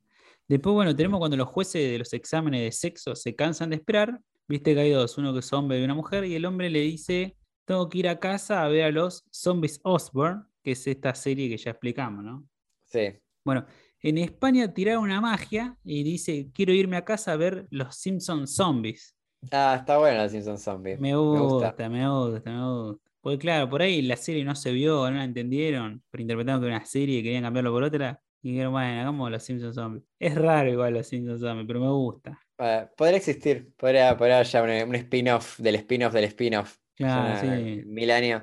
[0.48, 4.18] Después, bueno, tenemos cuando los jueces de los exámenes de sexo se cansan de esperar.
[4.48, 6.80] Viste que hay dos, uno que es hombre y una mujer, y el hombre le
[6.80, 7.36] dice,
[7.66, 11.50] tengo que ir a casa a ver a los Zombies Osborne, que es esta serie
[11.50, 12.48] que ya explicamos, ¿no?
[12.86, 13.12] Sí.
[13.44, 13.66] Bueno,
[14.00, 18.46] en España tiraron una magia y dice, quiero irme a casa a ver los Simpson
[18.46, 19.14] Zombies.
[19.50, 20.96] Ah, está bueno la Simpson Zombie.
[20.96, 21.68] Me gusta.
[21.68, 23.10] gusta, me gusta, me gusta.
[23.20, 26.68] Porque claro, por ahí la serie no se vio, no la entendieron, pero interpretaron que
[26.68, 28.20] era una serie y querían cambiarlo por otra.
[28.42, 30.04] Y dijeron, bueno, hagamos los Simpsons Zombies.
[30.18, 32.40] Es raro igual los Simpsons Zombies, pero me gusta.
[32.58, 36.78] Eh, podría existir, podría, podría haber ya un, un spin-off del spin-off del spin-off.
[36.96, 37.82] Claro, sí.
[37.86, 38.42] Mil años.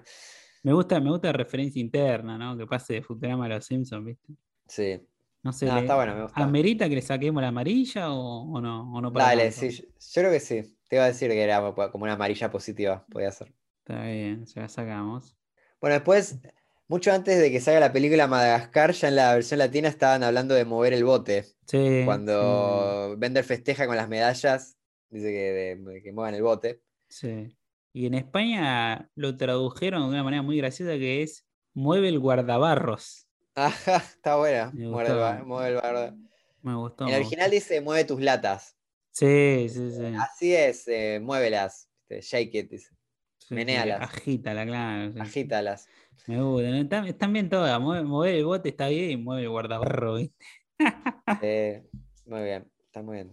[0.63, 2.57] Me gusta, me gusta la referencia interna, ¿no?
[2.57, 4.33] Que pase de Futurama a los Simpsons, ¿viste?
[4.67, 5.01] Sí.
[5.43, 6.43] No sé, No, ¿le- está bueno, me gusta.
[6.43, 8.93] ¿amerita que le saquemos la amarilla o, o no?
[8.93, 9.59] O no para Dale, tanto?
[9.59, 10.77] sí, yo, yo creo que sí.
[10.87, 13.53] Te iba a decir que era como una amarilla positiva, podía ser.
[13.79, 15.37] Está bien, se la sacamos.
[15.79, 16.39] Bueno, después,
[16.87, 20.53] mucho antes de que salga la película Madagascar, ya en la versión latina estaban hablando
[20.55, 21.45] de mover el bote.
[21.67, 22.01] Sí.
[22.05, 24.77] Cuando Bender festeja con las medallas,
[25.09, 26.81] dice que, de- de que muevan el bote.
[27.09, 27.55] Sí.
[27.93, 33.27] Y en España lo tradujeron de una manera muy graciosa que es mueve el guardabarros.
[33.55, 34.71] Ajá, está buena.
[34.73, 36.13] Mueve el, mueve.
[36.61, 37.05] Me gustó.
[37.07, 37.55] En el original gustó.
[37.55, 38.75] dice mueve tus latas.
[39.11, 40.13] Sí, sí, sí.
[40.19, 41.89] Así es, eh, muévelas.
[42.09, 42.89] este, Shake it, dice.
[43.37, 44.01] Sí, menéalas.
[44.01, 45.13] Agítala, claro.
[45.13, 45.19] sí.
[45.19, 45.87] Agítalas.
[46.27, 46.77] Me gusta.
[46.79, 47.79] Están, están bien todas.
[47.79, 50.17] Mueve, el bote está bien y mueve el guardabarro.
[50.19, 50.29] Eh,
[52.25, 53.31] muy bien, está muy bien.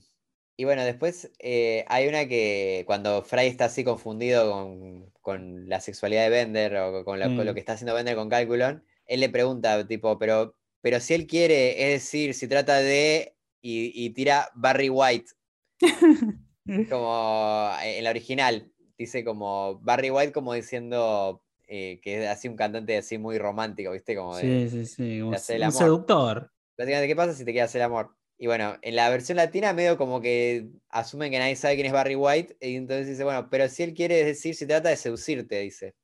[0.57, 5.81] Y bueno, después eh, hay una que cuando Fry está así confundido con, con la
[5.81, 7.55] sexualidad de Bender o con, lo- con lo Mm.
[7.55, 11.95] que está haciendo Bender con Calculon, él le pregunta, tipo, pero, pero si él quiere,
[11.95, 13.35] es decir, si trata de.
[13.65, 15.31] Y, y tira Barry White,
[16.91, 21.42] como eh, en la original, dice como Barry White, como diciendo
[21.73, 24.15] eh, que es así un cantante así muy romántico, ¿viste?
[24.17, 25.21] Como de, Sí, sí, sí.
[25.21, 25.73] como el un amor.
[25.73, 26.53] seductor.
[26.77, 28.17] Básicamente, ¿qué pasa si te quieres hacer amor?
[28.39, 31.93] Y bueno, en la versión latina medio como que asumen que nadie sabe quién es
[31.93, 35.61] Barry White, y entonces dice, bueno, pero si él quiere decir, si trata de seducirte,
[35.61, 35.95] dice.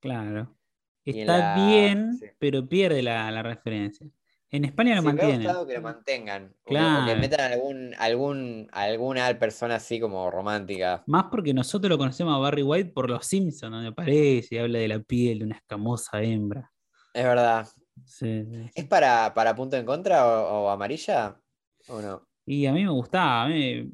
[0.00, 0.56] Claro.
[1.04, 2.26] Está la- bien, sí.
[2.38, 4.06] pero pierde la, la referencia.
[4.50, 5.42] En España lo Sí, me ha mantienen.
[5.46, 6.44] gustado que lo mantengan.
[6.44, 7.20] o que- O que, Claro.
[7.20, 11.02] metan algún, algún, alguna persona así como romántica.
[11.06, 14.78] Más porque nosotros lo conocemos a Barry White por los Simpsons, donde aparece y habla
[14.78, 16.70] de la piel de una escamosa hembra.
[17.12, 17.66] Es verdad.
[18.06, 18.70] Sí, sí.
[18.74, 21.36] ¿Es para, para punto en contra o, o amarilla?
[21.88, 22.26] ¿O no?
[22.46, 23.44] Y a mí me gustaba.
[23.44, 23.90] a mí-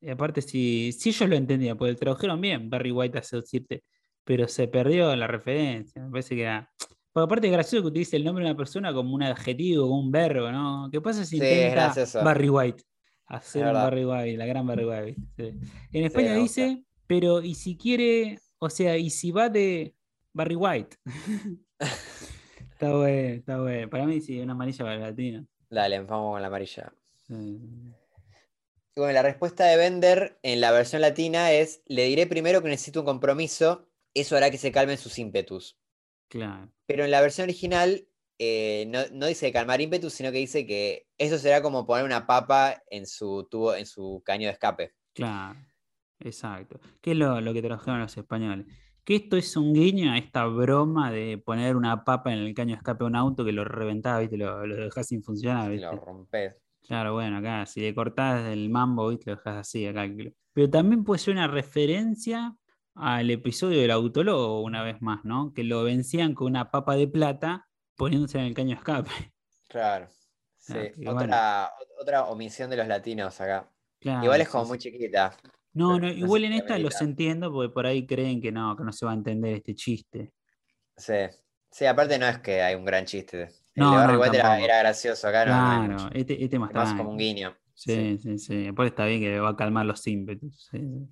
[0.00, 3.82] Y aparte, si, si ellos lo entendían, porque tradujeron bien Barry White a seducirte,
[4.24, 6.02] pero se perdió la referencia.
[6.04, 6.70] Me parece que era.
[7.18, 9.98] Porque aparte es gracioso que utilice el nombre de una persona como un adjetivo, como
[9.98, 10.88] un verbo, ¿no?
[10.88, 11.92] ¿Qué pasa si intenta.
[12.22, 12.84] Barry White?
[13.26, 13.72] Hacer un.
[13.72, 15.20] Barry White, la gran Barry White.
[15.36, 15.54] sí.
[15.92, 16.62] En España gusta.
[16.62, 19.96] dice, pero y si quiere, o sea, y si va de
[20.32, 20.96] Barry White.
[21.80, 23.90] está bueno, está bueno.
[23.90, 25.44] Para mí sí, una amarilla para el latino.
[25.68, 26.92] Dale, vamos con la amarilla.
[27.26, 33.00] Bueno, la respuesta de Bender en la versión latina es: Le diré primero que necesito
[33.00, 35.76] un compromiso, eso hará que se calmen sus ímpetus.
[36.28, 36.70] Claro.
[36.86, 38.06] Pero en la versión original
[38.38, 42.26] eh, no, no dice calmar ímpetus, sino que dice que eso será como poner una
[42.26, 44.92] papa en su tubo, en su caño de escape.
[45.12, 45.58] Claro,
[46.20, 46.78] exacto.
[47.00, 48.66] ¿Qué es lo, lo que trabajaron los españoles?
[49.04, 52.74] Que esto es un guiño a esta broma de poner una papa en el caño
[52.74, 54.36] de escape de un auto que lo reventaba, ¿viste?
[54.36, 55.86] Lo, lo dejás sin funcionar, ¿viste?
[55.86, 56.54] lo rompes.
[56.86, 59.30] Claro, bueno, acá si le cortás el mambo, ¿viste?
[59.30, 60.08] Lo dejás así, acá.
[60.52, 62.54] Pero también puede ser una referencia
[62.98, 65.52] al episodio del autologo, una vez más, ¿no?
[65.54, 69.10] Que lo vencían con una papa de plata poniéndose en el caño escape.
[69.68, 70.08] Claro.
[70.56, 70.74] Sí.
[71.06, 71.70] Otra,
[72.00, 73.70] otra omisión de los latinos acá.
[74.00, 74.68] Claro, Igual es sí, como sí.
[74.68, 75.36] muy chiquita.
[75.72, 78.92] No, no, igual en esta los entiendo porque por ahí creen que no, que no
[78.92, 80.32] se va a entender este chiste.
[80.96, 81.14] Sí.
[81.70, 83.42] Sí, aparte no es que hay un gran chiste.
[83.74, 87.10] El No, de no, White era, gracioso, acá no Claro, este, este más más como
[87.10, 87.56] un guiño.
[87.74, 88.64] Sí, sí, sí.
[88.64, 90.68] Después está bien que va a calmar los ímpetus.
[90.70, 91.08] sí, sí.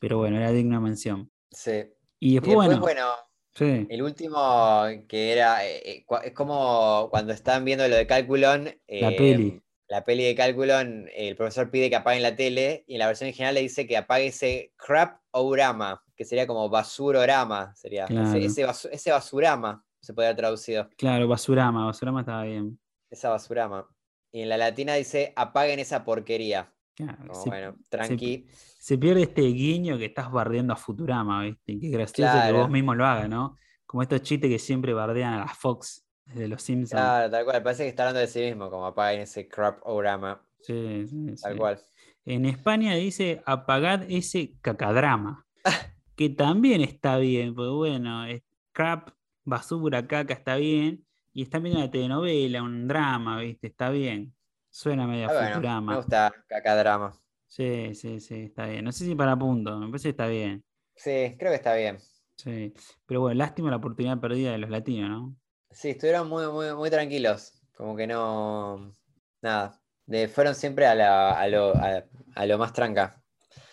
[0.00, 1.30] Pero bueno, era digna mención.
[1.50, 1.84] Sí.
[2.20, 3.06] Y Y después, bueno, bueno,
[3.54, 8.64] sí, el último que era, eh, eh, es como cuando estaban viendo lo de Calculon,
[8.64, 8.72] la
[9.10, 9.62] eh, peli.
[9.88, 13.28] la peli de Calculon, el profesor pide que apaguen la tele y en la versión
[13.28, 18.04] original le dice que apague ese crap-orama, que sería como basurorama, sería.
[18.04, 18.38] Ese, Claro.
[18.38, 22.78] ese, basu- ese basurama se podría haber traducido, Claro, Basurama, Basurama estaba bien.
[23.10, 23.88] esa basurama.
[24.32, 26.72] Y en la latina dice apaguen esa porquería.
[26.94, 28.46] Claro, se, bueno, tranqui.
[28.48, 31.78] se pierde este guiño que estás bardeando a Futurama, ¿viste?
[31.80, 33.56] Qué gracioso que vos mismo lo hagas, ¿no?
[33.84, 37.00] Como estos chistes que siempre bardean a la Fox desde los Simpsons.
[37.00, 37.62] Claro, tal cual.
[37.62, 40.40] Parece que está hablando de sí mismo, como apaguen ese crap-orama.
[40.60, 41.58] Sí, sí, Tal sí.
[41.58, 41.80] cual.
[42.24, 45.46] En España dice apagad ese cacadrama,
[46.16, 48.42] que también está bien, pues bueno, es
[48.72, 49.10] crap,
[49.44, 53.66] basura, caca, está bien, y está viendo una telenovela, un drama, ¿viste?
[53.68, 54.32] Está bien.
[54.70, 55.96] Suena medio Ah, bueno, me Futurama.
[55.96, 57.12] gusta cacadrama.
[57.56, 58.84] Sí, sí, sí, está bien.
[58.84, 60.62] No sé si para punto, me parece que está bien.
[60.94, 61.96] Sí, creo que está bien.
[62.36, 62.74] Sí.
[63.06, 65.36] Pero bueno, lástima la oportunidad perdida de los latinos, ¿no?
[65.70, 67.62] Sí, estuvieron muy, muy, muy tranquilos.
[67.74, 68.92] Como que no.
[69.40, 69.80] Nada.
[70.04, 72.04] De- fueron siempre a, la- a lo, a-
[72.34, 73.22] a lo más tranca.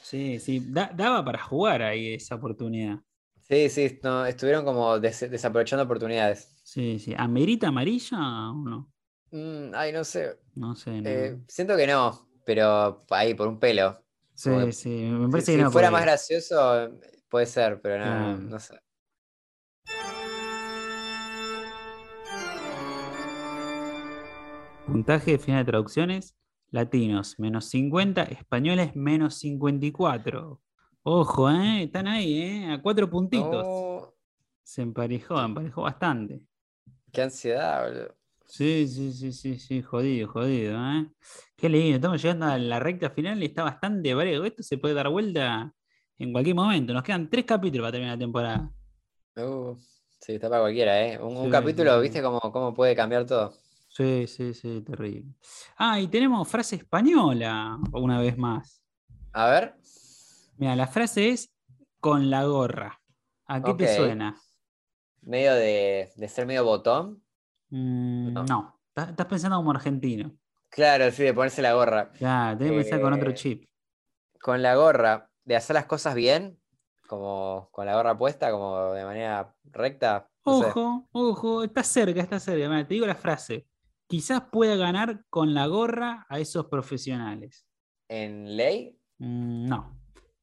[0.01, 2.99] Sí, sí, da- daba para jugar ahí esa oportunidad.
[3.41, 6.55] Sí, sí, no, estuvieron como des- desaprovechando oportunidades.
[6.63, 7.13] Sí, sí.
[7.17, 8.17] ¿Amerita amarilla
[8.51, 8.93] o no?
[9.31, 10.39] Mm, ay, no sé.
[10.55, 11.09] No sé, no.
[11.09, 13.99] Eh, siento que no, pero ahí, por un pelo.
[14.35, 15.71] Sí, como sí, me Si, parece si que no.
[15.71, 16.89] fuera porque- más gracioso,
[17.29, 18.79] puede ser, pero no, no sé.
[24.85, 26.35] Puntaje final de traducciones:
[26.71, 30.61] latinos menos 50, españoles menos 54.
[31.03, 31.83] Ojo, ¿eh?
[31.83, 32.71] Están ahí, ¿eh?
[32.71, 33.65] A cuatro puntitos.
[33.65, 34.13] No,
[34.63, 36.41] Se emparejó, emparejó bastante.
[37.11, 38.15] qué ansiedad, boludo.
[38.45, 41.09] Sí, sí, sí, sí, sí, jodido, jodido, ¿eh?
[41.55, 44.45] Qué lindo, estamos llegando a la recta final y está bastante brego.
[44.45, 45.73] Esto se puede dar vuelta
[46.17, 46.93] en cualquier momento.
[46.93, 48.71] Nos quedan tres capítulos para terminar la temporada.
[49.37, 49.75] Uh,
[50.19, 51.19] sí, está para cualquiera, ¿eh?
[51.19, 53.53] Un, capítulo, sí, ¿viste cómo, cómo puede cambiar todo?
[53.87, 55.33] Sí, sí, sí, terrible.
[55.77, 58.83] Ah, y tenemos frase española una vez más.
[59.31, 59.75] A ver.
[60.57, 61.51] Mira, la frase es
[61.99, 63.01] con la gorra.
[63.45, 64.39] ¿A qué te suena?
[65.21, 67.22] Medio de, de ser medio botón.
[67.75, 68.43] Mm, No.
[68.43, 70.31] no, estás estás pensando como argentino.
[70.69, 72.11] Claro, sí, de ponerse la gorra.
[72.19, 73.65] Ya, tenés que pensar con otro Eh, chip.
[74.39, 76.59] Con la gorra, de hacer las cosas bien,
[77.07, 80.29] como con la gorra puesta, como de manera recta.
[80.45, 80.65] No sé.
[80.67, 82.69] Ojo, ojo, está cerca, está cerca.
[82.69, 83.65] Mira, te digo la frase.
[84.07, 87.65] Quizás pueda ganar con la gorra a esos profesionales.
[88.07, 88.99] ¿En ley?
[89.17, 89.97] Mm, no,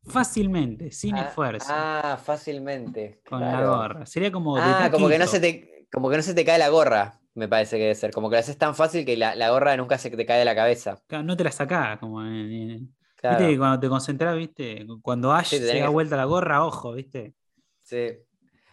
[0.05, 3.21] fácilmente, sin Ah, esfuerzo, Ah, fácilmente.
[3.29, 3.77] con la claro.
[3.77, 4.07] gorra.
[4.07, 6.69] Sería como Ah, como que no se te, como que no se te cae la
[6.71, 8.11] gorra, me parece que debe ser.
[8.13, 10.45] Como que lo haces tan fácil que la, la gorra nunca se te cae de
[10.45, 11.01] la cabeza.
[11.07, 13.37] Claro, No te la sacás, como en- Claro.
[13.39, 16.25] Viste que cuando te concentras, viste, cuando Ash Sí, te se da que- vuelta la
[16.25, 17.35] gorra, ojo, viste.
[17.83, 18.09] Sí.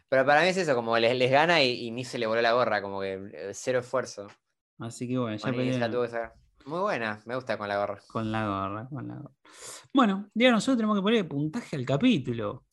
[0.09, 2.41] Pero para mí es eso, como les, les gana y, y ni se le voló
[2.41, 4.27] la gorra, como que eh, cero esfuerzo.
[4.79, 6.33] Así que bueno, ya Bueno, la tuvo que sacar.
[6.65, 7.99] Muy buena, me gusta con la gorra.
[8.07, 9.35] con la gorra, con la gorra.
[9.93, 12.63] Bueno, ya nosotros tenemos que ponerle puntaje al capítulo.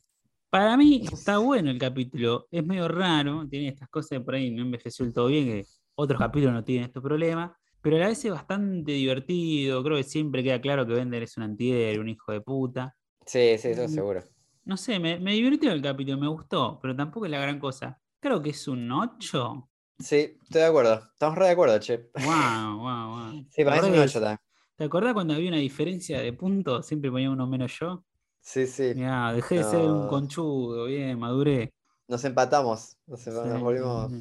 [0.55, 4.52] Para mí está bueno el capítulo, es medio raro, tiene estas cosas de por ahí,
[4.52, 5.66] no envejeció del todo bien, que
[5.97, 7.51] otros capítulos no tienen estos problemas,
[7.81, 11.36] pero a la vez es bastante divertido, creo que siempre queda claro que Bender es
[11.36, 12.94] un antihéroe, un hijo de puta.
[13.26, 13.89] Sí, sí, eso Mm.
[13.89, 14.22] seguro.
[14.64, 18.01] No sé, me, me divirtió el capítulo, me gustó, pero tampoco es la gran cosa.
[18.20, 19.68] Creo que es un 8.
[19.98, 21.02] Sí, estoy de acuerdo.
[21.14, 22.10] Estamos re de acuerdo, che.
[22.14, 23.44] Wow, wow, wow.
[23.51, 24.39] Sí, para mí es un ¿Te 8 también.
[24.76, 26.86] ¿Te acordás cuando había una diferencia de puntos?
[26.86, 28.05] Siempre ponía uno menos yo.
[28.47, 28.93] Sí, sí.
[28.95, 31.73] Mirá, dejé de ser un conchudo, bien, maduré.
[32.07, 32.99] Nos empatamos.
[33.07, 34.12] Nos, Sí, nos volvimos.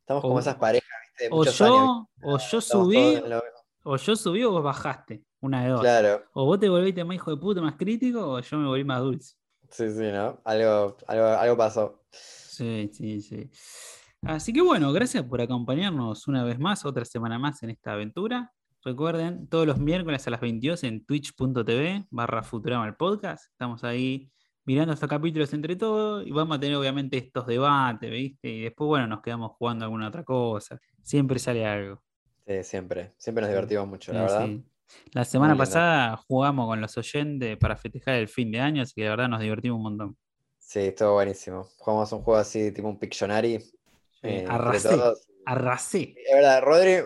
[0.00, 1.24] Estamos O- como esas parejas, ¿viste?
[1.24, 2.06] De O muchos yo, años.
[2.22, 3.40] o yo subí, lo
[3.84, 5.24] o yo subí o vos bajaste.
[5.40, 5.80] Una de dos.
[5.80, 6.24] Claro.
[6.34, 9.00] O vos te volviste más hijo de puta, más crítico, o yo me volví más
[9.00, 9.36] dulce.
[9.70, 10.40] Sí, sí, ¿no?
[10.44, 12.02] Algo, algo, algo pasó.
[12.10, 13.48] Sí, sí, sí.
[14.22, 18.52] Así que bueno, gracias por acompañarnos una vez más, otra semana más en esta aventura.
[18.84, 23.44] Recuerden, todos los miércoles a las 22 en twitch.tv barra Futurama el podcast.
[23.52, 24.28] Estamos ahí
[24.64, 28.48] mirando estos capítulos entre todos y vamos a tener obviamente estos debates, ¿viste?
[28.48, 30.80] Y después, bueno, nos quedamos jugando alguna otra cosa.
[31.00, 32.02] Siempre sale algo.
[32.44, 33.14] Sí, siempre.
[33.18, 34.46] Siempre nos divertimos mucho, la verdad.
[34.46, 34.64] sí.
[35.12, 39.04] La semana pasada jugamos con los oyentes para festejar el fin de año, así que
[39.04, 40.16] la verdad nos divertimos un montón.
[40.58, 41.68] Sí, estuvo buenísimo.
[41.78, 43.62] Jugamos un juego así, tipo un Pictionary.
[44.22, 45.00] eh, arrasé.
[45.46, 46.14] Arrasé.
[46.16, 46.96] Es verdad, Rodri,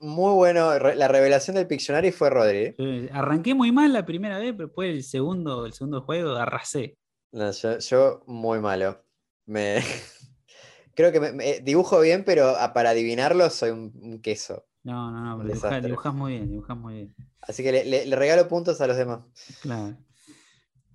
[0.00, 0.78] muy bueno.
[0.78, 2.74] La revelación del Pictionary fue Rodri.
[2.78, 3.10] ¿eh?
[3.12, 6.96] Arranqué muy mal la primera vez, pero después el segundo, el segundo juego arrasé.
[7.32, 9.02] No, yo, yo muy malo.
[9.46, 9.82] Me...
[10.94, 14.64] Creo que me- me- dibujo bien, pero a- para adivinarlo soy un, un queso.
[14.84, 17.14] No, no, no, pero dibujás muy bien, dibujás muy bien.
[17.40, 19.20] Así que le, le- le regalo puntos a los demás.
[19.62, 19.96] Claro.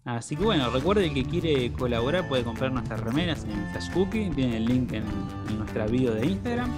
[0.06, 4.30] Así que bueno, recuerde el que quiere colaborar puede comprar nuestras remeras en Flash Cookie,
[4.34, 5.04] tiene el link en,
[5.50, 6.72] en nuestra bio de Instagram.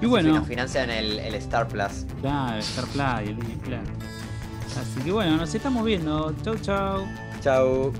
[0.00, 2.06] Y bueno, nos financian el, el Star Plus.
[2.20, 3.80] claro, Star Play, el Disney Plus.
[4.80, 6.34] Así que bueno, nos estamos viendo.
[6.42, 7.06] Chau, chau.
[7.42, 7.92] Chau.